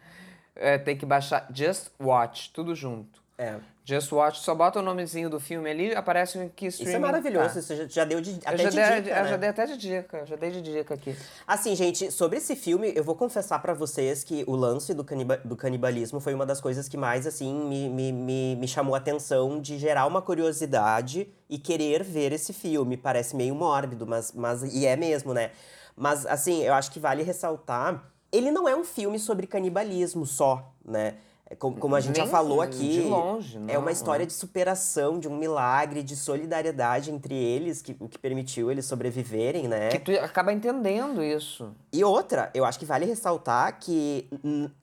é, 0.57 0.79
tem 0.79 0.97
que 0.97 1.05
baixar 1.05 1.47
Just 1.53 1.89
Watch, 2.01 2.51
tudo 2.53 2.75
junto. 2.77 3.21
É. 3.37 3.57
Just 3.87 4.11
Watch, 4.13 4.41
só 4.41 4.55
bota 4.55 4.79
o 4.79 4.83
nomezinho 4.83 5.29
do 5.29 5.39
filme 5.39 5.69
ali, 5.69 5.95
aparece 5.95 6.39
em 6.39 6.49
que 6.49 6.69
streaming 6.69 6.91
Isso 6.91 6.97
é 6.97 6.99
maravilhoso, 6.99 7.53
tá. 7.55 7.61
isso 7.61 7.77
já, 7.77 7.87
já 7.87 8.05
deu 8.07 8.19
de, 8.19 8.31
Eu 8.31 8.39
até 8.47 8.57
já, 8.57 8.71
de 8.71 8.77
dei, 8.77 9.03
dica, 9.03 9.17
eu 9.17 9.23
né? 9.25 9.29
já 9.29 9.37
dei 9.37 9.49
até 9.51 9.67
de 9.67 9.77
dica, 9.77 10.17
eu 10.17 10.27
já 10.27 10.37
dei 10.37 10.51
de 10.51 10.63
dica 10.63 10.95
aqui. 10.95 11.15
Assim, 11.47 11.77
gente, 11.77 12.11
sobre 12.11 12.39
esse 12.39 12.57
filme, 12.57 12.95
eu 12.97 13.05
vou 13.05 13.15
confessar 13.15 13.61
pra 13.61 13.75
vocês 13.75 14.25
que 14.25 14.43
o 14.47 14.57
lance 14.57 14.95
do, 14.95 15.05
do 15.45 15.55
canibalismo 15.55 16.19
foi 16.19 16.33
uma 16.33 16.47
das 16.47 16.63
coisas 16.63 16.89
que 16.89 16.97
mais, 16.97 17.27
assim, 17.27 17.53
me, 17.53 17.91
me, 17.91 18.11
me, 18.11 18.57
me 18.57 18.67
chamou 18.67 18.95
a 18.95 18.99
atenção 18.99 19.61
de 19.61 19.77
gerar 19.77 20.07
uma 20.07 20.23
curiosidade 20.23 21.29
e 21.51 21.59
querer 21.59 22.03
ver 22.03 22.33
esse 22.33 22.55
filme. 22.55 22.97
Parece 22.97 23.37
meio 23.37 23.55
mórbido, 23.55 24.07
mas, 24.07 24.33
mas 24.33 24.63
e 24.63 24.87
é 24.87 24.97
mesmo, 24.97 25.35
né? 25.35 25.51
Mas, 25.95 26.25
assim, 26.25 26.63
eu 26.63 26.73
acho 26.73 26.91
que 26.91 26.99
vale 26.99 27.23
ressaltar, 27.23 28.03
ele 28.33 28.51
não 28.51 28.67
é 28.67 28.75
um 28.75 28.83
filme 28.83 29.19
sobre 29.19 29.47
canibalismo 29.47 30.25
só, 30.25 30.73
né? 30.83 31.17
É 31.55 31.57
Como, 31.57 31.77
como 31.77 31.95
a 31.95 32.01
gente 32.01 32.17
já 32.17 32.25
Nem 32.25 32.31
falou 32.31 32.67
de 32.67 32.77
aqui, 32.77 33.01
longe, 33.03 33.57
é 33.69 33.79
uma 33.79 33.87
não, 33.87 33.93
história 33.93 34.25
é. 34.25 34.27
de 34.27 34.33
superação, 34.33 35.21
de 35.21 35.29
um 35.29 35.37
milagre, 35.37 36.03
de 36.03 36.17
solidariedade 36.17 37.13
entre 37.13 37.35
eles, 37.35 37.81
que, 37.81 37.97
o 38.01 38.09
que 38.09 38.19
permitiu 38.19 38.71
eles 38.71 38.85
sobreviverem, 38.85 39.69
né? 39.69 39.89
Que 39.89 40.01
tu 40.01 40.11
acaba 40.13 40.53
entendendo 40.53 41.23
isso. 41.23 41.73
E 41.93 42.03
outra, 42.03 42.51
eu 42.53 42.65
acho 42.65 42.79
que 42.79 42.85
vale 42.85 43.07
ressaltar 43.07 43.79
que 43.79 44.29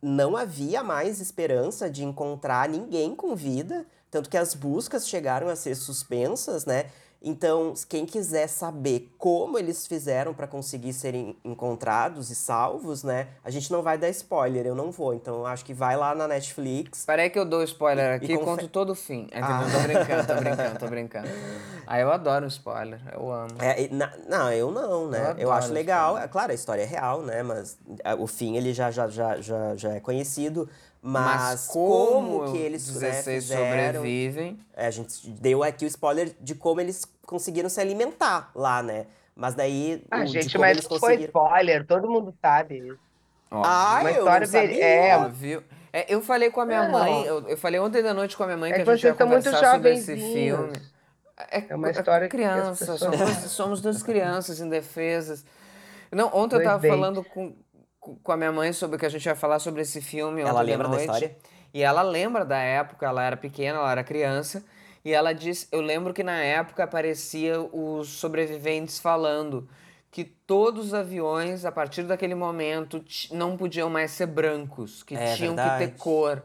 não 0.02 0.38
havia 0.38 0.82
mais 0.82 1.20
esperança 1.20 1.90
de 1.90 2.06
encontrar 2.06 2.70
ninguém 2.70 3.14
com 3.14 3.36
vida, 3.36 3.86
tanto 4.10 4.30
que 4.30 4.38
as 4.38 4.56
buscas 4.56 5.08
chegaram 5.08 5.50
a 5.50 5.56
ser 5.56 5.76
suspensas, 5.76 6.66
né? 6.66 6.86
Então, 7.24 7.76
quem 7.88 8.04
quiser 8.04 8.48
saber 8.48 9.14
como 9.16 9.60
eles 9.60 9.86
fizeram 9.86 10.34
para 10.34 10.48
conseguir 10.48 10.92
serem 10.92 11.38
encontrados 11.46 12.32
e 12.32 12.36
salvos, 12.36 13.04
né? 13.04 13.28
A 13.44 13.52
gente 13.52 13.72
não 13.72 13.84
vai 13.84 13.96
dar 13.96 14.10
spoiler, 14.10 14.66
eu 14.66 14.74
não 14.74 14.90
vou. 14.90 15.14
Então, 15.14 15.46
acho 15.46 15.64
que 15.64 15.72
vai 15.72 15.96
lá 15.96 16.16
na 16.16 16.28
Netflix. 16.28 17.06
Peraí 17.06 17.30
que 17.30 17.38
eu 17.38 17.46
dou 17.46 17.62
spoiler 17.64 18.14
E- 18.14 18.16
aqui 18.16 18.34
e 18.34 18.38
confe- 18.38 18.46
conto 18.46 18.68
todo 18.70 18.90
o 18.94 18.96
fim. 18.96 19.28
É, 19.32 19.40
Ah. 19.40 19.62
Tô 19.72 19.80
brincando, 19.84 20.28
tô 20.28 20.36
brincando, 20.36 20.80
tô 20.80 20.88
brincando. 20.90 21.28
Ah, 21.86 22.00
eu 22.00 22.12
adoro 22.12 22.48
spoiler, 22.48 23.00
eu 23.14 23.32
amo. 23.32 23.50
É, 23.60 23.88
na- 23.90 24.14
não, 24.28 24.52
eu 24.52 24.72
não, 24.72 25.08
né? 25.08 25.36
Eu 25.38 25.44
Eu, 25.44 25.52
acho 25.52 25.72
legal. 25.72 26.08
spoiler. 26.14 26.26
É, 26.26 26.28
claro, 26.28 26.52
a 26.52 26.56
história 26.56 26.82
é 26.82 26.86
real, 26.86 27.22
né? 27.22 27.44
Mas 27.44 27.78
ah, 28.04 28.16
o 28.16 28.26
fim 28.26 28.58
ele 28.58 28.74
já, 28.74 28.90
já, 28.90 29.08
já, 29.08 29.40
já, 29.40 29.76
já 29.76 29.92
é 29.94 30.00
conhecido. 30.00 30.68
Mas, 31.04 31.66
como, 31.66 32.52
que 32.52 32.60
eles 32.60 32.88
né, 32.96 33.10
16 33.10 33.44
fizeram... 33.46 33.94
sobrevivem. 34.02 34.60
É, 34.76 34.86
a 34.86 34.92
gente 34.92 35.28
deu 35.32 35.64
aqui 35.64 35.84
o 35.84 35.88
spoiler 35.88 36.32
de 36.40 36.54
como 36.54 36.80
eles 36.80 37.04
conseguiram 37.26 37.70
se 37.70 37.80
alimentar 37.80 38.52
lá, 38.56 38.82
né? 38.84 39.06
Mas 39.36 39.56
daí. 39.56 40.04
Ah, 40.12 40.22
o- 40.24 40.26
gente, 40.28 40.58
mas 40.58 40.72
eles 40.72 40.86
foi 40.88 41.00
conseguiram. 41.00 41.26
spoiler, 41.30 41.86
todo 41.88 42.10
mundo 42.10 42.34
sabe 42.42 42.80
isso. 42.80 43.00
Ó, 43.50 43.62
Ah, 43.66 43.98
Uma 44.02 44.12
eu 44.12 44.18
história 44.20 44.48
não 44.48 44.54
sabia. 44.54 44.86
é, 44.86 45.18
Óbvio. 45.18 45.64
É, 45.94 46.14
eu 46.14 46.22
falei 46.22 46.50
com 46.50 46.62
a 46.62 46.66
minha 46.66 46.84
Não. 46.84 46.92
mãe, 46.92 47.26
eu, 47.26 47.48
eu 47.50 47.58
falei 47.58 47.80
ontem 47.80 48.02
da 48.02 48.14
noite 48.14 48.38
com 48.38 48.44
a 48.44 48.46
minha 48.46 48.58
mãe 48.58 48.72
É 48.72 48.76
que, 48.78 48.84
que 48.84 48.90
a 48.90 48.96
gente 48.96 49.04
ia 49.06 49.14
são 49.16 49.28
muito 49.28 49.44
conversar 49.44 49.72
sobre 49.76 49.94
esse 49.94 50.16
filme. 50.16 50.74
É, 51.50 51.64
É 51.70 51.76
uma 51.76 51.90
história 51.90 52.30
que 52.30 52.38
as 52.38 52.42
criança, 52.42 52.86
pessoas- 52.94 53.00
somos, 53.00 53.20
somos 53.52 53.82
duas 53.82 54.02
crianças 54.04 54.60
indefesas. 54.62 55.44
Não, 56.12 56.28
ontem 56.28 56.56
eu 56.56 56.60
Dois 56.60 56.64
tava 56.64 56.78
babies. 56.78 56.92
falando 56.92 57.24
com, 57.26 57.54
com 58.00 58.32
a 58.32 58.38
minha 58.38 58.52
mããe 58.52 58.72
sobre 58.74 58.96
o 58.96 59.00
que 59.00 59.06
a 59.06 59.10
gente 59.10 59.26
ia 59.26 59.36
falar 59.36 59.60
sobre 59.60 59.82
esse 59.82 60.02
filme 60.02 60.42
Ela 60.42 60.62
lembra 60.62 60.88
da 60.88 60.96
noite. 60.96 61.06
história? 61.06 61.36
E 61.74 61.82
ela 61.84 62.02
lembra 62.02 62.46
da 62.46 62.58
época, 62.60 63.06
ela 63.06 63.24
era 63.24 63.36
pequena, 63.38 63.80
ela 63.80 63.92
era 63.92 64.04
criança, 64.04 64.64
e 65.04 65.12
ela 65.14 65.34
disse, 65.34 65.68
eu 65.72 65.82
lembro 65.82 66.14
que 66.14 66.24
na 66.24 66.42
época 66.42 66.84
aparecia 66.84 67.60
os 67.60 68.08
sobreviventes 68.10 69.00
falando 69.00 69.68
que 70.12 70.24
todos 70.26 70.88
os 70.88 70.94
aviões, 70.94 71.64
a 71.66 71.72
partir 71.72 72.04
daquele 72.04 72.36
momento, 72.36 73.04
não 73.32 73.56
podiam 73.56 73.90
mais 73.90 74.12
ser 74.12 74.26
brancos, 74.28 75.04
que 75.04 75.16
É 75.16 75.36
tinham 75.36 75.56
que 75.56 75.62
verdade. 75.62 75.88
ter 75.92 75.98
cor. 75.98 76.44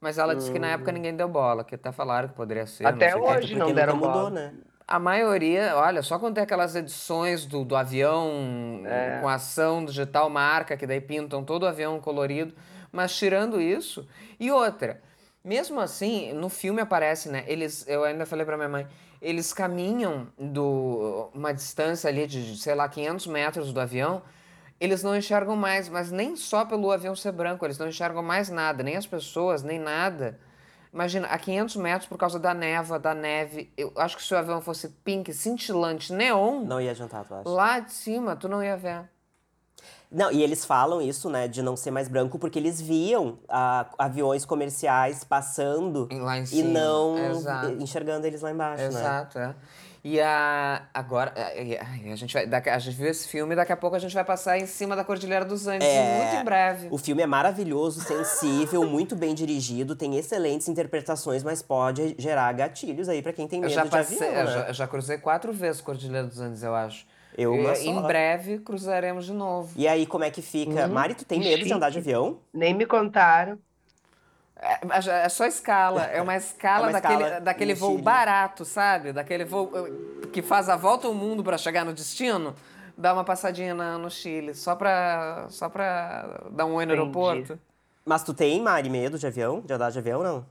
Mas 0.00 0.18
ela 0.18 0.34
disse 0.34 0.50
que 0.50 0.58
na 0.58 0.66
época 0.72 0.92
ninguém 0.92 1.14
deu 1.16 1.28
bola, 1.28 1.64
que 1.64 1.74
até 1.76 1.90
falaram 1.92 2.28
que 2.28 2.34
poderia 2.34 2.66
ser. 2.66 2.82
não 2.82 2.90
Até 2.90 3.10
sei 3.12 3.20
o 3.20 3.22
quê. 3.24 3.30
hoje. 3.30 3.40
Porque 3.40 3.54
não 3.54 3.72
deram 3.72 3.96
mudou, 3.96 4.12
bola. 4.12 4.30
né? 4.30 4.54
A 4.86 4.98
maioria, 4.98 5.72
olha, 5.76 6.02
só 6.02 6.18
quando 6.18 6.34
tem 6.34 6.44
aquelas 6.44 6.74
edições 6.76 7.46
do, 7.46 7.64
do 7.64 7.74
avião 7.74 8.82
É. 8.84 9.18
com 9.22 9.28
ação 9.28 9.82
digital 9.84 10.28
marca, 10.28 10.76
que 10.76 10.86
daí 10.86 11.00
pintam 11.00 11.42
todo 11.42 11.62
o 11.62 11.66
avião 11.66 11.98
colorido. 12.00 12.52
Mas 12.92 13.16
tirando 13.16 13.60
isso. 13.60 14.06
E 14.38 14.50
outra, 14.50 15.00
mesmo 15.44 15.78
assim, 15.80 16.32
no 16.32 16.48
filme 16.48 16.80
aparece, 16.80 17.28
né? 17.28 17.44
Eles, 17.46 17.86
eu 17.86 18.02
ainda 18.02 18.24
falei 18.24 18.46
pra 18.46 18.56
minha 18.56 18.68
mãe, 18.68 18.86
eles 19.20 19.52
caminham 19.52 20.28
do 20.38 21.30
uma 21.34 21.52
distância 21.52 22.08
ali 22.08 22.26
de, 22.26 22.56
sei 22.56 22.74
lá, 22.74 22.88
500 22.88 23.26
metros 23.26 23.72
do 23.72 23.80
avião. 23.80 24.22
Eles 24.80 25.02
não 25.02 25.16
enxergam 25.16 25.54
mais, 25.54 25.88
mas 25.88 26.10
nem 26.10 26.34
só 26.36 26.64
pelo 26.64 26.90
avião 26.90 27.14
ser 27.14 27.32
branco, 27.32 27.64
eles 27.64 27.78
não 27.78 27.88
enxergam 27.88 28.22
mais 28.22 28.48
nada, 28.48 28.82
nem 28.82 28.96
as 28.96 29.06
pessoas, 29.06 29.62
nem 29.62 29.78
nada. 29.78 30.38
Imagina, 30.92 31.26
a 31.28 31.38
500 31.38 31.76
metros 31.76 32.08
por 32.08 32.16
causa 32.16 32.38
da 32.38 32.54
neva, 32.54 32.98
da 32.98 33.14
neve. 33.14 33.72
Eu 33.76 33.92
acho 33.96 34.16
que 34.16 34.22
se 34.22 34.32
o 34.32 34.36
avião 34.38 34.60
fosse 34.60 34.88
pink, 35.04 35.32
cintilante, 35.32 36.12
neon, 36.12 36.64
Não 36.64 36.80
ia 36.80 36.92
adiantar, 36.92 37.24
tu 37.24 37.34
acha? 37.34 37.48
lá 37.48 37.80
de 37.80 37.92
cima 37.92 38.36
tu 38.36 38.48
não 38.48 38.62
ia 38.62 38.76
ver. 38.76 39.08
Não, 40.14 40.30
e 40.30 40.42
eles 40.42 40.64
falam 40.64 41.02
isso, 41.02 41.28
né, 41.28 41.48
de 41.48 41.60
não 41.60 41.76
ser 41.76 41.90
mais 41.90 42.06
branco, 42.08 42.38
porque 42.38 42.58
eles 42.58 42.80
viam 42.80 43.38
ah, 43.48 43.86
aviões 43.98 44.44
comerciais 44.44 45.24
passando 45.24 46.08
Lá 46.12 46.38
em 46.38 46.42
e 46.44 46.46
cima. 46.46 46.68
não 46.68 47.18
Exato. 47.32 47.70
enxergando 47.82 48.24
eles 48.26 48.40
lá 48.40 48.52
embaixo, 48.52 48.82
né? 48.82 48.88
Exato, 48.88 49.38
é. 49.40 49.54
E 50.06 50.20
a, 50.20 50.82
agora, 50.92 51.32
é, 51.34 51.80
a 51.80 52.14
gente, 52.14 52.32
vai, 52.34 52.44
a 52.44 52.78
gente 52.78 52.94
viu 52.94 53.08
esse 53.08 53.26
filme, 53.26 53.56
daqui 53.56 53.72
a 53.72 53.76
pouco 53.76 53.96
a 53.96 53.98
gente 53.98 54.12
vai 54.14 54.22
passar 54.22 54.58
em 54.58 54.66
cima 54.66 54.94
da 54.94 55.02
Cordilheira 55.02 55.46
dos 55.46 55.66
Andes, 55.66 55.88
É, 55.88 56.18
muito 56.18 56.42
em 56.42 56.44
breve. 56.44 56.88
O 56.90 56.98
filme 56.98 57.22
é 57.22 57.26
maravilhoso, 57.26 58.02
sensível, 58.02 58.84
muito 58.86 59.16
bem 59.16 59.34
dirigido, 59.34 59.96
tem 59.96 60.16
excelentes 60.16 60.68
interpretações, 60.68 61.42
mas 61.42 61.62
pode 61.62 62.14
gerar 62.18 62.52
gatilhos 62.52 63.08
aí 63.08 63.22
pra 63.22 63.32
quem 63.32 63.48
tem 63.48 63.60
Eu 63.60 63.68
medo 63.68 63.74
já 63.74 63.84
de 63.84 63.88
passei, 63.90 64.18
avião, 64.28 64.40
eu 64.42 64.44
né? 64.46 64.52
já, 64.52 64.68
eu 64.68 64.74
já 64.74 64.86
cruzei 64.86 65.16
quatro 65.16 65.52
vezes 65.54 65.80
Cordilheira 65.80 66.26
dos 66.26 66.38
Andes, 66.38 66.62
eu 66.62 66.74
acho. 66.74 67.06
Eu 67.36 67.52
uma 67.52 67.72
E, 67.72 67.76
só. 67.76 67.90
Em 67.90 68.02
breve 68.02 68.58
cruzaremos 68.60 69.24
de 69.26 69.32
novo. 69.32 69.72
E 69.76 69.86
aí, 69.88 70.06
como 70.06 70.24
é 70.24 70.30
que 70.30 70.42
fica? 70.42 70.86
Hum, 70.86 70.92
Mari, 70.92 71.14
tu 71.14 71.24
tem 71.24 71.40
medo 71.40 71.64
de 71.64 71.72
andar 71.72 71.90
de 71.90 71.94
chique. 71.94 71.98
avião? 71.98 72.40
Nem 72.52 72.74
me 72.74 72.86
contaram. 72.86 73.58
É, 74.56 74.78
é 75.24 75.28
só 75.28 75.44
escala, 75.46 76.04
é 76.04 76.22
uma 76.22 76.36
escala, 76.36 76.86
É 76.86 76.90
uma 76.90 76.92
daquele, 76.92 77.24
escala 77.24 77.40
daquele 77.40 77.74
no 77.74 77.80
voo 77.80 77.90
Chile. 77.92 78.02
barato, 78.02 78.64
sabe? 78.64 79.12
Daquele 79.12 79.44
voo 79.44 79.70
eh, 79.74 80.26
que 80.32 80.42
faz 80.42 80.68
a 80.68 80.76
volta 80.76 81.06
ao 81.06 81.14
mundo 81.14 81.42
para 81.44 81.58
chegar 81.58 81.84
no 81.84 81.92
destino. 81.92 82.54
Dá 82.96 83.12
uma 83.12 83.24
passadinha 83.24 83.74
na- 83.74 83.98
no 83.98 84.10
Chile, 84.10 84.54
só 84.54 84.76
pra, 84.76 85.46
só 85.50 85.68
pra 85.68 86.40
dar 86.52 86.66
um 86.66 86.74
oi 86.74 86.86
no 86.86 86.92
Entendi. 86.92 87.00
aeroporto. 87.00 87.58
Mas 88.04 88.22
tu 88.22 88.32
tem, 88.34 88.60
Mari, 88.62 88.88
medo 88.90 89.18
de 89.18 89.26
avião? 89.26 89.60
De 89.60 89.72
andar 89.74 89.90
de 89.90 89.98
avião, 89.98 90.22
não? 90.22 90.46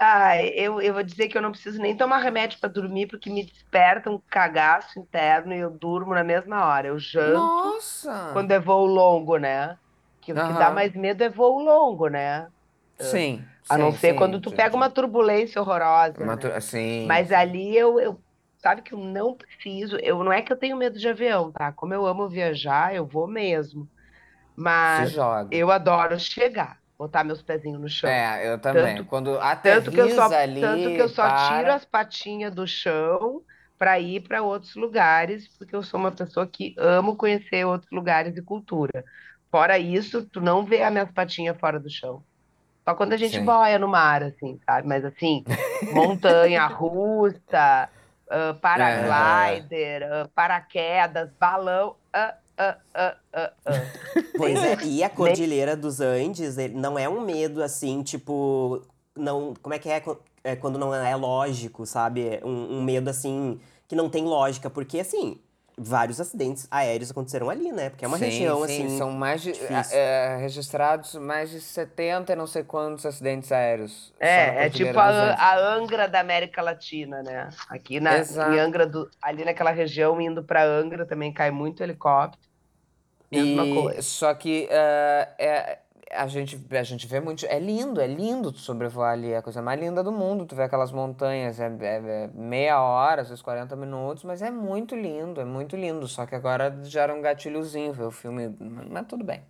Ah, 0.00 0.36
eu, 0.44 0.80
eu 0.80 0.94
vou 0.94 1.02
dizer 1.02 1.28
que 1.28 1.36
eu 1.36 1.42
não 1.42 1.50
preciso 1.50 1.80
nem 1.80 1.96
tomar 1.96 2.18
remédio 2.18 2.58
para 2.60 2.68
dormir, 2.68 3.08
porque 3.08 3.28
me 3.30 3.44
desperta 3.44 4.10
um 4.10 4.20
cagaço 4.30 4.98
interno 5.00 5.52
e 5.52 5.58
eu 5.58 5.70
durmo 5.76 6.14
na 6.14 6.22
mesma 6.22 6.64
hora. 6.66 6.86
Eu 6.88 6.98
janto 7.00 7.74
Nossa! 7.74 8.16
quando 8.30 8.52
é 8.52 8.60
voo 8.60 8.86
longo, 8.86 9.38
né? 9.38 9.78
Que 10.20 10.32
o 10.34 10.40
que 10.42 10.52
dá 10.54 10.70
Aham. 10.70 10.72
mais 10.72 10.94
medo 10.94 11.22
é 11.24 11.28
voo 11.30 11.60
longo, 11.60 12.08
né? 12.08 12.48
Sim. 12.98 13.48
A 13.68 13.76
sim, 13.76 13.78
não 13.78 13.92
ser 13.92 14.14
sim, 14.14 14.14
quando 14.14 14.40
tu 14.40 14.50
sim, 14.50 14.52
pega 14.52 14.74
sim. 14.74 14.76
uma 14.76 14.90
turbulência 14.90 15.60
horrorosa. 15.60 16.28
Né? 16.30 16.62
Mas 17.02 17.32
ali 17.32 17.76
eu, 17.76 18.00
eu. 18.00 18.24
Sabe 18.58 18.82
que 18.82 18.92
eu 18.94 18.98
não 18.98 19.36
preciso. 19.36 19.96
Eu, 19.98 20.24
não 20.24 20.32
é 20.32 20.42
que 20.42 20.52
eu 20.52 20.58
tenho 20.58 20.76
medo 20.76 20.98
de 20.98 21.08
avião, 21.08 21.52
tá? 21.52 21.72
Como 21.72 21.94
eu 21.94 22.06
amo 22.06 22.28
viajar, 22.28 22.94
eu 22.94 23.06
vou 23.06 23.28
mesmo. 23.28 23.88
Se 24.82 25.04
Mas 25.04 25.14
joga. 25.14 25.52
eu 25.52 25.70
adoro 25.72 26.18
chegar, 26.20 26.77
botar 26.98 27.24
meus 27.24 27.42
pezinhos 27.42 27.80
no 27.80 27.88
chão. 27.88 28.12
É, 28.12 28.48
eu 28.48 28.60
também. 28.60 28.96
Tanto- 28.96 29.06
Quando 29.06 29.38
Tanto 29.62 29.92
que 29.92 30.00
eu 30.00 30.08
só, 30.10 30.26
ali, 30.36 30.60
tanto 30.60 30.92
que 30.92 31.00
eu 31.00 31.08
só 31.08 31.24
para... 31.24 31.32
tiro 31.32 31.72
as 31.72 31.84
patinhas 31.84 32.54
do 32.54 32.66
chão 32.66 33.42
para 33.78 33.98
ir 34.00 34.22
para 34.26 34.42
outros 34.42 34.74
lugares, 34.74 35.48
porque 35.58 35.74
eu 35.76 35.82
sou 35.82 36.00
uma 36.00 36.12
pessoa 36.12 36.46
que 36.46 36.74
amo 36.78 37.16
conhecer 37.16 37.64
outros 37.66 37.90
lugares 37.92 38.36
e 38.36 38.42
cultura. 38.42 39.04
Fora 39.50 39.78
isso, 39.78 40.28
tu 40.30 40.40
não 40.40 40.64
vê 40.64 40.82
as 40.82 40.92
minhas 40.92 41.12
patinhas 41.12 41.58
fora 41.58 41.80
do 41.80 41.90
chão. 41.90 42.24
Só 42.88 42.94
quando 42.94 43.12
a 43.12 43.16
gente 43.16 43.40
Sim. 43.40 43.44
boia 43.44 43.78
no 43.78 43.88
mar, 43.88 44.22
assim, 44.22 44.58
sabe? 44.64 44.88
Mas 44.88 45.04
assim, 45.04 45.46
montanha 45.90 46.66
russa, 46.66 47.90
ah, 48.30 48.54
paraglider, 48.60 50.02
ah, 50.04 50.28
paraquedas, 50.34 51.30
balão. 51.38 51.96
ah. 52.14 52.36
Pois 54.36 54.62
é, 54.62 54.76
e 54.84 55.02
a 55.02 55.10
Cordilheira 55.10 55.76
dos 55.76 56.00
Andes, 56.00 56.58
ele 56.58 56.74
não 56.74 56.98
é 56.98 57.08
um 57.08 57.20
medo 57.20 57.62
assim, 57.62 58.02
tipo. 58.02 58.82
Não, 59.16 59.54
como 59.62 59.74
é 59.74 59.78
que 59.78 59.88
é, 59.88 60.02
é 60.44 60.56
quando 60.56 60.78
não 60.78 60.94
é 60.94 61.14
lógico, 61.16 61.86
sabe? 61.86 62.28
É 62.28 62.40
Um, 62.44 62.78
um 62.78 62.82
medo 62.82 63.08
assim, 63.10 63.60
que 63.86 63.96
não 63.96 64.08
tem 64.08 64.24
lógica, 64.24 64.70
porque 64.70 65.00
assim, 65.00 65.40
vários 65.78 66.20
acidentes 66.20 66.66
aéreos 66.70 67.10
aconteceram 67.10 67.48
ali, 67.48 67.70
né? 67.70 67.90
Porque 67.90 68.04
é 68.04 68.08
uma 68.08 68.18
Sim, 68.18 68.24
região 68.24 68.66
sim, 68.66 68.86
assim. 68.86 68.98
São 68.98 69.12
mais 69.12 69.40
de, 69.40 69.52
difícil. 69.52 69.96
é, 69.96 70.36
registrados 70.36 71.14
mais 71.14 71.50
de 71.50 71.60
70 71.60 72.32
e 72.32 72.36
não 72.36 72.46
sei 72.46 72.64
quantos 72.64 73.06
acidentes 73.06 73.52
aéreos. 73.52 74.12
É, 74.18 74.66
é 74.66 74.70
tipo 74.70 74.98
a, 74.98 75.34
a 75.34 75.74
Angra 75.74 76.08
da 76.08 76.20
América 76.20 76.60
Latina, 76.60 77.22
né? 77.22 77.48
Aqui 77.68 78.00
na, 78.00 78.16
Angra 78.60 78.86
do, 78.86 79.08
ali 79.22 79.44
naquela 79.44 79.70
região, 79.70 80.20
indo 80.20 80.42
para 80.42 80.64
Angra, 80.64 81.06
também 81.06 81.32
cai 81.32 81.50
muito 81.50 81.82
helicóptero. 81.82 82.47
Mesma 83.30 83.64
E 83.64 83.74
coisa. 83.74 84.02
só 84.02 84.32
que 84.34 84.66
eh, 84.70 85.28
é, 85.38 85.78
a 86.12 86.26
gente, 86.26 86.58
a 86.70 86.82
gente 86.82 87.06
vê 87.06 87.20
muito. 87.20 87.44
É 87.46 87.58
lindo, 87.58 88.00
é 88.00 88.06
lindo 88.06 88.50
tu 88.50 88.58
sobrevoar 88.58 89.12
ali, 89.12 89.32
é 89.32 89.36
a 89.38 89.42
coisa 89.42 89.60
mais 89.60 89.78
linda 89.78 90.02
do 90.02 90.10
mundo. 90.10 90.46
Tu 90.46 90.54
vê 90.56 90.62
aquelas 90.62 90.90
montanhas, 90.90 91.60
é, 91.60 91.66
é- 91.66 92.24
é 92.24 92.30
meia 92.34 92.80
hora, 92.80 93.20
às 93.22 93.28
vezes 93.28 93.42
40 93.42 93.76
minutos, 93.76 94.24
mas 94.24 94.40
é 94.40 94.50
muito 94.50 94.96
lindo, 94.96 95.40
é 95.40 95.44
muito 95.44 95.76
lindo. 95.76 96.08
Só 96.08 96.24
que 96.24 96.34
agora 96.34 96.74
gera 96.84 97.14
um 97.14 97.20
gatilhozinho 97.20 97.92
ver 97.92 98.04
o 98.04 98.10
filme, 98.10 98.56
mas 98.90 99.06
tudo 99.06 99.22
bem. 99.24 99.42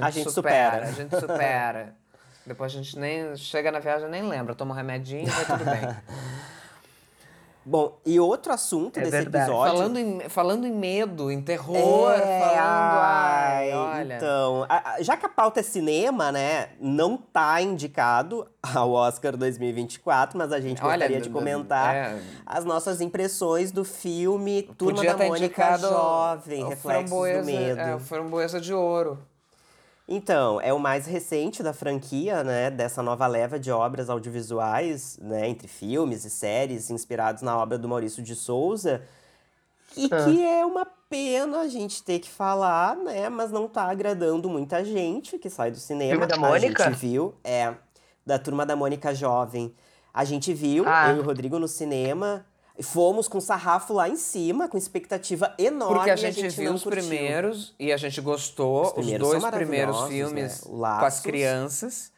A 0.00 0.10
gente 0.10 0.30
supera. 0.30 0.86
A 0.88 0.92
gente 0.92 1.18
supera. 1.18 1.94
Depois 2.46 2.72
a 2.72 2.76
gente 2.76 2.98
nem 2.98 3.36
chega 3.36 3.70
na 3.70 3.78
viagem 3.78 4.08
nem 4.08 4.22
lembra, 4.22 4.54
toma 4.54 4.72
um 4.72 4.76
remedinho 4.76 5.26
e 5.26 5.30
vai 5.30 5.44
tudo 5.44 5.64
bem. 5.66 5.80
Bom, 7.70 8.00
e 8.06 8.18
outro 8.18 8.50
assunto 8.50 8.96
É 8.98 9.00
desse 9.02 9.10
verdade. 9.10 9.44
episódio. 9.50 9.76
Falando 9.76 9.98
em, 9.98 10.20
falando 10.28 10.66
em 10.66 10.72
medo, 10.72 11.30
em 11.30 11.42
terror, 11.42 12.12
É, 12.12 12.40
falando, 12.40 12.58
ai, 12.58 13.72
ai, 13.72 13.74
olha. 13.74 14.16
Então, 14.16 14.64
a- 14.68 14.92
a- 14.94 15.02
já 15.02 15.18
que 15.18 15.26
a 15.26 15.28
pauta 15.28 15.60
é 15.60 15.62
cinema, 15.62 16.32
né, 16.32 16.70
não 16.80 17.18
tá 17.18 17.60
indicado 17.60 18.48
ao 18.62 18.92
Oscar 18.92 19.36
2024, 19.36 20.38
mas 20.38 20.50
a 20.50 20.60
gente 20.60 20.82
Olha, 20.82 20.92
gostaria 20.96 21.20
de 21.20 21.28
comentar 21.28 21.94
é. 21.94 22.18
as 22.46 22.64
nossas 22.64 23.02
impressões 23.02 23.70
do 23.70 23.84
filme 23.84 24.62
Turma 24.78 24.94
Podia 24.94 25.14
da 25.14 25.26
Mônica 25.26 25.44
indicado 25.44 25.88
Jovem, 25.88 26.64
o 26.64 26.68
Reflexos 26.68 27.04
do 27.04 27.08
Framboesa- 27.16 27.42
Medo. 27.44 27.80
É, 27.80 27.94
o 27.94 27.98
Framboesa 28.00 28.60
de 28.60 28.72
Ouro. 28.72 29.18
Então, 30.10 30.58
é 30.60 30.72
o 30.72 30.78
mais 30.78 31.04
recente 31.06 31.62
da 31.62 31.74
franquia, 31.74 32.42
né, 32.42 32.70
dessa 32.70 33.02
nova 33.02 33.26
leva 33.26 33.58
de 33.58 33.70
obras 33.70 34.08
audiovisuais, 34.08 35.18
né, 35.20 35.46
entre 35.48 35.68
filmes 35.68 36.24
e 36.24 36.30
séries 36.30 36.88
inspirados 36.90 37.42
na 37.42 37.56
obra 37.58 37.76
do 37.76 37.86
Maurício 37.86 38.22
de 38.22 38.34
Souza, 38.34 39.02
e 39.94 40.06
Ah. 40.10 40.24
que 40.24 40.42
é 40.42 40.64
uma 40.64 40.86
pena 41.10 41.60
a 41.60 41.68
gente 41.68 42.02
ter 42.02 42.20
que 42.20 42.28
falar, 42.30 42.96
né, 42.96 43.28
mas 43.28 43.50
não 43.50 43.68
tá 43.68 43.82
agradando 43.90 44.48
muita 44.48 44.82
gente 44.82 45.38
que 45.38 45.50
sai 45.50 45.70
do 45.70 45.78
cinema. 45.78 46.12
Filme 46.12 46.26
da 46.26 46.36
A 46.36 46.38
Mônica? 46.38 46.84
gente 46.84 46.96
viu, 46.96 47.34
é, 47.44 47.74
da 48.24 48.38
Turma 48.38 48.64
da 48.64 48.74
Mônica 48.74 49.14
Jovem. 49.14 49.74
A 50.12 50.24
gente 50.24 50.54
viu, 50.54 50.84
Ah. 50.86 51.10
eu 51.10 51.16
e 51.16 51.20
o 51.20 51.22
Rodrigo 51.22 51.58
no 51.58 51.68
cinema, 51.68 52.46
fomos 52.82 53.26
com 53.28 53.38
o 53.38 53.40
sarrafo 53.40 53.92
lá 53.92 54.08
em 54.08 54.16
cima, 54.16 54.68
com 54.68 54.76
expectativa 54.78 55.54
enorme, 55.58 55.94
Porque 55.96 56.10
e 56.10 56.12
a 56.12 56.16
gente, 56.16 56.48
viu 56.50 56.74
os 56.74 56.82
curtiu. 56.82 57.00
primeiros 57.02 57.74
e 57.78 57.92
a 57.92 57.96
gente 57.96 58.20
gostou, 58.20 58.82
Os 58.82 58.88
os, 58.88 58.94
primeiros 58.94 59.28
dois 59.28 59.42
são 59.42 59.50
primeiros 59.50 59.96
maravilhosos, 59.96 60.08
filmes 60.32 60.64
né? 60.66 60.70
com 61.00 61.04
as 61.04 61.20
crianças 61.20 62.12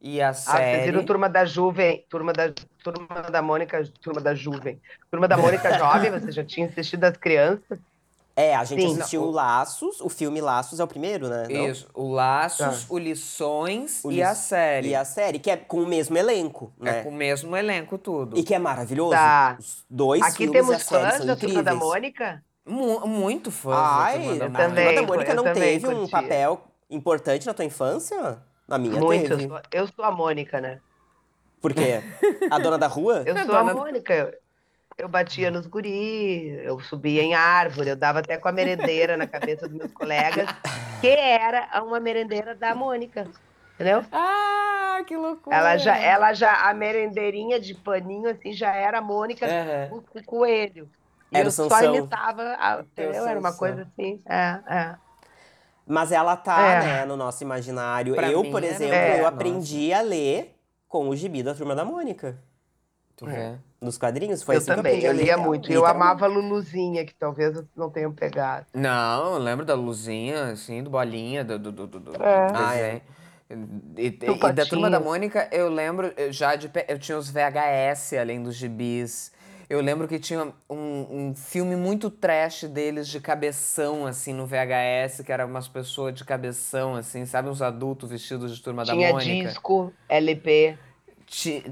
e 0.00 0.20
a 0.20 0.28
Ah, 0.28 0.34
vocês 0.34 0.44
série. 0.44 0.84
viram 0.92 1.04
Turma 1.04 1.28
da 1.28 1.44
Juvem, 1.44 2.04
Turma 2.08 2.32
da, 2.32 2.52
Turma 2.82 3.22
da 3.30 3.42
Mônica, 3.42 3.82
Turma 4.00 4.20
da 4.20 4.34
Juvem, 4.34 4.80
Turma 5.10 5.26
da 5.28 5.36
Mônica 5.36 5.72
Jovem, 5.78 6.10
você 6.10 6.30
já 6.32 6.44
tinha 6.44 6.66
assistido 6.66 7.04
as 7.04 7.16
crianças? 7.16 7.78
É, 8.36 8.54
a 8.56 8.64
gente 8.64 8.82
Sim. 8.82 8.94
assistiu 8.98 9.22
o- 9.22 9.30
Laços, 9.30 10.00
o 10.00 10.08
filme 10.08 10.40
Laços 10.40 10.80
é 10.80 10.84
o 10.84 10.88
primeiro, 10.88 11.28
né? 11.28 11.46
Não? 11.48 11.68
Isso, 11.68 11.86
o 11.94 12.10
Laços, 12.12 12.84
o 12.90 12.98
Lições 12.98 14.02
O 14.04 14.10
e 14.10 14.16
Liç- 14.16 14.26
a 14.26 14.34
série. 14.34 14.88
E 14.88 14.94
a 14.96 15.04
série, 15.04 15.38
que 15.38 15.50
é 15.50 15.56
com 15.56 15.82
o 15.82 15.86
mesmo 15.86 16.16
elenco, 16.18 16.72
É 16.80 16.84
né? 16.84 17.02
com 17.04 17.10
o 17.10 17.14
mesmo 17.14 17.56
elenco 17.56 17.96
tudo. 17.96 18.36
E 18.36 18.42
que 18.42 18.52
é 18.52 18.58
maravilhoso. 18.58 19.12
Tá. 19.12 19.56
Os 19.60 19.84
dois 19.88 20.20
Aqui 20.22 20.38
filmes 20.48 20.54
e 20.54 20.58
a 20.58 20.66
temos 20.66 20.82
fãs 20.88 21.24
da 21.24 21.36
Turma 21.36 21.62
da. 21.62 21.74
Mônica? 21.76 22.42
Mu- 22.66 23.06
muito 23.06 23.50
fã 23.52 23.72
Ai, 23.74 24.18
da 24.18 24.24
Turma 24.24 24.34
da 24.38 24.44
a 24.44 24.48
Mônica. 24.48 24.48
Turma 24.48 24.68
também, 24.68 24.94
da 24.94 25.02
Mônica 25.02 25.30
eu 25.30 25.36
não 25.36 25.52
teve 25.54 25.86
um 25.86 25.94
curti. 25.98 26.10
papel 26.10 26.64
importante 26.90 27.46
na 27.46 27.54
tua 27.54 27.64
infância? 27.64 28.38
Na 28.66 28.78
minha 28.78 28.98
Muito, 28.98 29.30
eu 29.32 29.36
teve. 29.36 29.48
sou, 29.48 29.60
eu 29.70 29.86
sou 29.94 30.04
a 30.04 30.10
Mônica, 30.10 30.60
né? 30.60 30.80
Por 31.60 31.72
quê? 31.72 32.02
A 32.50 32.58
dona 32.58 32.78
da 32.78 32.86
rua? 32.88 33.22
Eu 33.24 33.34
É, 33.36 33.44
sou 33.44 33.54
a 33.54 33.62
dona- 33.62 33.74
Mônica. 33.74 34.34
Eu, 34.96 35.08
batia 35.08 35.50
nos 35.50 35.66
guri, 35.66 36.48
eu 36.62 36.78
subia 36.80 37.22
em 37.22 37.34
árvore, 37.34 37.90
eu 37.90 37.96
dava 37.96 38.20
até 38.20 38.36
com 38.38 38.48
a 38.48 38.52
merendeira 38.52 39.16
na 39.16 39.26
cabeça 39.26 39.66
dos 39.68 39.76
meus 39.76 39.92
colegas, 39.92 40.48
que 41.00 41.08
era 41.08 41.82
uma 41.82 41.98
merendeira 41.98 42.54
da 42.54 42.74
Mônica. 42.74 43.26
Entendeu? 43.74 44.04
Ah, 44.12 45.02
que 45.04 45.16
loucura! 45.16 45.56
Ela 45.56 45.76
já, 45.76 45.98
ela 45.98 46.32
já, 46.32 46.68
a 46.68 46.72
merendeirinha 46.72 47.58
de 47.58 47.74
paninho, 47.74 48.30
assim, 48.30 48.52
já 48.52 48.72
era 48.72 48.98
a 48.98 49.02
Mônica 49.02 49.44
Aham. 49.46 50.02
com, 50.12 50.18
o 50.18 50.24
coelho. 50.24 50.88
E 51.32 51.36
Era 51.36 51.46
o 51.46 51.48
eu 51.48 51.50
só 51.50 51.82
imitava, 51.82 52.56
a, 52.60 52.80
entendeu? 52.82 53.26
Era 53.26 53.40
uma 53.40 53.52
coisa 53.52 53.82
assim. 53.82 54.22
É, 54.26 54.60
é. 54.68 54.96
Mas 55.84 56.12
ela 56.12 56.36
tá, 56.36 56.60
É. 56.60 56.80
né, 56.80 57.04
no 57.04 57.16
nosso 57.16 57.42
imaginário. 57.42 58.14
Pra 58.14 58.30
eu, 58.30 58.42
mim 58.42 58.52
por 58.52 58.62
exemplo, 58.62 58.94
É. 58.94 59.20
eu 59.20 59.26
aprendi 59.26 59.92
a 59.92 60.00
ler 60.00 60.56
com 60.88 61.08
o 61.08 61.16
gibi 61.16 61.42
da 61.42 61.52
Turma 61.52 61.74
da 61.74 61.84
Mônica. 61.84 62.38
Tu 63.16 63.26
vê? 63.26 63.58
Nos 63.84 63.98
quadrinhos. 63.98 64.42
Foi 64.42 64.54
eu 64.54 64.58
assim 64.58 64.70
que 64.70 64.76
também, 64.76 64.92
aprendi 64.92 65.06
eu 65.06 65.12
ler. 65.12 65.24
lia 65.24 65.36
muito. 65.36 65.70
E 65.70 65.74
eu 65.74 65.80
literalmente. 65.82 66.02
amava 66.12 66.24
a 66.24 66.28
Luluzinha, 66.28 67.04
que 67.04 67.14
talvez 67.14 67.62
não 67.76 67.90
tenham 67.90 68.12
pegado. 68.12 68.66
Não, 68.72 69.34
eu 69.34 69.38
lembro 69.38 69.64
da 69.64 69.74
luzinha, 69.74 70.44
assim, 70.52 70.82
do 70.82 70.88
bolinha, 70.90 71.44
do, 71.44 71.58
do, 71.58 71.70
do, 71.70 71.86
do, 71.86 72.00
do 72.00 72.22
É. 72.22 72.46
Ah, 72.54 72.74
é. 72.76 73.02
E, 73.98 74.06
e- 74.08 74.18
e 74.48 74.52
da 74.52 74.64
Turma 74.64 74.88
da. 74.88 74.98
Mônica, 74.98 75.48
eu 75.52 75.68
lembro 75.68 76.12
eu 76.16 76.32
já 76.32 76.56
de. 76.56 76.70
Eu 76.88 76.98
tinha 76.98 77.18
os 77.18 77.28
VHS 77.30 78.14
além 78.18 78.42
dos 78.42 78.54
gibis. 78.56 79.32
Eu 79.68 79.80
lembro 79.80 80.06
que 80.06 80.18
tinha 80.18 80.52
um, 80.68 80.76
um 81.30 81.34
filme 81.34 81.74
muito 81.74 82.10
trash 82.10 82.64
deles 82.64 83.08
de 83.08 83.18
cabeção, 83.18 84.06
assim, 84.06 84.32
no 84.34 84.46
VHS, 84.46 85.22
que 85.24 85.32
era 85.32 85.46
umas 85.46 85.66
pessoas 85.68 86.14
de 86.14 86.22
cabeção, 86.24 86.94
assim, 86.94 87.24
sabe? 87.24 87.48
Uns 87.48 87.62
adultos 87.62 88.10
vestidos 88.10 88.54
de 88.54 88.62
Turma 88.62 88.84
Tinha 88.84 89.08
da 89.08 89.12
Mônica. 89.14 89.48
disco, 89.48 89.90
LP, 90.06 90.78
Tinha, 91.26 91.62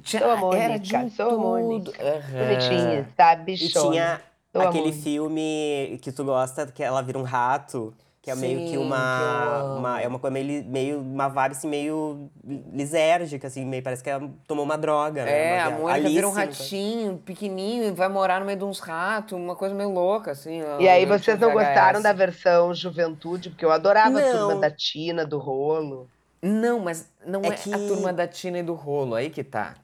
era 0.54 0.78
de 0.78 1.10
sou 1.10 1.30
tudo. 1.30 1.92
Bonitinha, 2.36 3.08
sabe? 3.16 3.54
E 3.54 3.56
bichona. 3.56 3.90
tinha 3.90 4.22
Sou 4.52 4.62
aquele 4.62 4.92
filme 4.92 5.98
que 6.02 6.12
tu 6.12 6.24
gosta, 6.24 6.66
que 6.66 6.82
ela 6.82 7.02
vira 7.02 7.18
um 7.18 7.22
rato. 7.22 7.94
Que 8.20 8.30
é 8.30 8.36
meio 8.36 8.60
que 8.60 8.64
Sim, 8.66 8.70
que 8.70 8.76
uma, 8.78 9.64
uma. 9.74 10.00
É 10.00 10.06
uma 10.06 10.18
coisa 10.18 10.32
meio, 10.32 10.64
meio. 10.64 11.00
Uma 11.00 11.26
vibe 11.28 11.52
assim, 11.52 11.66
meio 11.68 12.30
lisérgica, 12.72 13.48
assim, 13.48 13.64
meio. 13.64 13.82
Parece 13.82 14.02
que 14.04 14.10
ela 14.10 14.30
tomou 14.46 14.64
uma 14.64 14.78
droga, 14.78 15.24
né? 15.24 15.56
É, 15.58 15.66
Uma 15.66 15.66
a 15.66 15.70
Mônica 15.70 16.08
vira 16.08 16.28
um 16.28 16.30
Alice, 16.30 16.30
no 16.30 16.32
caso. 16.32 16.62
ratinho 16.62 17.18
pequenininho 17.18 17.84
e 17.84 17.90
vai 17.90 18.08
morar 18.08 18.38
no 18.38 18.46
meio 18.46 18.58
de 18.58 18.64
uns 18.64 18.78
ratos, 18.78 19.32
uma 19.36 19.56
coisa 19.56 19.74
meio 19.74 19.90
louca, 19.90 20.30
assim. 20.30 20.62
E 20.78 20.88
aí, 20.88 21.04
vocês 21.04 21.36
não 21.40 21.50
VHS. 21.50 21.52
gostaram 21.52 22.00
da 22.02 22.12
versão 22.12 22.72
Juventude? 22.72 23.50
Porque 23.50 23.64
eu 23.64 23.72
adorava 23.72 24.20
a 24.20 24.22
turma 24.22 24.54
da 24.56 24.70
Tina, 24.70 25.26
do 25.26 25.38
rolo. 25.38 26.08
Não, 26.42 26.80
mas 26.80 27.08
não 27.24 27.40
É 27.42 27.48
é, 27.48 27.52
que- 27.52 27.72
a 27.72 27.78
turma 27.78 28.12
da 28.12 28.26
Tina 28.26 28.58
e 28.58 28.62
do 28.62 28.74
rolo, 28.74 29.14
aí 29.14 29.30
que 29.30 29.44
tá. 29.44 29.76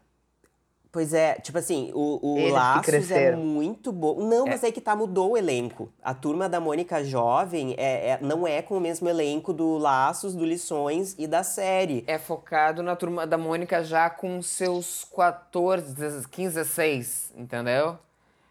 Pois 0.91 1.13
é, 1.13 1.35
tipo 1.35 1.59
assim, 1.59 1.93
o, 1.95 2.19
o 2.23 2.49
Laços 2.49 3.11
é 3.11 3.37
muito 3.37 3.93
bom. 3.93 4.27
Não, 4.27 4.47
mas 4.47 4.65
é 4.65 4.73
que 4.73 4.81
tá, 4.81 4.97
mudou 4.97 5.33
o 5.33 5.37
elenco. 5.37 5.93
A 6.03 6.15
turma 6.15 6.49
da 6.49 6.59
Mônica 6.59 7.05
Jovem 7.05 7.75
é, 7.77 8.13
é- 8.13 8.19
não 8.23 8.47
é 8.47 8.63
com 8.63 8.79
o 8.79 8.81
mesmo 8.81 9.07
elenco 9.07 9.53
do 9.53 9.77
Laços, 9.77 10.35
do 10.35 10.47
Lições 10.47 11.15
e 11.19 11.27
da 11.27 11.43
série. 11.43 12.03
É 12.07 12.19
focado 12.19 12.83
na 12.83 12.97
turma 12.97 13.27
da 13.27 13.37
Mônica 13.37 13.85
já 13.85 14.09
com 14.09 14.41
seus 14.41 15.05
14, 15.15 15.95
15, 16.31 16.55
16, 16.55 17.33
entendeu? 17.37 17.99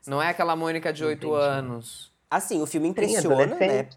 Não 0.06 0.22
é 0.22 0.30
aquela 0.30 0.56
Mônica 0.56 0.94
de 0.94 1.04
8 1.04 1.28
Entendi. 1.28 1.42
anos. 1.42 2.12
Assim, 2.30 2.62
o 2.62 2.68
filme 2.68 2.88
impressiona, 2.88 3.56
né? 3.56 3.90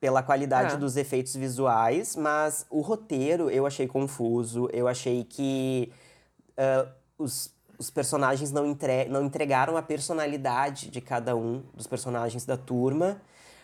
Pela 0.00 0.22
qualidade 0.22 0.74
É. 0.74 0.76
dos 0.76 0.96
efeitos 0.96 1.34
visuais, 1.34 2.14
mas 2.16 2.66
o 2.70 2.80
roteiro 2.80 3.50
eu 3.50 3.66
achei 3.66 3.86
confuso, 3.86 4.68
eu 4.72 4.86
achei 4.86 5.24
que 5.24 5.92
ah, 6.56 6.86
os, 7.18 7.50
os 7.78 7.90
personagens 7.90 8.50
não, 8.52 8.66
entre, 8.66 9.06
não 9.06 9.24
entregaram 9.24 9.76
a 9.76 9.82
personalidade 9.82 10.90
de 10.90 11.00
cada 11.00 11.34
um 11.36 11.62
dos 11.74 11.86
personagens 11.86 12.44
da 12.44 12.56
turma. 12.56 13.20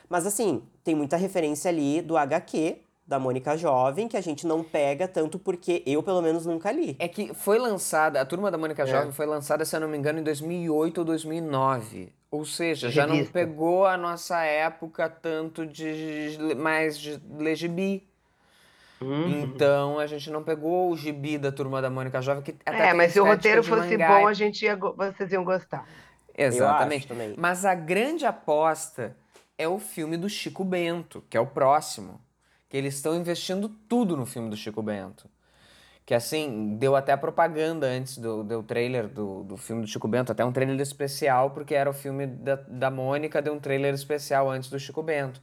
Mas 0.09 0.27
assim, 0.27 0.63
tem 0.85 0.95
muita 0.95 1.17
referência 1.17 1.71
ali 1.71 2.03
do 2.03 2.17
HQ, 2.17 2.79
da 3.07 3.19
Mônica 3.19 3.57
Jovem, 3.57 4.09
que 4.09 4.17
a 4.17 4.21
gente 4.21 4.47
não 4.47 4.63
pega 4.63 5.09
tanto 5.09 5.39
porque 5.39 5.83
eu, 5.85 6.03
pelo 6.03 6.23
menos, 6.23 6.47
nunca 6.47 6.71
li. 6.71 6.97
É 6.99 7.09
que 7.09 7.35
foi 7.35 7.59
lançada, 7.59 8.21
a 8.21 8.25
Turma 8.25 8.51
da 8.51 8.57
Mônica 8.57 8.87
Jovem 8.87 9.13
foi 9.13 9.27
lançada, 9.27 9.65
se 9.65 9.75
eu 9.75 9.81
não 9.81 9.89
me 9.89 9.99
engano, 9.99 10.21
em 10.21 10.23
2008 10.23 10.99
ou 10.99 11.05
2009. 11.05 12.13
Ou 12.33 12.47
seja, 12.47 12.91
já 12.91 13.07
não 13.07 13.17
Revista. 13.17 13.35
pegou 13.35 13.87
a 13.87 13.95
nossa 13.99 14.43
época 14.43 15.07
tanto 15.07 15.67
de 15.67 16.39
mais 16.57 16.99
de 16.99 17.21
ler 17.39 17.55
gibi. 17.55 18.09
Uhum. 19.03 19.43
Então 19.43 19.99
a 19.99 20.07
gente 20.07 20.31
não 20.31 20.43
pegou 20.43 20.91
o 20.91 20.97
gibi 20.97 21.37
da 21.37 21.53
Turma 21.53 21.83
da 21.83 21.91
Mônica 21.91 22.23
Jovem, 22.23 22.43
que 22.43 22.55
até 22.65 22.89
É, 22.89 22.95
mas 22.95 23.13
se 23.13 23.21
o 23.21 23.25
roteiro 23.27 23.63
fosse 23.63 23.99
mangá. 23.99 24.09
bom, 24.09 24.27
a 24.27 24.33
gente 24.33 24.65
ia, 24.65 24.75
vocês 24.77 25.31
iam 25.31 25.45
gostar. 25.45 25.87
Exatamente. 26.35 27.01
acho 27.01 27.09
também. 27.09 27.35
Mas 27.37 27.67
a 27.67 27.75
grande 27.75 28.25
aposta 28.25 29.15
é 29.59 29.69
o 29.69 29.79
filme 29.79 30.17
do 30.17 30.29
Chico 30.31 30.65
Bento, 30.65 31.23
que 31.29 31.37
é 31.37 31.41
o 31.41 31.47
próximo. 31.47 32.19
Que 32.67 32.79
eles 32.79 32.95
estão 32.95 33.15
investindo 33.15 33.69
tudo 33.69 34.17
no 34.17 34.25
filme 34.25 34.49
do 34.49 34.57
Chico 34.57 34.83
Bento. 34.83 35.29
Que 36.05 36.15
assim, 36.15 36.77
deu 36.77 36.97
até 36.97 37.17
propaganda 37.17 37.87
antes 37.87 38.19
do, 38.19 38.43
do 38.43 38.63
trailer 38.63 39.07
do, 39.09 39.45
do 39.45 39.57
filme 39.57 39.83
do 39.83 39.89
Chico 39.89 40.09
Bento, 40.09 40.33
até 40.33 40.45
um 40.45 40.53
trailer 40.53 40.81
especial, 40.81 41.51
porque 41.51 41.75
era 41.75 41.89
o 41.89 41.93
filme 41.93 42.27
da, 42.27 42.57
da 42.57 42.91
Mônica, 42.91 43.41
deu 43.41 43.55
um 43.55 43.61
trailer 43.61 43.95
especial 43.95 44.51
antes 44.51 44.69
do 44.69 44.81
Chico 44.81 45.03
Bento. 45.03 45.41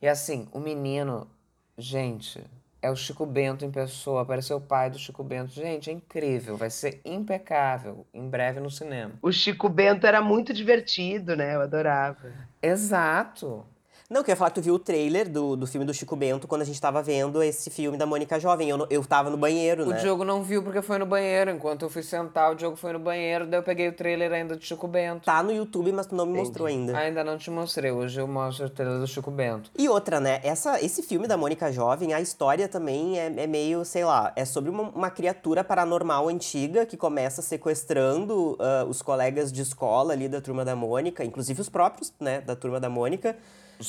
E 0.00 0.08
assim, 0.08 0.48
o 0.52 0.58
menino, 0.58 1.28
gente, 1.76 2.42
é 2.82 2.90
o 2.90 2.96
Chico 2.96 3.26
Bento 3.26 3.64
em 3.64 3.70
pessoa, 3.70 4.22
apareceu 4.22 4.56
o 4.56 4.60
pai 4.60 4.88
do 4.90 4.98
Chico 4.98 5.22
Bento. 5.22 5.52
Gente, 5.52 5.90
é 5.90 5.92
incrível, 5.92 6.56
vai 6.56 6.70
ser 6.70 7.00
impecável, 7.04 8.06
em 8.12 8.28
breve 8.28 8.60
no 8.60 8.70
cinema. 8.70 9.12
O 9.20 9.30
Chico 9.30 9.68
Bento 9.68 10.06
era 10.06 10.22
muito 10.22 10.52
divertido, 10.52 11.36
né? 11.36 11.54
Eu 11.54 11.60
adorava. 11.60 12.32
Exato. 12.62 13.66
Não, 14.10 14.24
que 14.24 14.30
eu 14.30 14.32
ia 14.32 14.36
falar 14.36 14.50
que 14.50 14.56
tu 14.56 14.64
viu 14.64 14.74
o 14.74 14.78
trailer 14.78 15.30
do, 15.30 15.54
do 15.54 15.68
filme 15.68 15.86
do 15.86 15.94
Chico 15.94 16.16
Bento 16.16 16.48
quando 16.48 16.62
a 16.62 16.64
gente 16.64 16.80
tava 16.80 17.00
vendo 17.00 17.40
esse 17.44 17.70
filme 17.70 17.96
da 17.96 18.04
Mônica 18.04 18.40
Jovem. 18.40 18.68
Eu, 18.68 18.84
eu 18.90 19.04
tava 19.04 19.30
no 19.30 19.36
banheiro, 19.36 19.84
O 19.84 19.90
né? 19.90 19.98
Diogo 19.98 20.24
não 20.24 20.42
viu 20.42 20.64
porque 20.64 20.82
foi 20.82 20.98
no 20.98 21.06
banheiro. 21.06 21.52
Enquanto 21.52 21.82
eu 21.82 21.88
fui 21.88 22.02
sentar, 22.02 22.50
o 22.50 22.56
Diogo 22.56 22.74
foi 22.74 22.92
no 22.92 22.98
banheiro, 22.98 23.46
daí 23.46 23.60
eu 23.60 23.62
peguei 23.62 23.86
o 23.86 23.92
trailer 23.92 24.32
ainda 24.32 24.56
do 24.56 24.64
Chico 24.64 24.88
Bento. 24.88 25.26
Tá 25.26 25.44
no 25.44 25.52
YouTube, 25.52 25.92
mas 25.92 26.06
tu 26.06 26.16
não 26.16 26.26
me 26.26 26.38
mostrou 26.38 26.66
ainda. 26.66 26.98
Ainda 26.98 27.22
não 27.22 27.38
te 27.38 27.52
mostrei, 27.52 27.92
hoje 27.92 28.20
eu 28.20 28.26
mostro 28.26 28.66
o 28.66 28.70
trailer 28.70 28.98
do 28.98 29.06
Chico 29.06 29.30
Bento. 29.30 29.70
E 29.78 29.88
outra, 29.88 30.18
né? 30.18 30.40
Essa, 30.42 30.84
esse 30.84 31.04
filme 31.04 31.28
da 31.28 31.36
Mônica 31.36 31.70
Jovem, 31.70 32.12
a 32.12 32.20
história 32.20 32.66
também 32.66 33.16
é, 33.16 33.26
é 33.26 33.46
meio, 33.46 33.84
sei 33.84 34.04
lá, 34.04 34.32
é 34.34 34.44
sobre 34.44 34.70
uma, 34.70 34.90
uma 34.90 35.10
criatura 35.10 35.62
paranormal 35.62 36.28
antiga 36.28 36.84
que 36.84 36.96
começa 36.96 37.42
sequestrando 37.42 38.56
ah, 38.58 38.84
os 38.88 39.02
colegas 39.02 39.52
de 39.52 39.62
escola 39.62 40.14
ali 40.14 40.28
da 40.28 40.40
turma 40.40 40.64
da 40.64 40.74
Mônica, 40.74 41.24
inclusive 41.24 41.60
os 41.60 41.68
próprios, 41.68 42.12
né, 42.18 42.40
da 42.40 42.56
turma 42.56 42.80
da 42.80 42.90
Mônica. 42.90 43.36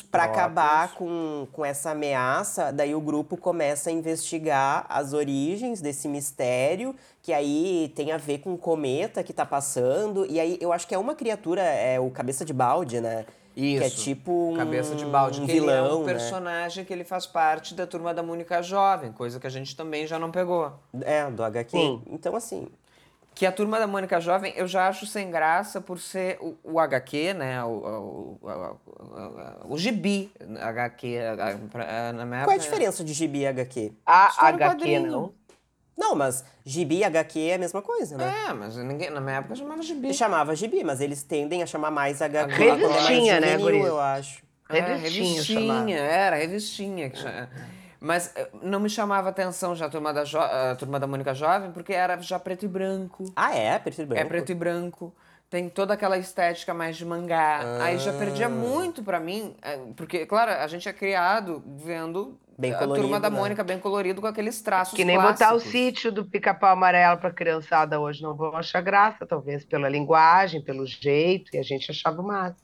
Pra 0.09 0.23
próprios. 0.23 0.37
acabar 0.37 0.93
com, 0.93 1.47
com 1.51 1.65
essa 1.65 1.91
ameaça, 1.91 2.71
daí 2.71 2.95
o 2.95 3.01
grupo 3.01 3.35
começa 3.35 3.89
a 3.89 3.93
investigar 3.93 4.85
as 4.87 5.11
origens 5.13 5.81
desse 5.81 6.07
mistério, 6.07 6.95
que 7.21 7.33
aí 7.33 7.91
tem 7.95 8.11
a 8.11 8.17
ver 8.17 8.39
com 8.39 8.53
o 8.53 8.57
cometa 8.57 9.21
que 9.23 9.33
tá 9.33 9.45
passando. 9.45 10.25
E 10.29 10.39
aí 10.39 10.57
eu 10.61 10.71
acho 10.71 10.87
que 10.87 10.95
é 10.95 10.97
uma 10.97 11.13
criatura, 11.13 11.61
é 11.61 11.99
o 11.99 12.09
cabeça 12.09 12.45
de 12.45 12.53
balde, 12.53 13.01
né? 13.01 13.25
Que 13.53 13.83
é 13.83 13.87
Isso. 13.87 14.03
tipo 14.03 14.51
um, 14.53 14.55
Cabeça 14.55 14.95
de 14.95 15.05
balde, 15.05 15.41
um 15.41 15.45
que 15.45 15.51
vilão, 15.51 15.85
ele 15.85 15.93
é 15.93 15.97
um 15.97 16.03
né? 16.05 16.13
personagem 16.13 16.85
que 16.85 16.93
ele 16.93 17.03
faz 17.03 17.25
parte 17.25 17.75
da 17.75 17.85
turma 17.85 18.13
da 18.13 18.23
Mônica 18.23 18.61
Jovem, 18.63 19.11
coisa 19.11 19.39
que 19.39 19.47
a 19.47 19.49
gente 19.49 19.75
também 19.75 20.07
já 20.07 20.17
não 20.17 20.31
pegou. 20.31 20.71
É, 21.01 21.29
do 21.29 21.43
HQ. 21.43 21.69
Sim. 21.69 22.01
Então, 22.09 22.35
assim, 22.35 22.69
Que 23.33 23.45
a 23.45 23.51
turma 23.51 23.79
da 23.79 23.87
Mônica 23.87 24.19
Jovem 24.19 24.53
eu 24.55 24.67
já 24.67 24.87
acho 24.87 25.05
sem 25.05 25.31
graça 25.31 25.79
por 25.79 25.99
ser 25.99 26.37
o, 26.41 26.57
o 26.63 26.79
HQ, 26.79 27.33
né? 27.33 27.63
O, 27.63 27.67
o, 27.69 28.39
o, 28.41 29.69
o, 29.69 29.73
o 29.73 29.77
gibi 29.77 30.31
HQ. 30.59 31.17
Na 32.13 32.25
minha 32.25 32.43
qual 32.43 32.51
é 32.51 32.55
a 32.55 32.61
diferença 32.61 33.03
de 33.03 33.13
gibi 33.13 33.39
e 33.39 33.47
HQ? 33.47 33.93
A 34.05 34.47
HQ, 34.49 34.99
não? 34.99 35.33
Não, 35.97 36.15
mas 36.15 36.43
gibi 36.65 36.97
e 36.97 37.03
HQ 37.03 37.39
é 37.39 37.53
a 37.55 37.57
mesma 37.57 37.81
coisa, 37.81 38.17
né? 38.17 38.33
É, 38.47 38.53
mas 38.53 38.75
ninguém, 38.75 39.09
na 39.11 39.21
minha 39.21 39.37
época 39.37 39.55
chamava 39.55 39.81
gibi. 39.83 40.07
Eu 40.07 40.13
chamava 40.13 40.55
gibi, 40.55 40.83
mas 40.83 40.99
eles 40.99 41.21
tendem 41.21 41.61
a 41.61 41.65
chamar 41.65 41.91
mais 41.91 42.21
HQ 42.21 42.53
Revistinha, 42.55 43.35
é 43.35 43.39
mais 43.39 43.51
né, 43.51 43.59
juvenil, 43.59 43.59
guris? 43.59 43.85
eu 43.85 43.99
acho. 43.99 44.43
É, 44.69 44.79
Revistinha 44.79 45.43
chamava. 45.43 45.79
revistinha, 45.79 45.99
era 45.99 46.35
revistinha. 46.37 47.09
que 47.09 47.19
Mas 48.03 48.31
eh, 48.35 48.49
não 48.63 48.79
me 48.79 48.89
chamava 48.89 49.29
atenção 49.29 49.75
já 49.75 49.85
a 49.85 49.89
turma 49.89 50.11
da, 50.11 50.23
jo- 50.23 50.39
a 50.39 50.75
turma 50.75 50.99
da 50.99 51.05
Mônica 51.05 51.35
Jovem, 51.35 51.71
porque 51.71 51.93
era 51.93 52.19
já 52.21 52.39
preto 52.39 52.65
e 52.65 52.67
branco. 52.67 53.25
Ah, 53.35 53.55
é? 53.55 53.77
Preto 53.77 54.01
e 54.01 54.05
branco? 54.05 54.21
É 54.21 54.25
preto 54.25 54.51
e 54.51 54.55
branco. 54.55 55.15
Tem 55.51 55.69
toda 55.69 55.93
aquela 55.93 56.17
estética 56.17 56.73
mais 56.73 56.95
de 56.97 57.05
mangá. 57.05 57.59
Aí 57.81 57.97
já 57.99 58.11
perdia 58.13 58.47
Ah. 58.47 58.49
muito 58.49 59.03
pra 59.03 59.19
mim, 59.19 59.55
eh, 59.61 59.79
porque, 59.95 60.25
claro, 60.25 60.49
a 60.51 60.65
gente 60.65 60.89
é 60.89 60.93
criado 60.93 61.61
vendo 61.77 62.39
Bem 62.57 62.73
a 62.73 62.77
colorido, 62.79 63.03
turma 63.07 63.19
da 63.19 63.29
né? 63.29 63.37
Mônica 63.37 63.63
bem 63.63 63.77
colorido 63.77 64.19
com 64.21 64.27
aqueles 64.27 64.61
traços 64.61 64.95
Que 64.95 65.03
nem 65.05 65.17
botar 65.17 65.49
o 65.49 65.51
clássicos. 65.51 65.71
sítio 65.71 66.11
do 66.11 66.25
pica-pau 66.25 66.71
amarelo 66.71 67.19
pra 67.19 67.31
criançada 67.31 67.99
hoje. 67.99 68.23
Não 68.23 68.33
vão 68.33 68.55
achar 68.55 68.81
graça, 68.81 69.25
talvez, 69.27 69.63
pela 69.65 69.87
linguagem, 69.89 70.61
pelo 70.63 70.87
jeito, 70.87 71.53
e 71.55 71.59
a 71.59 71.63
gente 71.63 71.91
achava 71.91 72.19
o 72.21 72.25
máximo. 72.25 72.57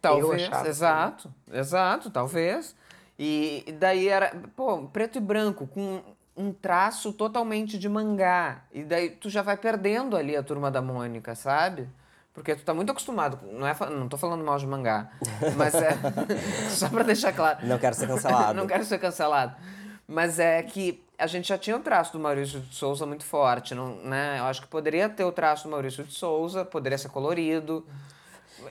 Talvez, 0.00 0.42
achava 0.48 0.68
exato, 0.68 1.34
exato, 1.52 2.10
talvez. 2.10 2.74
E 3.18 3.64
daí 3.78 4.08
era, 4.08 4.34
pô, 4.56 4.82
preto 4.88 5.18
e 5.18 5.20
branco, 5.20 5.66
com 5.66 6.02
um 6.36 6.52
traço 6.52 7.12
totalmente 7.12 7.78
de 7.78 7.88
mangá. 7.88 8.62
E 8.72 8.82
daí 8.82 9.10
tu 9.10 9.30
já 9.30 9.42
vai 9.42 9.56
perdendo 9.56 10.16
ali 10.16 10.36
a 10.36 10.42
turma 10.42 10.70
da 10.70 10.82
Mônica, 10.82 11.34
sabe? 11.34 11.88
Porque 12.32 12.56
tu 12.56 12.64
tá 12.64 12.74
muito 12.74 12.90
acostumado, 12.90 13.38
não, 13.52 13.66
é, 13.66 13.76
não 13.90 14.08
tô 14.08 14.16
falando 14.16 14.44
mal 14.44 14.58
de 14.58 14.66
mangá, 14.66 15.08
mas 15.56 15.72
é. 15.74 15.96
só 16.68 16.88
pra 16.88 17.04
deixar 17.04 17.32
claro. 17.32 17.64
Não 17.64 17.78
quero 17.78 17.94
ser 17.94 18.08
cancelado. 18.08 18.54
não 18.58 18.66
quero 18.66 18.84
ser 18.84 18.98
cancelado. 18.98 19.54
Mas 20.06 20.40
é 20.40 20.60
que 20.62 21.02
a 21.16 21.28
gente 21.28 21.48
já 21.48 21.56
tinha 21.56 21.76
o 21.76 21.80
traço 21.80 22.12
do 22.12 22.18
Maurício 22.18 22.60
de 22.60 22.74
Souza 22.74 23.06
muito 23.06 23.24
forte, 23.24 23.74
não, 23.74 23.96
né? 24.02 24.40
Eu 24.40 24.44
acho 24.44 24.62
que 24.62 24.66
poderia 24.66 25.08
ter 25.08 25.24
o 25.24 25.30
traço 25.30 25.64
do 25.64 25.70
Maurício 25.70 26.02
de 26.02 26.12
Souza, 26.12 26.64
poderia 26.64 26.98
ser 26.98 27.08
colorido. 27.08 27.86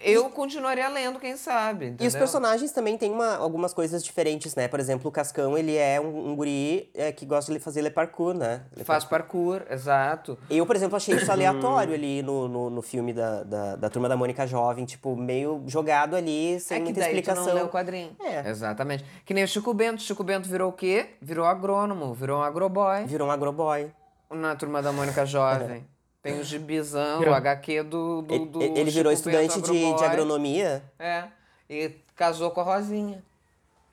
Eu 0.02 0.30
continuaria 0.30 0.88
lendo, 0.90 1.20
quem 1.20 1.36
sabe. 1.38 1.86
E 1.86 1.88
os 1.90 1.94
entendeu? 1.94 2.20
personagens 2.20 2.72
também 2.72 2.98
têm 2.98 3.12
uma- 3.12 3.36
algumas 3.36 3.74
coisas 3.74 4.04
diferentes, 4.04 4.56
né? 4.56 4.68
Por 4.68 4.80
exemplo, 4.80 5.10
o 5.10 5.12
Cascão, 5.12 5.58
ele 5.58 5.76
é 5.76 6.00
um, 6.00 6.30
um 6.32 6.36
guri 6.36 6.90
é, 6.94 7.12
que 7.12 7.26
gosta 7.26 7.52
de 7.54 7.60
fazer 7.60 7.82
le 7.82 7.90
parkour, 7.90 8.34
né? 8.34 8.62
Le 8.76 8.84
Faz 8.84 9.04
parkour, 9.04 9.62
exato. 9.70 10.38
Eu, 10.50 10.66
por 10.66 10.76
exemplo, 10.76 10.96
achei 10.98 11.16
isso 11.16 11.30
aleatório 11.32 11.94
ali 11.94 12.22
no, 12.22 12.48
no, 12.48 12.70
no 12.70 12.82
filme 12.82 13.14
da, 13.14 13.44
da, 13.44 13.76
da 13.76 13.90
Turma 13.90 14.08
da 14.10 14.16
Mônica 14.18 14.46
Jovem, 14.48 14.86
tipo, 14.86 15.16
meio 15.16 15.64
jogado 15.68 16.16
ali, 16.16 16.60
sem 16.60 16.78
é 16.78 16.80
que 16.80 16.84
muita 16.86 17.00
daí 17.02 17.10
tu 17.10 17.16
explicação. 17.20 17.46
não 17.48 17.54
lê 17.54 17.62
o 17.62 17.70
quadrinho. 17.70 18.16
É. 18.20 18.50
Exatamente. 18.50 19.04
Que 19.26 19.34
nem 19.34 19.44
o 19.44 19.48
Chico 19.48 19.74
Bento. 19.74 20.02
Chico 20.02 20.24
Bento 20.24 20.48
virou 20.50 20.70
o 20.70 20.74
quê? 20.74 21.08
Virou 21.22 21.46
agrônomo, 21.46 22.14
virou 22.14 22.40
um 22.40 22.44
agroboy 22.44 23.06
Virou 23.06 23.28
um 23.28 23.32
agroboy. 23.32 23.92
na 24.32 24.56
turma 24.56 24.82
da 24.82 24.92
Mônica 24.92 25.26
Jovem. 25.26 25.86
Tem 26.24 26.40
o 26.40 26.44
gibizão, 26.44 27.22
o 27.22 27.34
HQ 27.34 27.84
do, 27.84 28.22
do, 28.22 28.34
Ele, 28.34 28.46
do 28.46 28.62
ele 28.62 28.90
virou 28.90 29.12
estudante 29.12 29.62
de, 29.62 29.94
de 29.94 30.06
agronomia. 30.06 30.82
É. 30.98 31.26
E 31.70 31.92
casou 32.16 32.50
com 32.50 32.62
a 32.62 32.64
Rosinha. 32.64 33.22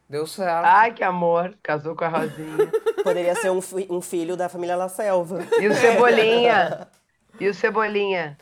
Deu 0.08 0.24
certo. 0.28 0.64
Ai, 0.64 0.94
que 0.94 1.02
amor, 1.02 1.52
casou 1.60 1.96
com 1.96 2.04
a 2.04 2.08
Rosinha. 2.08 2.70
Poderia 3.02 3.34
ser 3.34 3.50
um, 3.50 3.60
um 3.90 4.00
filho 4.00 4.36
da 4.36 4.48
família 4.48 4.76
La 4.76 4.88
Selva. 4.88 5.40
E 5.60 5.66
o 5.66 5.74
Cebolinha? 5.74 6.86
E 7.40 7.48
o 7.48 7.54
Cebolinha? 7.54 8.38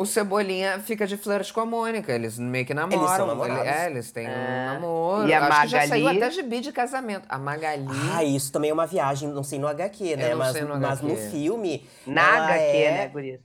O 0.00 0.06
Cebolinha 0.06 0.80
fica 0.80 1.06
de 1.06 1.14
flerte 1.18 1.52
com 1.52 1.60
a 1.60 1.66
Mônica. 1.66 2.10
Eles 2.10 2.38
meio 2.38 2.64
que 2.64 2.72
namoram. 2.72 3.06
são 3.06 3.26
namorados. 3.26 3.66
é, 3.66 3.90
eles 3.90 4.10
têm 4.10 4.26
um 4.26 4.64
namoro. 4.64 5.28
E 5.28 5.34
a 5.34 5.46
Acho 5.46 5.60
que 5.60 5.68
já 5.68 5.86
saiu 5.86 6.04
Magali? 6.04 6.24
até 6.24 6.30
gibi 6.30 6.60
de 6.60 6.72
casamento. 6.72 7.26
A 7.28 7.38
Magali. 7.38 7.84
Ah, 8.14 8.24
isso 8.24 8.50
também 8.50 8.70
é 8.70 8.72
uma 8.72 8.86
viagem, 8.86 9.28
não 9.28 9.42
sei 9.42 9.58
no 9.58 9.66
HQ, 9.68 10.16
né? 10.16 10.28
Eu 10.28 10.30
não 10.30 10.38
mas, 10.38 10.52
sei 10.52 10.62
no 10.62 10.80
mas 10.80 11.02
no 11.02 11.14
filme. 11.16 11.86
Na 12.06 12.22
ela 12.34 12.46
HQ, 12.46 12.76
é... 12.78 12.90
né, 12.92 13.08
Guris? 13.08 13.40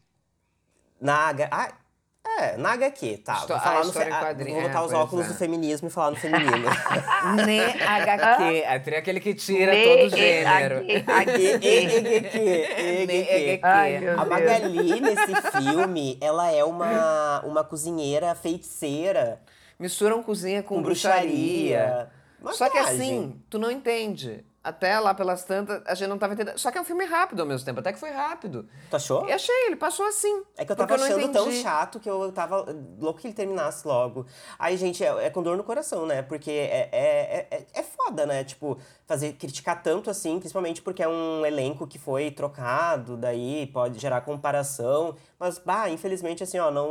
Na 1.01 1.27
H... 1.27 1.49
ah, 1.51 1.73
é, 2.39 2.57
na 2.57 2.73
HQ, 2.73 3.17
tá. 3.17 3.33
Histó- 3.33 3.47
Vou 3.47 3.57
a 3.57 3.59
falar 3.59 3.85
no 3.85 3.93
fe... 3.93 3.99
ah, 4.01 4.19
quadrinho, 4.19 4.55
Vou 4.59 4.63
botar 4.67 4.79
é, 4.79 4.81
os 4.81 4.91
pois 4.91 5.03
óculos 5.03 5.25
é. 5.25 5.27
do 5.29 5.33
feminismo 5.35 5.87
e 5.87 5.91
falar 5.91 6.11
no 6.11 6.17
feminino. 6.17 6.67
Ne 7.45 7.59
HQ. 7.61 8.43
É 8.65 8.79
tem 8.79 8.95
aquele 8.95 9.19
que 9.19 9.33
tira 9.33 9.71
Ne- 9.71 9.83
todo 9.83 10.05
e- 10.05 10.09
gênero. 10.09 10.85
Meu 14.01 14.19
A. 14.19 14.25
Magali, 14.25 14.99
nesse 15.01 15.35
filme, 15.57 16.17
ela 16.21 16.51
é 16.51 16.63
uma, 16.63 17.41
uma 17.45 17.63
cozinheira 17.63 18.33
feiticeira 18.35 19.39
Misturam 19.77 20.23
cozinha 20.23 20.63
com, 20.63 20.75
com 20.75 20.81
bruxaria. 20.81 22.09
bruxaria. 22.41 22.57
Só 22.57 22.69
que 22.69 22.77
assim, 22.77 23.35
tu 23.49 23.59
não 23.59 23.69
entende. 23.69 24.45
Até 24.65 24.99
lá 24.99 25.13
pelas 25.13 25.43
tantas, 25.43 25.81
a 25.85 25.93
gente 25.93 26.07
não 26.07 26.17
tava 26.17 26.33
entendendo. 26.33 26.57
Só 26.57 26.71
que 26.71 26.77
é 26.77 26.81
um 26.81 26.85
filme 26.85 27.05
rápido 27.05 27.41
ao 27.41 27.45
mesmo 27.45 27.65
tempo, 27.65 27.79
até 27.79 27.93
que 27.93 27.99
foi 27.99 28.09
rápido. 28.11 28.67
Tu 28.89 28.95
achou? 28.95 29.27
Eu 29.27 29.35
achei, 29.35 29.55
ele 29.67 29.75
passou 29.75 30.05
assim. 30.07 30.43
É 30.57 30.65
que 30.65 30.71
eu 30.71 30.75
tava 30.75 30.95
achando 30.95 31.31
tão 31.31 31.51
chato 31.61 31.99
que 31.99 32.09
eu 32.09 32.31
tava 32.31 32.65
louco 32.99 33.19
que 33.19 33.27
ele 33.27 33.33
terminasse 33.33 33.87
logo. 33.87 34.25
Aí, 34.57 34.75
gente, 34.77 35.03
é, 35.03 35.25
é 35.25 35.29
com 35.29 35.43
dor 35.43 35.55
no 35.57 35.63
coração, 35.63 36.05
né? 36.05 36.21
Porque 36.21 36.49
é, 36.51 36.89
é, 36.91 36.91
é, 36.91 37.47
é- 37.51 37.65
é 37.73 37.83
foda 37.83 38.05
foda, 38.05 38.25
né? 38.25 38.43
Tipo, 38.43 38.77
fazer 39.05 39.33
criticar 39.33 39.81
tanto 39.81 40.09
assim, 40.09 40.37
principalmente 40.39 40.81
porque 40.81 41.01
é 41.01 41.07
um 41.07 41.45
elenco 41.45 41.87
que 41.87 41.97
foi 41.97 42.29
trocado, 42.31 43.17
daí 43.17 43.67
pode 43.67 43.99
gerar 43.99 44.21
comparação. 44.21 45.15
Mas, 45.39 45.57
bah, 45.57 45.89
infelizmente, 45.89 46.43
assim, 46.43 46.59
ó, 46.59 46.69
não, 46.71 46.89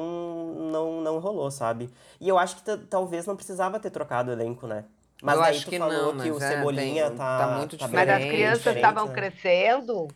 não, 0.70 1.00
não 1.00 1.18
rolou, 1.18 1.50
sabe? 1.50 1.88
E 2.20 2.28
eu 2.28 2.36
acho 2.38 2.56
que 2.56 2.76
talvez 2.88 3.26
não 3.26 3.36
precisava 3.36 3.78
ter 3.80 3.90
trocado 3.90 4.30
o 4.30 4.34
elenco, 4.34 4.66
né? 4.66 4.84
Mas 5.24 5.36
Eu 5.36 5.40
daí 5.42 5.56
acho 5.56 5.64
tu 5.64 5.70
que 5.70 5.78
falou 5.78 6.14
não, 6.14 6.22
que 6.22 6.30
o 6.30 6.34
mas 6.34 6.42
é, 6.42 6.48
Cebolinha 6.50 7.08
tem- 7.08 7.16
tá, 7.16 7.38
tá 7.38 7.46
muito 7.56 7.78
tá 7.78 7.88
Mas 7.88 8.08
as 8.10 8.24
crianças 8.24 8.58
diferente, 8.58 8.76
estavam 8.76 9.06
né? 9.06 9.14
crescendo. 9.14 10.08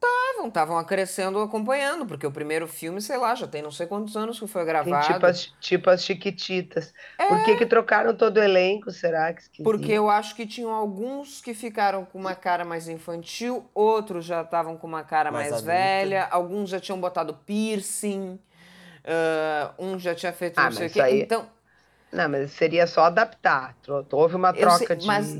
Estavam, 0.00 0.46
estavam 0.48 0.84
crescendo 0.84 1.40
acompanhando, 1.40 2.06
porque 2.06 2.24
o 2.26 2.30
primeiro 2.30 2.68
filme, 2.68 3.02
sei 3.02 3.16
lá, 3.18 3.34
já 3.34 3.48
tem 3.48 3.60
não 3.60 3.72
sei 3.72 3.86
quantos 3.86 4.16
anos 4.16 4.38
que 4.38 4.46
foi 4.46 4.62
Assim, 4.62 4.68
gravado. 4.68 5.12
tipo, 5.12 5.26
as, 5.26 5.40
tipo 5.60 5.90
as 5.90 6.04
chiquititas. 6.04 6.94
Por 7.28 7.42
que 7.44 7.56
que 7.56 7.66
trocaram 7.66 8.14
todo 8.16 8.36
o 8.38 8.42
elenco? 8.42 8.90
Será 8.92 9.34
que 9.34 9.42
esquisito? 9.42 9.64
Porque 9.64 9.90
eu 9.92 10.08
acho 10.08 10.36
que 10.36 10.46
tinham 10.46 10.70
alguns 10.70 11.40
que 11.42 11.52
ficaram 11.52 12.04
com 12.04 12.16
uma 12.16 12.34
cara 12.36 12.64
mais 12.64 12.88
infantil, 12.88 13.68
outros 13.74 14.24
já 14.24 14.42
estavam 14.42 14.76
com 14.78 14.86
uma 14.86 15.02
cara 15.02 15.32
Mais 15.32 15.50
mais, 15.50 15.64
velha, 15.64 16.28
alguns 16.30 16.70
já 16.70 16.78
tinham 16.78 17.00
botado 17.00 17.34
piercing, 17.44 18.38
ah, 19.04 19.72
um 19.78 19.98
já 19.98 20.14
tinha 20.14 20.32
feito 20.32 20.58
Ah, 20.58 20.66
não 20.66 20.72
sei 20.72 20.86
o 20.86 20.90
quê. 20.90 20.98
isso 21.00 21.02
aí- 21.02 21.20
Então, 21.22 21.46
Não, 22.12 22.28
mas 22.28 22.50
seria 22.52 22.86
só 22.86 23.04
adaptar. 23.04 23.76
Houve 24.12 24.34
uma 24.36 24.52
troca 24.52 24.86
sei, 24.86 24.96
de, 24.96 25.06
mas- 25.06 25.36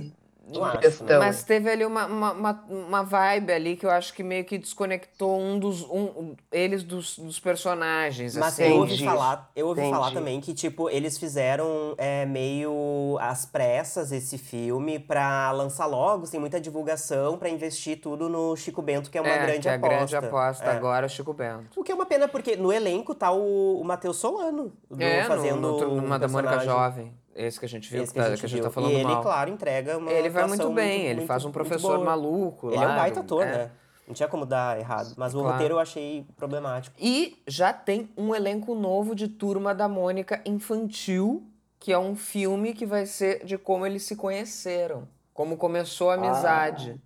Questão. 0.79 1.19
mas 1.19 1.43
teve 1.45 1.71
ali 1.71 1.85
uma, 1.85 2.07
uma, 2.07 2.33
uma, 2.33 2.65
uma 2.69 3.03
vibe 3.03 3.53
ali 3.53 3.77
que 3.77 3.85
eu 3.87 3.91
acho 3.91 4.13
que 4.15 4.23
meio 4.23 4.45
que 4.45 4.59
desconectou 4.59 5.39
um 5.39 5.59
dos 5.59 5.83
um, 5.83 6.35
eles 6.51 6.83
dos, 6.83 7.19
dos 7.19 7.39
personagens. 7.39 8.37
Mas 8.37 8.55
assim. 8.55 8.65
eu 8.65 8.77
ouvi 8.79 9.05
falar, 9.05 9.51
eu 9.55 9.67
ouvi 9.69 9.89
falar 9.91 10.13
também 10.13 10.41
que, 10.41 10.55
tipo, 10.55 10.89
eles 10.91 11.19
fizeram 11.19 11.95
é, 11.99 12.25
meio 12.27 13.17
às 13.21 13.45
pressas 13.47 14.13
esse 14.13 14.39
filme 14.39 14.99
pra 14.99 15.51
lançar 15.53 15.87
logo, 15.87 16.27
sem 16.27 16.41
muita 16.41 16.61
divulgação, 16.61 17.39
pra 17.39 17.49
investir 17.49 18.01
tudo 18.01 18.29
no 18.29 18.57
Chico 18.57 18.83
Bento, 18.83 19.11
que 19.11 19.19
é 19.19 19.21
uma 19.21 19.31
é, 19.31 19.39
grande 19.47 19.61
que 19.61 19.69
é 19.69 19.73
a 19.73 19.75
aposta. 19.77 19.97
grande 19.97 20.17
aposta 20.17 20.65
É. 20.65 20.71
agora 20.71 21.07
é 21.07 21.09
o 21.09 21.11
Chico 21.11 21.33
Bento. 21.33 21.81
O 21.81 21.85
que 21.85 21.93
é 21.93 21.95
uma 21.95 22.07
pena, 22.07 22.27
porque 22.29 22.57
no 22.57 22.73
elenco 22.73 23.15
tá 23.15 23.31
o, 23.31 23.81
o 23.81 23.85
Matheus 23.85 24.17
Solano 24.17 24.73
do, 24.91 25.03
É, 25.03 25.23
no, 25.23 25.29
fazendo 25.29 25.61
no, 25.61 25.75
o 25.75 25.79
Turma 25.79 26.19
da 26.19 26.29
Mônica. 26.29 26.61
Jovem. 26.61 27.13
Esse 27.39 27.59
que 27.61 27.67
a 27.67 27.69
gente 27.69 27.89
viu, 27.91 28.03
Esse 28.03 28.13
que, 28.13 28.19
tá- 28.19 28.37
que 28.37 28.45
a 28.47 28.49
gente 28.49 28.63
tá 28.63 28.71
falando 28.71 28.91
e 28.91 28.95
ele, 28.97 29.05
mal. 29.05 29.23
claro, 29.23 29.49
entrega 29.51 29.97
uma 29.97 30.11
ele 30.11 30.29
vai 30.29 30.47
muito 30.49 30.71
bem, 30.71 31.03
ele 31.07 31.15
muito- 31.17 31.29
faz 31.29 31.45
um 31.45 31.47
muito 31.49 31.55
professor 31.55 32.05
maluco 32.05 32.69
Ele 32.69 32.77
lá. 32.77 32.83
é 32.83 32.89
um 32.89 32.97
baita 32.97 33.21
ator, 33.21 33.43
é. 33.47 33.47
né? 33.53 33.71
Não 34.09 34.15
tinha 34.15 34.29
como 34.29 34.45
dar 34.45 34.79
errado. 34.79 35.13
Mas 35.17 35.35
o 35.35 35.39
Claro. 35.39 35.53
roteiro 35.53 35.75
eu 35.75 35.79
achei 35.79 36.27
problemático. 36.37 36.97
E 36.99 37.41
já 37.47 37.73
tem 37.73 38.09
um 38.17 38.35
elenco 38.35 38.75
novo 38.75 39.15
de 39.15 39.29
Turma 39.29 39.73
da 39.75 39.87
Mônica 39.87 40.41
Infantil, 40.47 41.47
que 41.79 41.93
é 41.93 41.99
um 41.99 42.17
filme 42.17 42.73
que 42.75 42.85
vai 42.87 43.07
ser 43.07 43.45
de 43.45 43.57
como 43.57 43.87
eles 43.87 44.03
se 44.03 44.17
conheceram, 44.17 45.07
como 45.33 45.57
começou 45.57 46.11
a 46.11 46.15
amizade. 46.15 47.01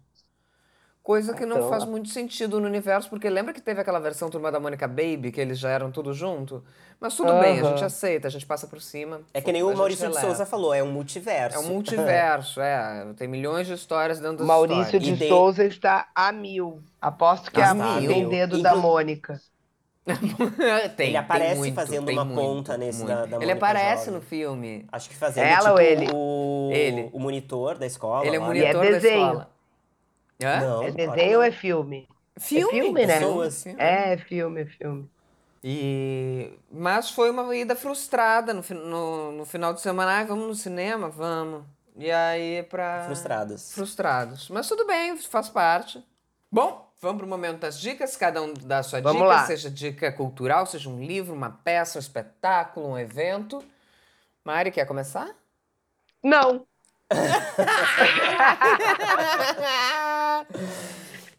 Coisa 1.03 1.34
que 1.34 1.44
não 1.44 1.57
Então- 1.57 1.68
faz 1.68 1.84
muito 1.84 2.09
sentido 2.11 2.61
no 2.61 2.66
universo, 2.68 3.11
porque 3.11 3.28
lembra 3.28 3.53
que 3.53 3.61
teve 3.61 3.80
aquela 3.80 3.98
versão 3.98 4.30
Turma 4.30 4.53
da 4.53 4.61
Mônica 4.61 4.86
Baby, 4.86 5.32
que 5.32 5.40
eles 5.40 5.59
já 5.59 5.68
eram 5.70 5.90
tudo 5.90 6.14
junto? 6.14 6.62
Mas 7.00 7.16
tudo 7.16 7.32
bem, 7.40 7.59
a 7.59 7.64
gente 7.64 7.84
aceita, 7.84 8.28
a 8.28 8.30
gente 8.30 8.46
passa 8.46 8.68
por 8.68 8.80
cima. 8.80 9.20
É 9.34 9.40
que 9.40 9.50
nem 9.50 9.64
o 9.64 9.76
Maurício 9.76 10.09
de. 10.09 10.20
Souza 10.20 10.46
falou, 10.46 10.72
é 10.72 10.80
um 10.80 10.92
multiverso. 10.92 11.57
É 11.57 11.61
um 11.61 11.64
multiverso, 11.74 12.61
é. 12.61 13.07
Tem 13.16 13.26
milhões 13.26 13.66
de 13.66 13.72
histórias 13.74 14.20
dentro 14.20 14.38
das 14.38 14.46
Maurício 14.46 14.82
histórias. 14.82 15.03
de 15.03 15.11
E 15.12 15.16
de- 15.16 15.28
Souza 15.28 15.64
está 15.64 16.07
a 16.14 16.30
mil. 16.30 16.80
Aposto 17.00 17.50
que 17.50 17.61
Ah, 17.61 17.64
é 17.64 17.74
tá, 17.74 17.96
a 17.96 18.00
mil. 18.00 18.09
tem 18.12 18.28
dedo 18.28 18.57
Inclu- 18.59 18.62
da 18.62 18.76
Mônica. 18.76 19.40
tem, 20.96 21.09
Ele 21.09 21.16
aparece 21.16 21.50
tem 21.50 21.59
muito, 21.59 21.74
fazendo 21.74 22.07
tem 22.07 22.16
uma 22.16 22.24
muito, 22.24 22.40
ponta 22.40 22.76
nesse 22.76 22.98
muito. 22.98 23.09
da- 23.09 23.20
da 23.22 23.36
Ele 23.38 23.46
Mônica 23.46 23.53
aparece 23.55 24.11
no 24.11 24.20
filme. 24.20 24.86
Acho 24.92 25.09
que 25.09 25.14
fazendo 25.16 25.44
Ela 25.46 25.59
tipo, 25.59 25.70
ou 25.72 25.80
ele? 25.80 26.09
O, 26.12 26.70
Ele. 26.72 27.11
o 27.12 27.18
monitor 27.20 27.78
da 27.78 27.86
escola. 27.86 28.26
Ele 28.26 28.36
é 28.36 28.38
lá, 28.38 28.46
monitor 28.46 28.68
é 28.68 28.72
da 28.74 28.80
desenho. 28.80 29.26
escola. 29.26 29.51
Hã? 30.45 30.61
Não, 30.61 30.82
É 30.82 30.90
desenho 30.90 31.38
ou 31.38 31.38
não. 31.38 31.43
é 31.43 31.51
filme? 31.53 32.09
Filme, 32.38 32.70
filme, 32.72 33.07
né? 33.07 33.18
Pessoas. 33.18 33.62
filme. 33.62 33.80
É, 33.80 34.12
é 34.14 34.16
filme, 34.16 34.61
é 34.62 34.66
filme. 34.66 35.11
E... 35.64 36.53
Mas 36.70 37.11
foi 37.11 37.30
uma 37.30 37.55
ida 37.55 37.76
frustrada 37.76 38.53
no, 38.53 38.62
no, 38.74 39.32
no 39.32 39.45
final 39.45 39.72
de 39.72 39.80
semana. 39.80 40.12
Ai, 40.12 40.24
vamos 40.26 40.47
no 40.49 40.55
cinema? 40.55 41.09
Vamos. 41.09 41.64
E 41.97 42.11
aí 42.11 42.62
pra... 42.64 43.05
Frustradas. 43.05 43.72
Frustrados. 43.72 44.49
Mas 44.49 44.66
tudo 44.66 44.86
bem, 44.86 45.16
faz 45.18 45.49
parte. 45.49 46.03
Bom, 46.51 46.90
vamos 47.01 47.18
pro 47.18 47.26
momento 47.28 47.61
das 47.61 47.78
dicas. 47.78 48.16
Cada 48.16 48.43
um 48.43 48.53
dá 48.55 48.78
a 48.78 48.82
sua 48.82 49.01
Vamos 49.01 49.22
dica, 49.22 49.34
lá. 49.34 49.47
seja 49.47 49.70
dica 49.70 50.11
cultural, 50.11 50.66
seja 50.66 50.88
um 50.88 51.01
livro, 51.05 51.34
uma 51.34 51.51
peça, 51.51 51.99
um 51.99 52.01
espetáculo, 52.01 52.88
um 52.88 52.99
evento. 52.99 53.62
Mari, 54.45 54.70
quer 54.72 54.86
começar? 54.86 55.30
Não, 56.24 56.66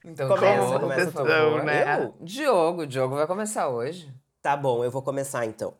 então, 0.05 0.28
Começa, 0.28 0.80
começa 0.80 1.11
por 1.11 1.28
favor. 1.28 1.64
né? 1.64 2.03
Eu? 2.03 2.14
Diogo, 2.20 2.82
o 2.82 2.88
Diogo 2.88 3.16
vai 3.16 3.28
começar 3.28 3.70
hoje. 3.70 4.14
Tá 4.41 4.57
bom, 4.57 4.84
eu 4.84 4.91
vou 4.91 5.01
começar 5.01 5.45
então. 5.45 5.74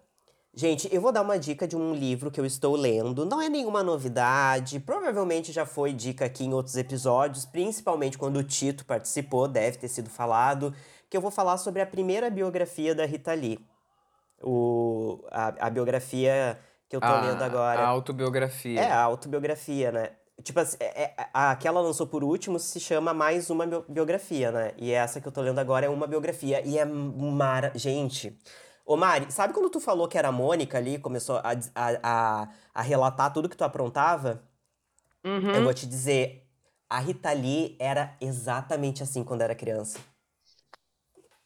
Gente, 0.56 0.88
eu 0.94 1.02
vou 1.02 1.12
dar 1.12 1.24
uma 1.24 1.40
dica 1.40 1.68
de 1.68 1.76
um 1.76 1.94
livro 1.96 2.30
que 2.30 2.40
eu 2.40 2.46
estou 2.46 2.76
lendo. 2.76 3.26
Não 3.26 3.42
é 3.42 3.50
nenhuma 3.50 3.82
novidade, 3.82 4.80
provavelmente 4.80 5.52
já 5.52 5.66
foi 5.66 5.92
dica 5.92 6.26
aqui 6.26 6.46
em 6.46 6.54
outros 6.54 6.78
episódios, 6.78 7.44
principalmente 7.44 8.20
quando 8.20 8.38
o 8.38 8.44
Tito 8.44 8.86
participou, 8.86 9.48
deve 9.48 9.78
ter 9.78 9.88
sido 9.88 10.12
falado, 10.12 10.74
que 11.10 11.18
eu 11.18 11.22
vou 11.22 11.32
falar 11.32 11.58
sobre 11.58 11.82
a 11.82 11.86
primeira 11.88 12.30
biografia 12.30 12.94
da 12.94 13.04
Rita 13.04 13.34
Lee. 13.34 13.60
O, 14.42 15.24
a, 15.32 15.54
a 15.60 15.70
biografia 15.72 16.60
que 16.88 16.96
eu 16.96 17.02
tô 17.02 17.08
lendo 17.22 17.42
agora. 17.42 17.82
A 17.82 17.88
autobiografia. 17.88 18.80
É, 18.80 18.92
a 18.92 19.02
autobiografia, 19.02 19.92
né? 19.92 20.10
Tipo 20.42 20.60
assim, 20.60 20.78
é- 20.80 21.04
é- 21.04 21.30
a 21.34 21.56
que 21.56 21.68
ela 21.68 21.80
lançou 21.80 22.08
por 22.08 22.24
último 22.24 22.60
se 22.60 22.80
chama 22.80 23.14
Mais 23.14 23.50
Uma 23.50 23.68
Bio- 23.68 23.86
Biografia, 23.88 24.52
né? 24.52 24.74
E 24.78 24.92
essa 24.92 25.22
que 25.22 25.28
eu 25.28 25.32
tô 25.32 25.42
lendo 25.42 25.60
agora 25.60 25.86
é 25.86 25.90
uma 25.90 26.08
biografia. 26.08 26.62
E 26.66 26.78
é 26.78 26.86
mara... 26.86 27.72
Gente... 27.76 28.38
Ô 28.86 28.98
Mari, 28.98 29.32
sabe 29.32 29.54
quando 29.54 29.70
tu 29.70 29.80
falou 29.80 30.10
que 30.10 30.18
era 30.18 30.28
a 30.28 30.32
Mônica 30.32 30.78
ali, 30.78 31.00
começou 31.00 31.38
a, 31.38 31.54
a, 31.74 31.90
a, 32.04 32.50
a 32.74 32.82
relatar 32.82 33.32
tudo 33.32 33.48
que 33.48 33.56
tu 33.56 33.64
aprontava? 33.64 34.44
Uhum. 35.24 35.52
Eu 35.52 35.64
vou 35.64 35.74
te 35.74 35.88
dizer, 35.88 36.50
a 36.90 37.00
Rita 37.00 37.32
Lee 37.32 37.78
era 37.80 38.18
exatamente 38.20 39.02
assim 39.02 39.24
quando 39.24 39.42
era 39.42 39.56
criança. 39.56 40.00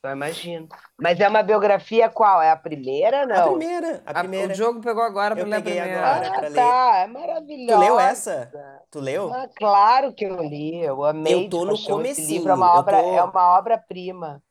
Eu 0.10 0.16
imagino. 0.16 0.68
Mas 1.00 1.20
é 1.20 1.28
uma 1.28 1.42
biografia 1.44 2.10
qual? 2.10 2.42
É 2.42 2.52
a 2.52 2.56
primeira, 2.56 3.24
A 3.24 3.26
não? 3.26 3.50
primeira, 3.50 4.02
a 4.06 4.12
A- 4.12 4.14
primeira. 4.20 4.54
o 4.54 4.56
Diogo 4.56 4.82
pegou 4.82 5.04
agora 5.04 5.36
pra 5.36 5.44
Eu 5.44 5.48
ler 5.50 5.56
a 5.56 5.62
peguei 5.62 5.80
primeira. 5.80 6.08
agora. 6.08 6.28
Ah, 6.28 6.40
pra 6.40 6.48
ler. 6.48 6.56
tá, 6.56 6.98
é 6.98 7.08
maravilhosa. 7.08 7.74
Tu 7.74 7.80
leu 7.86 8.00
essa? 8.00 8.52
Tu 8.92 9.00
leu? 9.00 9.34
Ah, 9.34 9.48
claro 9.56 10.14
que 10.14 10.26
eu 10.26 10.42
li, 10.42 10.80
eu 10.84 11.04
amei 11.04 11.46
Eu 11.46 11.50
tô 11.50 11.60
no 11.66 11.72
paixão 11.74 12.02
esse 12.02 12.22
comecinho, 12.22 12.28
livro, 12.40 12.52
é 12.52 12.56
uma 12.56 12.80
obra, 12.80 12.98
é 12.98 13.24
uma 13.24 13.58
obra-prima. 13.58 14.42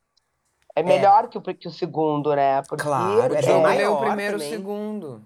É 0.75 0.83
melhor 0.83 1.29
que, 1.29 1.39
o, 1.39 1.43
que 1.43 1.69
o 1.69 1.71
segundo, 1.71 2.35
né? 2.35 2.61
Porque 2.63 2.83
Claro, 2.83 3.23
é 3.23 3.27
O 3.27 3.31
bem 3.31 3.41
Diogo 3.43 3.63
maior 3.63 3.93
o 3.97 4.01
primeiro 4.07 4.35
e 4.35 4.37
o 4.37 4.39
também. 4.41 4.51
segundo. 4.51 5.25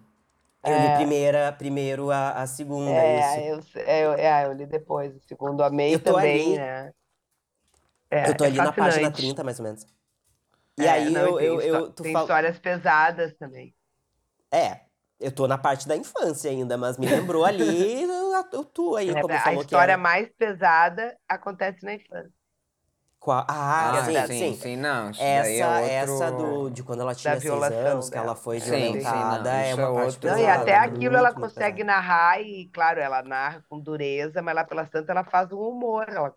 Eu 0.63 0.79
li 0.79 0.91
primeira, 0.95 1.53
primeiro 1.53 2.11
a, 2.11 2.33
a 2.43 2.47
segunda, 2.47 2.91
É, 2.91 3.59
isso. 3.59 3.79
eu, 3.79 3.83
é, 3.87 4.05
eu, 4.07 4.13
é, 4.13 4.45
eu 4.47 4.53
li 4.53 4.67
depois. 4.67 5.17
O 5.17 5.21
segundo 5.27 5.63
amei 5.65 5.95
Eu 5.95 5.99
tô 5.99 6.13
também, 6.13 6.53
ali- 6.53 6.59
né? 6.59 6.93
É, 8.11 8.29
eu 8.29 8.37
tô 8.37 8.45
é 8.45 8.49
ali 8.49 8.59
na 8.59 8.73
página 8.73 8.85
fascinante. 8.93 9.17
30, 9.23 9.43
mais 9.45 9.59
ou 9.59 9.65
menos. 9.65 9.87
E 10.77 10.89
É, 10.89 10.89
aí 10.89 11.11
não, 11.11 11.33
eu, 11.39 11.39
tem 11.39 11.61
eu, 11.61 11.61
eu, 11.61 11.93
tu 11.93 12.03
tem 12.03 12.15
fal- 12.15 12.17
histórias 12.17 12.59
pesadas 12.59 13.35
também. 13.37 13.75
É, 14.53 14.85
eu 15.19 15.33
tô 15.33 15.47
na 15.47 15.59
parte 15.59 15.87
da 15.87 15.97
infância 15.97 16.51
ainda, 16.51 16.77
mas 16.77 16.99
me 16.99 17.07
lembrou 17.07 17.45
ali 17.45 18.05
o 18.55 18.65
tu 18.65 18.97
aí, 18.97 19.17
É, 19.19 19.21
como 19.21 19.39
a 19.49 19.53
falou 19.53 19.65
que 19.65 19.75
história 19.75 19.97
mais 19.99 20.29
pesada 20.33 21.17
acontece 21.29 21.85
na 21.85 21.95
infância. 21.95 22.33
Qual- 23.19 23.45
Ah, 23.49 23.95
Ah, 23.95 24.11
sim, 24.11 24.23
sim, 24.23 24.53
sim. 24.55 24.55
sim, 24.55 24.77
não. 24.77 25.11
Isso 25.11 25.25
Essa, 25.25 25.65
é 25.65 25.69
outro... 25.69 26.07
essa 26.07 26.31
do, 26.33 26.71
de 26.71 26.83
quando 26.83 27.01
ela 27.03 27.15
tinha 27.15 27.41
seis 27.41 27.71
anos, 27.71 28.09
que 28.11 28.17
dela. 28.17 28.19
ela 28.19 28.35
foi 28.35 28.59
Sim, 28.59 29.01
sim, 29.01 29.25
não, 29.25 29.39
violentada, 29.39 29.51
é 29.51 29.75
uma 29.75 29.89
é 29.89 29.91
parte 29.91 30.19
outro- 30.19 30.29
Não, 30.29 30.37
e 30.39 30.47
até 30.47 30.77
aquilo 30.77 31.17
ela 31.17 31.33
consegue 31.33 31.83
pesada. 31.83 31.85
narrar, 31.85 32.41
e 32.43 32.69
claro, 32.71 33.01
ela 33.01 33.23
narra 33.23 33.65
com 33.69 33.81
dureza, 33.81 34.43
mas 34.43 34.55
lá 34.55 34.65
pelas 34.65 34.91
tantas 34.91 35.09
ela 35.09 35.25
faz 35.25 35.51
um 35.53 35.59
humor, 35.61 36.07
ela, 36.09 36.35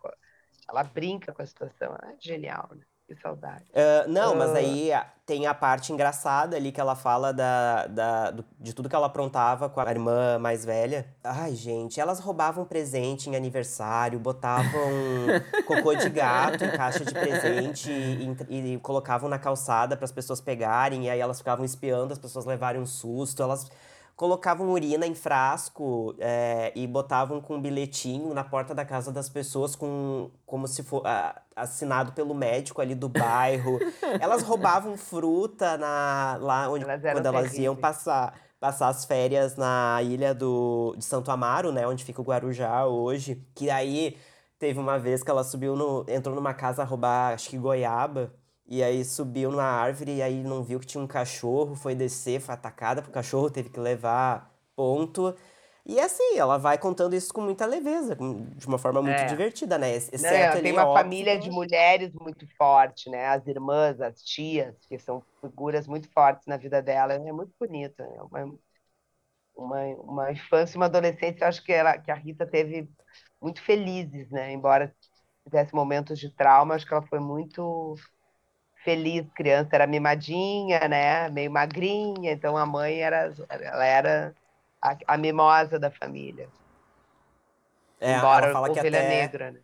ela 0.69 0.83
brinca 0.83 1.33
com 1.33 1.41
a 1.41 1.45
situação. 1.45 1.93
Ah, 2.01 2.15
genial, 2.19 2.69
né? 2.75 2.85
Que 3.07 3.15
saudade. 3.21 3.65
Ah, 3.75 4.05
não, 4.07 4.33
mas 4.35 4.51
Ah. 4.51 4.57
aí 4.59 4.91
a- 4.93 5.05
tem 5.25 5.45
a 5.45 5.53
parte 5.53 5.91
engraçada 5.93 6.55
ali 6.57 6.71
que 6.71 6.79
ela 6.81 6.95
fala 6.95 7.31
da, 7.33 7.87
da, 7.87 8.31
do- 8.31 8.45
de 8.59 8.73
tudo 8.73 8.89
que 8.89 8.95
ela 8.95 9.07
aprontava 9.07 9.69
com 9.69 9.79
a 9.79 9.89
irmã 9.89 10.37
mais 10.39 10.65
velha. 10.65 11.05
Ai, 11.23 11.53
gente, 11.55 11.99
elas 11.99 12.19
roubavam 12.19 12.65
presente 12.65 13.29
em 13.29 13.35
aniversário, 13.35 14.19
botavam 14.19 14.63
cocô 15.67 15.93
de 15.95 16.09
gato 16.09 16.63
em 16.65 16.71
caixa 16.71 17.05
de 17.05 17.13
presente 17.13 17.89
e, 17.91 18.73
e 18.73 18.79
colocavam 18.79 19.29
na 19.29 19.39
calçada 19.39 19.95
para 19.95 20.05
as 20.05 20.11
pessoas 20.11 20.41
pegarem, 20.41 21.05
e 21.05 21.09
aí 21.09 21.19
elas 21.19 21.37
ficavam 21.37 21.63
espiando 21.65 22.11
as 22.13 22.19
pessoas 22.19 22.45
levarem 22.45 22.81
um 22.81 22.85
susto. 22.85 23.41
Elas 23.43 23.69
colocavam 24.15 24.69
urina 24.69 25.05
em 25.07 25.15
frasco 25.15 26.15
é, 26.19 26.71
e 26.75 26.85
botavam 26.87 27.41
com 27.41 27.55
um 27.55 27.61
bilhetinho 27.61 28.33
na 28.33 28.43
porta 28.43 28.73
da 28.75 28.85
casa 28.85 29.11
das 29.11 29.29
pessoas 29.29 29.75
com 29.75 30.29
como 30.45 30.67
se 30.67 30.83
for 30.83 31.05
ah, 31.05 31.41
assinado 31.55 32.11
pelo 32.13 32.33
médico 32.33 32.81
ali 32.81 32.95
do 32.95 33.09
bairro. 33.09 33.79
elas 34.19 34.43
roubavam 34.43 34.97
fruta 34.97 35.77
na 35.77 36.37
lá 36.39 36.69
onde 36.69 36.83
Elas 36.83 37.01
quando 37.01 37.25
elas 37.25 37.53
iam 37.53 37.75
terríveis. 37.75 37.79
passar 37.79 38.33
passar 38.63 38.87
as 38.87 39.03
férias 39.03 39.57
na 39.57 39.99
ilha 40.01 40.33
do, 40.33 40.95
de 40.97 41.03
Santo 41.03 41.29
Amaro, 41.29 41.73
né? 41.73 41.85
Onde 41.85 42.05
fica 42.05 42.21
o 42.21 42.23
Guarujá 42.23 42.85
hoje. 42.85 43.45
Que 43.53 43.69
aí 43.69 44.17
teve 44.57 44.79
uma 44.79 44.97
vez 44.97 45.21
que 45.21 45.29
ela 45.29 45.43
subiu 45.43 45.75
no. 45.75 46.05
entrou 46.07 46.33
numa 46.33 46.53
casa 46.53 46.81
a 46.81 46.85
roubar, 46.85 47.33
acho 47.33 47.49
que 47.49 47.57
goiaba. 47.57 48.33
E 48.67 48.81
aí 48.83 49.03
subiu 49.05 49.51
numa 49.51 49.63
árvore 49.63 50.15
e 50.17 50.21
aí 50.21 50.43
não 50.43 50.63
viu 50.63 50.79
que 50.79 50.85
tinha 50.85 51.03
um 51.03 51.07
cachorro, 51.07 51.75
foi 51.75 51.95
descer, 51.95 52.39
foi 52.41 52.53
atacada 52.55 53.01
pro 53.01 53.11
cachorro, 53.11 53.49
teve 53.51 53.69
que 53.69 53.79
levar 53.79 54.51
ponto. 54.75 55.35
E 55.85 55.99
assim, 55.99 56.37
ela 56.37 56.57
vai 56.57 56.77
contando 56.77 57.13
isso 57.15 57.33
com 57.33 57.41
muita 57.41 57.65
leveza, 57.65 58.15
de 58.15 58.65
uma 58.67 58.77
forma 58.77 59.01
muito 59.01 59.25
É. 59.25 59.25
divertida, 59.25 59.77
né? 59.77 59.91
Ex- 59.93 60.11
Não, 60.17 60.29
Exceto 60.29 60.55
ela 60.55 60.57
ali, 60.57 60.61
tem 60.61 60.73
uma 60.73 60.85
óbvio, 60.85 60.91
família 60.91 61.39
de 61.39 61.51
mulheres 61.51 62.13
muito 62.13 62.47
forte, 62.57 63.09
né? 63.09 63.27
As 63.27 63.47
irmãs, 63.47 64.01
as 64.01 64.23
tias, 64.23 64.75
que 64.87 64.99
são 64.99 65.23
figuras 65.41 65.87
muito 65.87 66.11
fortes 66.13 66.47
na 66.47 66.57
vida 66.57 66.81
dela. 66.81 67.13
É 67.15 67.19
muito 67.33 67.53
bonita. 67.59 68.03
É 68.03 68.23
uma, 68.23 68.59
uma, 69.55 69.79
uma 70.03 70.31
infância 70.31 70.75
e 70.75 70.77
uma 70.77 70.85
adolescência, 70.87 71.43
eu 71.45 71.47
acho 71.47 71.63
que, 71.63 71.71
ela, 71.71 71.97
que 71.97 72.11
a 72.11 72.15
Rita 72.15 72.45
teve 72.47 72.89
muito 73.41 73.61
felizes, 73.61 74.29
né? 74.31 74.51
Embora 74.51 74.93
tivesse 75.45 75.73
momentos 75.75 76.19
de 76.19 76.31
trauma, 76.31 76.75
acho 76.75 76.85
que 76.87 76.93
ela 76.93 77.05
foi 77.07 77.19
muito 77.19 77.95
feliz 78.83 79.25
criança. 79.33 79.69
Era 79.73 79.87
mimadinha, 79.87 80.87
né? 80.87 81.29
Meio 81.29 81.51
magrinha, 81.51 82.31
então 82.31 82.57
a 82.57 82.65
mãe 82.65 83.01
era, 83.01 83.33
ela 83.49 83.85
era 83.85 84.35
a, 84.81 84.97
a 85.07 85.17
mimosa 85.17 85.79
da 85.79 85.89
família. 85.89 86.49
É, 87.99 88.17
Embora 88.17 88.45
ela 88.45 88.53
fala 88.53 88.69
que 88.69 88.79
ovelha 88.79 88.99
até, 88.99 89.09
negra, 89.09 89.51
né? 89.51 89.59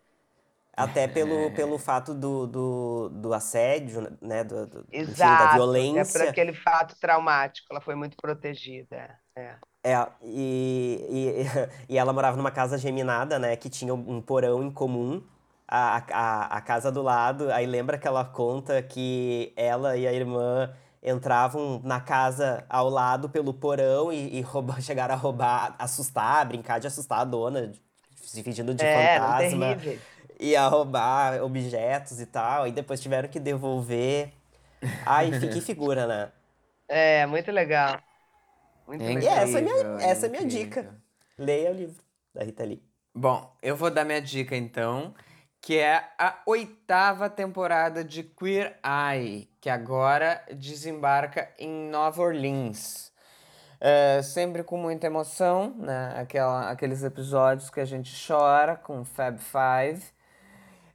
até 0.75 1.07
pelo, 1.07 1.51
pelo 1.51 1.77
fato 1.77 2.13
do, 2.13 2.47
do, 2.47 3.09
do 3.09 3.33
assédio, 3.33 4.17
né? 4.21 4.43
Do, 4.45 4.65
do, 4.65 4.85
enfim, 4.93 5.11
da 5.11 5.11
Exato, 5.11 5.43
é 5.43 5.47
por 5.47 5.53
violência. 5.55 6.29
aquele 6.29 6.53
fato 6.53 6.95
traumático, 6.99 7.67
ela 7.69 7.81
foi 7.81 7.95
muito 7.95 8.15
protegida. 8.15 9.19
É. 9.35 9.55
É, 9.83 10.07
e, 10.23 11.05
e, 11.09 11.45
e 11.93 11.97
ela 11.97 12.13
morava 12.13 12.37
numa 12.37 12.51
casa 12.51 12.77
geminada, 12.77 13.37
né? 13.37 13.55
Que 13.57 13.69
tinha 13.69 13.93
um 13.93 14.21
porão 14.21 14.63
em 14.63 14.71
comum. 14.71 15.21
A, 15.71 15.97
a, 16.11 16.57
a 16.57 16.61
casa 16.61 16.91
do 16.91 17.01
lado, 17.03 17.51
aí 17.51 17.65
lembra 17.67 17.97
que 17.97 18.07
ela 18.07 18.25
conta 18.25 18.81
que 18.81 19.53
ela 19.55 19.95
e 19.97 20.07
a 20.07 20.13
irmã 20.13 20.73
entravam 21.03 21.79
na 21.83 22.01
casa 22.01 22.65
ao 22.69 22.89
lado 22.89 23.29
pelo 23.29 23.53
porão 23.53 24.11
e, 24.11 24.37
e 24.39 24.41
rouba- 24.41 24.81
chegaram 24.81 25.13
a 25.13 25.17
roubar, 25.17 25.75
assustar, 25.79 26.45
brincar 26.47 26.79
de 26.79 26.87
assustar 26.87 27.19
a 27.19 27.23
dona, 27.25 27.71
se 28.15 28.41
fingindo 28.43 28.73
de 28.73 28.85
É, 28.85 28.87
fantasma. 28.87 29.79
terríveis. 29.89 30.03
ia 30.39 30.67
roubar 30.67 31.41
objetos 31.43 32.19
e 32.19 32.25
tal, 32.25 32.67
e 32.67 32.71
depois 32.71 33.01
tiveram 33.01 33.29
que 33.29 33.39
devolver. 33.39 34.33
Ai, 35.05 35.33
que 35.33 35.61
figura, 35.61 36.07
né? 36.07 36.31
É, 36.87 37.25
muito 37.27 37.51
legal. 37.51 38.03
Muito 38.87 39.11
É 39.11 39.19
E 39.21 39.27
legal. 39.29 39.43
essa 39.43 39.59
é 39.59 39.61
minha, 39.61 39.75
Incrível, 39.75 39.97
essa 39.99 40.25
é 40.27 40.29
minha 40.29 40.45
incrível. 40.45 40.45
dica. 40.45 41.01
Leia 41.37 41.71
o 41.71 41.73
livro 41.73 42.03
da 42.33 42.43
Rita 42.43 42.63
Lee. 42.65 42.83
Bom, 43.13 43.55
eu 43.61 43.75
vou 43.75 43.91
dar 43.91 44.05
minha 44.05 44.21
dica 44.21 44.55
então, 44.55 45.13
que 45.61 45.77
é 45.77 46.03
a 46.17 46.35
oitava 46.45 47.29
temporada 47.29 48.03
de 48.03 48.23
Queer 48.23 48.77
Eye, 48.83 49.49
que 49.59 49.69
agora 49.69 50.41
desembarca 50.53 51.49
em 51.57 51.89
Nova 51.89 52.21
Orleans. 52.21 53.11
É, 53.81 54.21
sempre 54.21 54.63
com 54.63 54.77
muita 54.77 55.07
emoção, 55.07 55.73
né? 55.77 56.13
Aquela, 56.17 56.69
aqueles 56.69 57.03
episódios 57.03 57.69
que 57.69 57.79
a 57.79 57.85
gente 57.85 58.13
chora 58.27 58.75
com 58.75 59.05
Fab 59.05 59.37
Five. 59.37 60.03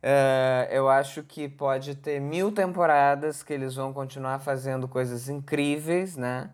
É, 0.02 0.68
eu 0.70 0.88
acho 0.88 1.22
que 1.22 1.48
pode 1.48 1.94
ter 1.94 2.20
mil 2.20 2.52
temporadas 2.52 3.42
que 3.42 3.54
eles 3.54 3.74
vão 3.74 3.90
continuar 3.92 4.38
fazendo 4.38 4.86
coisas 4.86 5.30
incríveis, 5.30 6.14
né? 6.14 6.50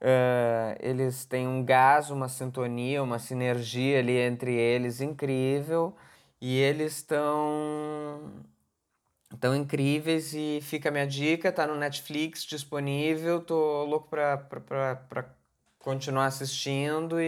É, 0.00 0.76
eles 0.80 1.24
têm 1.24 1.46
um 1.46 1.64
gás, 1.64 2.10
uma 2.10 2.28
sintonia, 2.28 3.02
uma 3.02 3.18
sinergia 3.18 4.00
ali 4.00 4.16
entre 4.18 4.52
eles 4.54 5.00
incrível. 5.00 5.96
E 6.40 6.58
eles 6.58 6.96
estão 6.96 8.30
tão 9.40 9.54
incríveis 9.54 10.32
e 10.34 10.60
fica 10.62 10.88
a 10.88 10.92
minha 10.92 11.06
dica, 11.06 11.52
tá 11.52 11.66
no 11.66 11.74
Netflix 11.76 12.42
disponível. 12.44 13.40
Tô 13.40 13.84
louco 13.84 14.08
pra, 14.08 14.36
pra, 14.38 14.60
pra, 14.60 14.96
pra 14.96 15.24
continuar 15.78 16.26
assistindo 16.26 17.20
e 17.20 17.24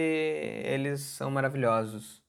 eles 0.65 1.01
são 1.01 1.31
maravilhosos. 1.31 2.21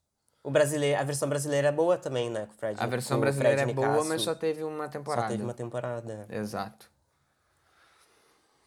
O 0.43 0.51
brasileiro, 0.51 0.99
a 0.99 1.05
versão 1.05 1.29
brasileira 1.29 1.69
é 1.69 1.73
boa 1.73 1.99
também, 1.99 2.31
né? 2.31 2.47
Com 2.47 2.53
o 2.55 2.57
Fred, 2.57 2.81
A 2.81 2.87
versão 2.87 3.17
com 3.17 3.19
o 3.19 3.21
brasileira 3.21 3.61
é 3.61 3.65
Fred 3.65 3.75
boa, 3.75 3.89
Nicásio. 3.89 4.09
mas 4.09 4.23
só 4.23 4.35
teve 4.35 4.65
uma 4.65 4.85
Só 4.85 4.91
temporada. 4.91 5.29
teve 5.29 5.43
uma 5.43 5.55
temporada. 5.55 6.27
Exato. 6.31 6.91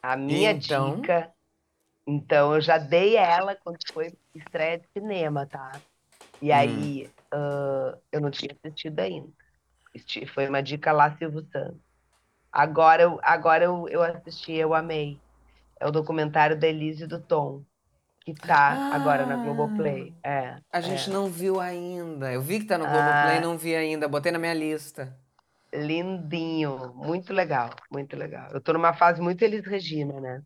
A 0.02 0.16
minha 0.16 0.52
Então? 0.52 0.98
dica, 0.98 1.34
então 2.06 2.54
eu 2.56 2.62
já 2.62 2.78
dei 2.78 3.16
ela 3.16 3.56
quando 3.56 3.78
foi 3.94 4.14
estreia 4.36 4.80
de 4.80 4.88
cinema, 4.94 5.46
tá? 5.48 5.72
E 6.44 6.52
Hum. 6.52 6.56
aí 6.56 7.10
ah, 7.32 7.98
eu 8.12 8.20
não 8.20 8.30
tinha 8.30 8.54
assistido 8.64 9.00
ainda. 9.00 9.30
Foi 10.34 10.48
uma 10.50 10.62
dica 10.62 10.92
lá, 10.92 11.16
Silvio 11.18 11.48
Santos. 11.52 11.80
Agora, 12.52 13.04
eu, 13.04 13.20
agora 13.24 13.64
eu, 13.64 13.88
eu 13.88 14.04
assisti, 14.04 14.52
eu 14.54 14.74
amei. 14.74 15.18
É 15.80 15.88
o 15.88 15.92
documentário 15.92 16.60
da 16.60 16.68
Elise 16.68 17.08
do 17.08 17.20
Tom, 17.22 17.64
que 18.26 18.34
tá 18.34 18.90
agora 18.92 19.26
na 19.26 19.36
Ah! 19.36 19.38
Globoplay. 19.38 20.14
É, 20.24 20.58
A 20.72 20.82
gente 20.82 21.10
não 21.10 21.30
viu 21.30 21.60
ainda. 21.62 22.32
Eu 22.34 22.42
vi 22.42 22.60
que 22.60 22.66
tá 22.66 22.78
no 22.78 22.86
Ah. 22.86 22.90
Globoplay, 22.92 23.40
não 23.40 23.58
vi 23.58 23.76
ainda. 23.76 24.08
Botei 24.08 24.32
na 24.32 24.40
minha 24.40 24.54
lista. 24.54 25.18
lindinho, 25.74 26.94
muito 26.96 27.34
legal, 27.34 27.70
muito 27.92 28.16
legal. 28.16 28.52
Eu 28.52 28.62
tô 28.62 28.74
numa 28.74 28.94
fase 28.94 29.22
muito 29.22 29.42
Elis 29.44 29.66
Regina, 29.66 30.20
né? 30.20 30.44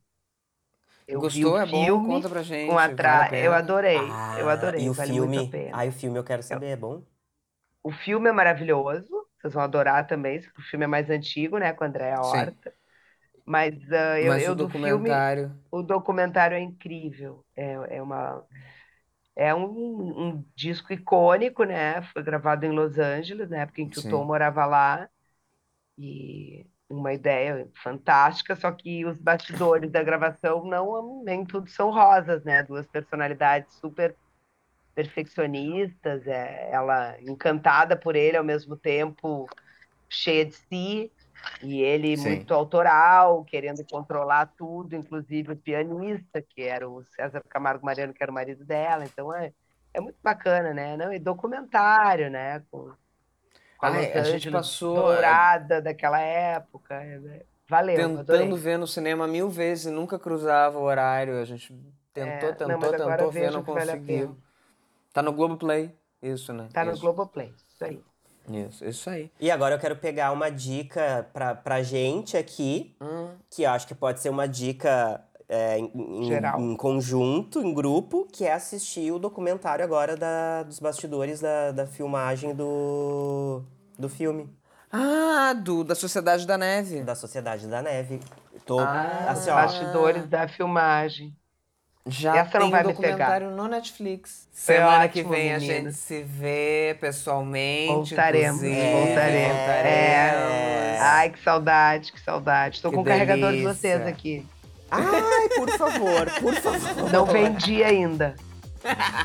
Eu 1.07 1.21
Gostou? 1.21 1.57
é 1.57 1.65
bom? 1.65 1.85
filme 1.85 2.03
Conta 2.03 2.29
pra 2.29 2.43
gente. 2.43 2.89
vale 2.91 3.11
a 3.11 3.25
atra... 3.25 3.35
Eu 3.37 3.53
adorei, 3.53 3.99
eu 4.33 4.49
Ah, 4.49 4.49
adorei, 4.49 4.83
E 4.83 4.89
o 4.89 4.93
vale 4.93 5.13
filme? 5.15 5.37
a 5.37 5.43
pena. 5.43 5.79
Ai, 5.79 5.89
o 5.89 5.91
filme 5.91 6.17
eu 6.19 6.23
quero 6.23 6.43
saber, 6.43 6.67
é 6.67 6.75
bom? 6.77 7.03
O 7.83 7.91
filme 7.91 8.29
é 8.29 8.31
maravilhoso, 8.33 9.07
vocês 9.39 9.53
vão 9.53 9.63
adorar 9.63 10.05
também, 10.07 10.39
o 10.57 10.61
filme 10.63 10.85
é 10.85 10.87
mais 10.87 11.09
antigo, 11.09 11.57
né, 11.57 11.73
com 11.73 11.83
a 11.83 11.87
Andréa. 11.87 12.21
Horta. 12.21 12.73
Mas, 13.45 13.75
ah, 13.91 14.19
eu, 14.21 14.33
Mas 14.33 14.39
eu 14.39 14.53
o 14.53 14.55
do 14.55 14.69
filme, 14.69 15.23
documentário. 15.23 15.55
o 15.71 15.83
documentário 15.83 16.55
é 16.57 16.61
incrível. 16.61 17.45
É, 17.55 17.97
é 17.97 18.03
uma 18.03 18.45
é 19.35 19.53
um, 19.55 20.29
um 20.29 20.45
disco 20.55 20.93
icônico, 20.93 21.63
né? 21.63 22.01
Foi 22.13 22.23
gravado 22.23 22.65
em 22.65 22.71
Los 22.71 22.97
Angeles, 22.99 23.49
na 23.49 23.59
época 23.59 23.81
em 23.81 23.89
que 23.89 23.99
Sim. 23.99 24.01
o 24.01 24.07
Tom 24.07 24.25
morava 24.25 24.65
lá. 24.65 25.09
E 25.97 26.65
uma 26.89 27.13
ideia 27.13 27.67
fantástica, 27.83 28.55
só 28.55 28.71
que 28.71 29.05
os 29.05 29.17
bastidores 29.17 29.91
da 29.91 30.01
gravação 30.01 30.65
não 30.65 31.23
nem 31.23 31.45
tudo 31.45 31.69
são 31.69 31.91
rosas, 31.91 32.43
né? 32.43 32.63
Duas 32.63 32.87
personalidades 32.87 33.73
super 33.75 34.15
perfeccionistas, 34.95 36.25
é, 36.25 36.69
ela 36.71 37.15
encantada 37.21 37.95
por 37.95 38.15
ele 38.15 38.37
ao 38.37 38.43
mesmo 38.43 38.75
tempo 38.75 39.47
cheia 40.09 40.45
de 40.45 40.55
si, 40.55 41.11
e 41.61 41.81
ele 41.81 42.17
Sim. 42.17 42.29
muito 42.29 42.53
autoral, 42.53 43.43
querendo 43.45 43.85
controlar 43.85 44.47
tudo, 44.57 44.95
inclusive 44.95 45.53
o 45.53 45.57
pianista, 45.57 46.41
que 46.41 46.63
era 46.63 46.89
o 46.89 47.03
César 47.03 47.43
Camargo 47.47 47.85
Mariano, 47.85 48.13
que 48.13 48.23
era 48.23 48.31
o 48.31 48.35
marido 48.35 48.65
dela. 48.65 49.05
Então 49.05 49.33
é, 49.33 49.53
é 49.93 50.01
muito 50.01 50.17
bacana, 50.23 50.73
né? 50.73 50.97
Não, 50.97 51.13
e 51.13 51.19
documentário, 51.19 52.29
né? 52.29 52.63
Com, 52.71 52.91
a 53.81 53.87
Ai, 53.89 54.07
Los 54.07 54.15
a 54.15 54.23
gente 54.31 54.51
passou, 54.51 54.97
é, 55.11 55.15
dourada 55.15 55.81
daquela 55.81 56.19
época. 56.19 56.95
é, 56.95 57.15
é, 57.15 57.45
Valeu, 57.69 57.95
adorei. 58.19 58.25
Tentando 58.25 58.55
ver 58.55 58.77
no 58.77 58.87
cinema 58.87 59.27
mil 59.27 59.49
vezes 59.49 59.85
e 59.85 59.91
nunca 59.91 60.17
cruzava 60.17 60.79
o 60.79 60.83
horário. 60.83 61.39
A 61.41 61.45
gente 61.45 61.73
tentou, 62.13 62.49
É, 62.49 62.53
tentou, 62.53 62.67
não, 62.67 62.79
tentou 62.79 63.31
ver, 63.31 63.51
não 63.51 63.61
vale 63.61 63.91
a 63.91 63.93
conseguiu. 63.95 64.27
pena. 64.27 64.37
Tá 65.13 65.21
no 65.21 65.33
Globoplay. 65.33 65.93
Isso, 66.21 66.53
né? 66.53 66.69
Tá 66.73 66.83
no 66.85 66.93
Isso. 66.93 67.01
Globoplay, 67.01 67.53
isso 67.73 67.83
aí. 67.83 68.01
Isso, 68.49 68.85
isso 68.85 69.09
aí. 69.09 69.29
E 69.41 69.51
agora 69.51 69.75
eu 69.75 69.79
quero 69.79 69.97
pegar 69.97 70.31
uma 70.31 70.49
dica 70.49 71.27
pra, 71.33 71.53
pra 71.53 71.83
gente 71.83 72.37
aqui, 72.37 72.95
Hum, 73.01 73.35
que 73.51 73.63
eu 73.63 73.69
acho 73.71 73.85
que 73.85 73.93
pode 73.93 74.21
ser 74.21 74.29
uma 74.29 74.47
dica 74.47 75.21
é, 75.49 75.77
em, 75.79 75.91
em- 75.95 76.23
Geral. 76.27 76.59
em 76.59 76.75
conjunto, 76.75 77.61
em 77.61 77.73
grupo, 77.73 78.27
que 78.31 78.45
é 78.45 78.53
assistir 78.53 79.11
o 79.11 79.19
documentário 79.19 79.83
agora 79.83 80.15
da, 80.17 80.63
dos 80.63 80.79
bastidores 80.79 81.39
da, 81.39 81.71
da 81.71 81.85
filmagem 81.87 82.53
do, 82.53 83.61
do 83.97 84.09
filme, 84.09 84.49
Ah, 84.91 85.53
do, 85.53 85.83
da 85.83 85.95
Sociedade 85.95 86.45
da 86.47 86.57
Neve. 86.57 87.01
da 87.03 87.15
Sociedade 87.15 87.67
da 87.67 87.81
Neve. 87.81 88.19
Tô, 88.65 88.79
Ah, 88.79 89.25
assim, 89.29 89.49
ó, 89.49 89.55
Bastidores 89.55 90.25
da 90.27 90.47
filmagem. 90.47 91.33
Já 92.09 92.37
Essa 92.37 92.57
não 92.59 92.71
tem 92.71 92.83
documentário 92.83 93.51
no 93.51 93.67
Netflix. 93.67 94.47
Foi 94.53 94.75
Semana 94.75 95.09
que 95.09 95.19
ótimo, 95.19 95.33
vem 95.35 95.53
a 95.53 95.59
gente 95.59 95.91
se 95.91 96.23
vê 96.23 96.95
pessoalmente. 97.01 97.93
Voltaremos, 98.15 98.63
inclusive. 98.63 98.91
voltaremos. 98.93 99.57
voltaremos. 99.57 101.01
Ai, 101.01 101.29
que 101.31 101.43
saudade, 101.43 102.11
que 102.13 102.19
saudade. 102.21 102.81
Tô 102.81 102.89
Que 102.89 102.95
com 102.95 103.01
o 103.01 103.05
carregador 103.05 103.51
de 103.51 103.61
vocês 103.61 104.01
aqui. 104.07 104.45
Ai, 104.89 105.49
por 105.55 105.69
favor, 105.77 106.29
por 106.41 106.53
favor. 106.55 107.11
Não 107.11 107.25
vendi 107.25 107.83
ainda. 107.83 108.35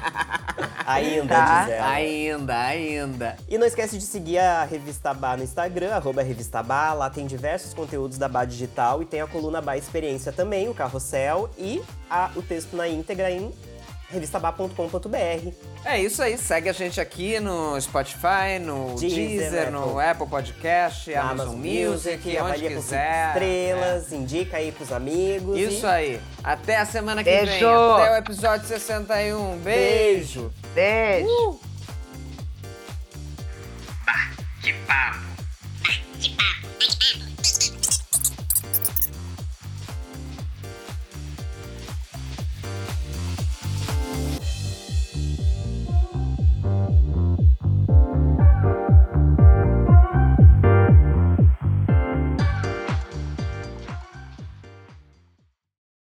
Ainda, 0.84 1.28
Tá. 1.34 1.66
Ainda, 1.92 2.58
ainda. 2.58 3.36
E 3.48 3.56
não 3.56 3.66
esquece 3.66 3.96
de 3.96 4.04
seguir 4.04 4.38
a 4.38 4.64
Revista 4.64 5.14
Bá 5.14 5.36
no 5.36 5.44
Instagram, 5.44 5.94
arroba 5.94 6.22
Revista 6.22 6.62
Bá. 6.62 6.92
Lá 6.92 7.08
tem 7.08 7.26
diversos 7.26 7.72
conteúdos 7.72 8.18
da 8.18 8.28
Bá 8.28 8.44
Digital 8.44 9.00
e 9.02 9.04
tem 9.06 9.20
a 9.20 9.26
coluna 9.26 9.60
Bá 9.60 9.76
Experiência 9.76 10.32
também, 10.32 10.68
o 10.68 10.74
carrossel 10.74 11.48
e 11.56 11.80
a- 12.10 12.30
o 12.34 12.42
texto 12.42 12.76
na 12.76 12.88
íntegra 12.88 13.30
em 13.30 13.52
revistabá.com.br. 14.12 15.52
É 15.84 15.98
isso 16.00 16.22
aí, 16.22 16.36
segue 16.38 16.68
a 16.68 16.72
gente 16.72 17.00
aqui 17.00 17.40
no 17.40 17.80
Spotify, 17.80 18.58
no 18.60 18.94
Deezer, 18.96 19.16
Deezer, 19.50 19.70
no 19.72 19.98
Apple 19.98 20.26
Podcast, 20.28 21.10
na 21.12 21.30
Amazon 21.30 21.56
Music, 21.56 22.20
onde 22.38 22.52
com 22.52 22.68
cinco 22.68 22.74
quiser. 22.82 23.28
estrelas, 23.28 24.12
indica 24.12 24.56
aí 24.58 24.70
pros 24.70 24.92
amigos. 24.92 25.56
É. 25.56 25.60
Isso 25.60 25.86
e 25.86 25.88
aí. 25.88 26.20
Até 26.44 26.76
a 26.76 26.86
semana 26.86 27.24
que 27.24 27.30
Beijo. 27.30 27.46
vem. 27.46 27.64
Até 27.64 28.12
o 28.12 28.16
episódio 28.16 28.66
61. 28.68 29.58
Beijo. 29.58 30.52
Beijo. 30.74 31.60
Bah, 34.04 34.30
que 34.62 34.72
papo. 34.86 35.32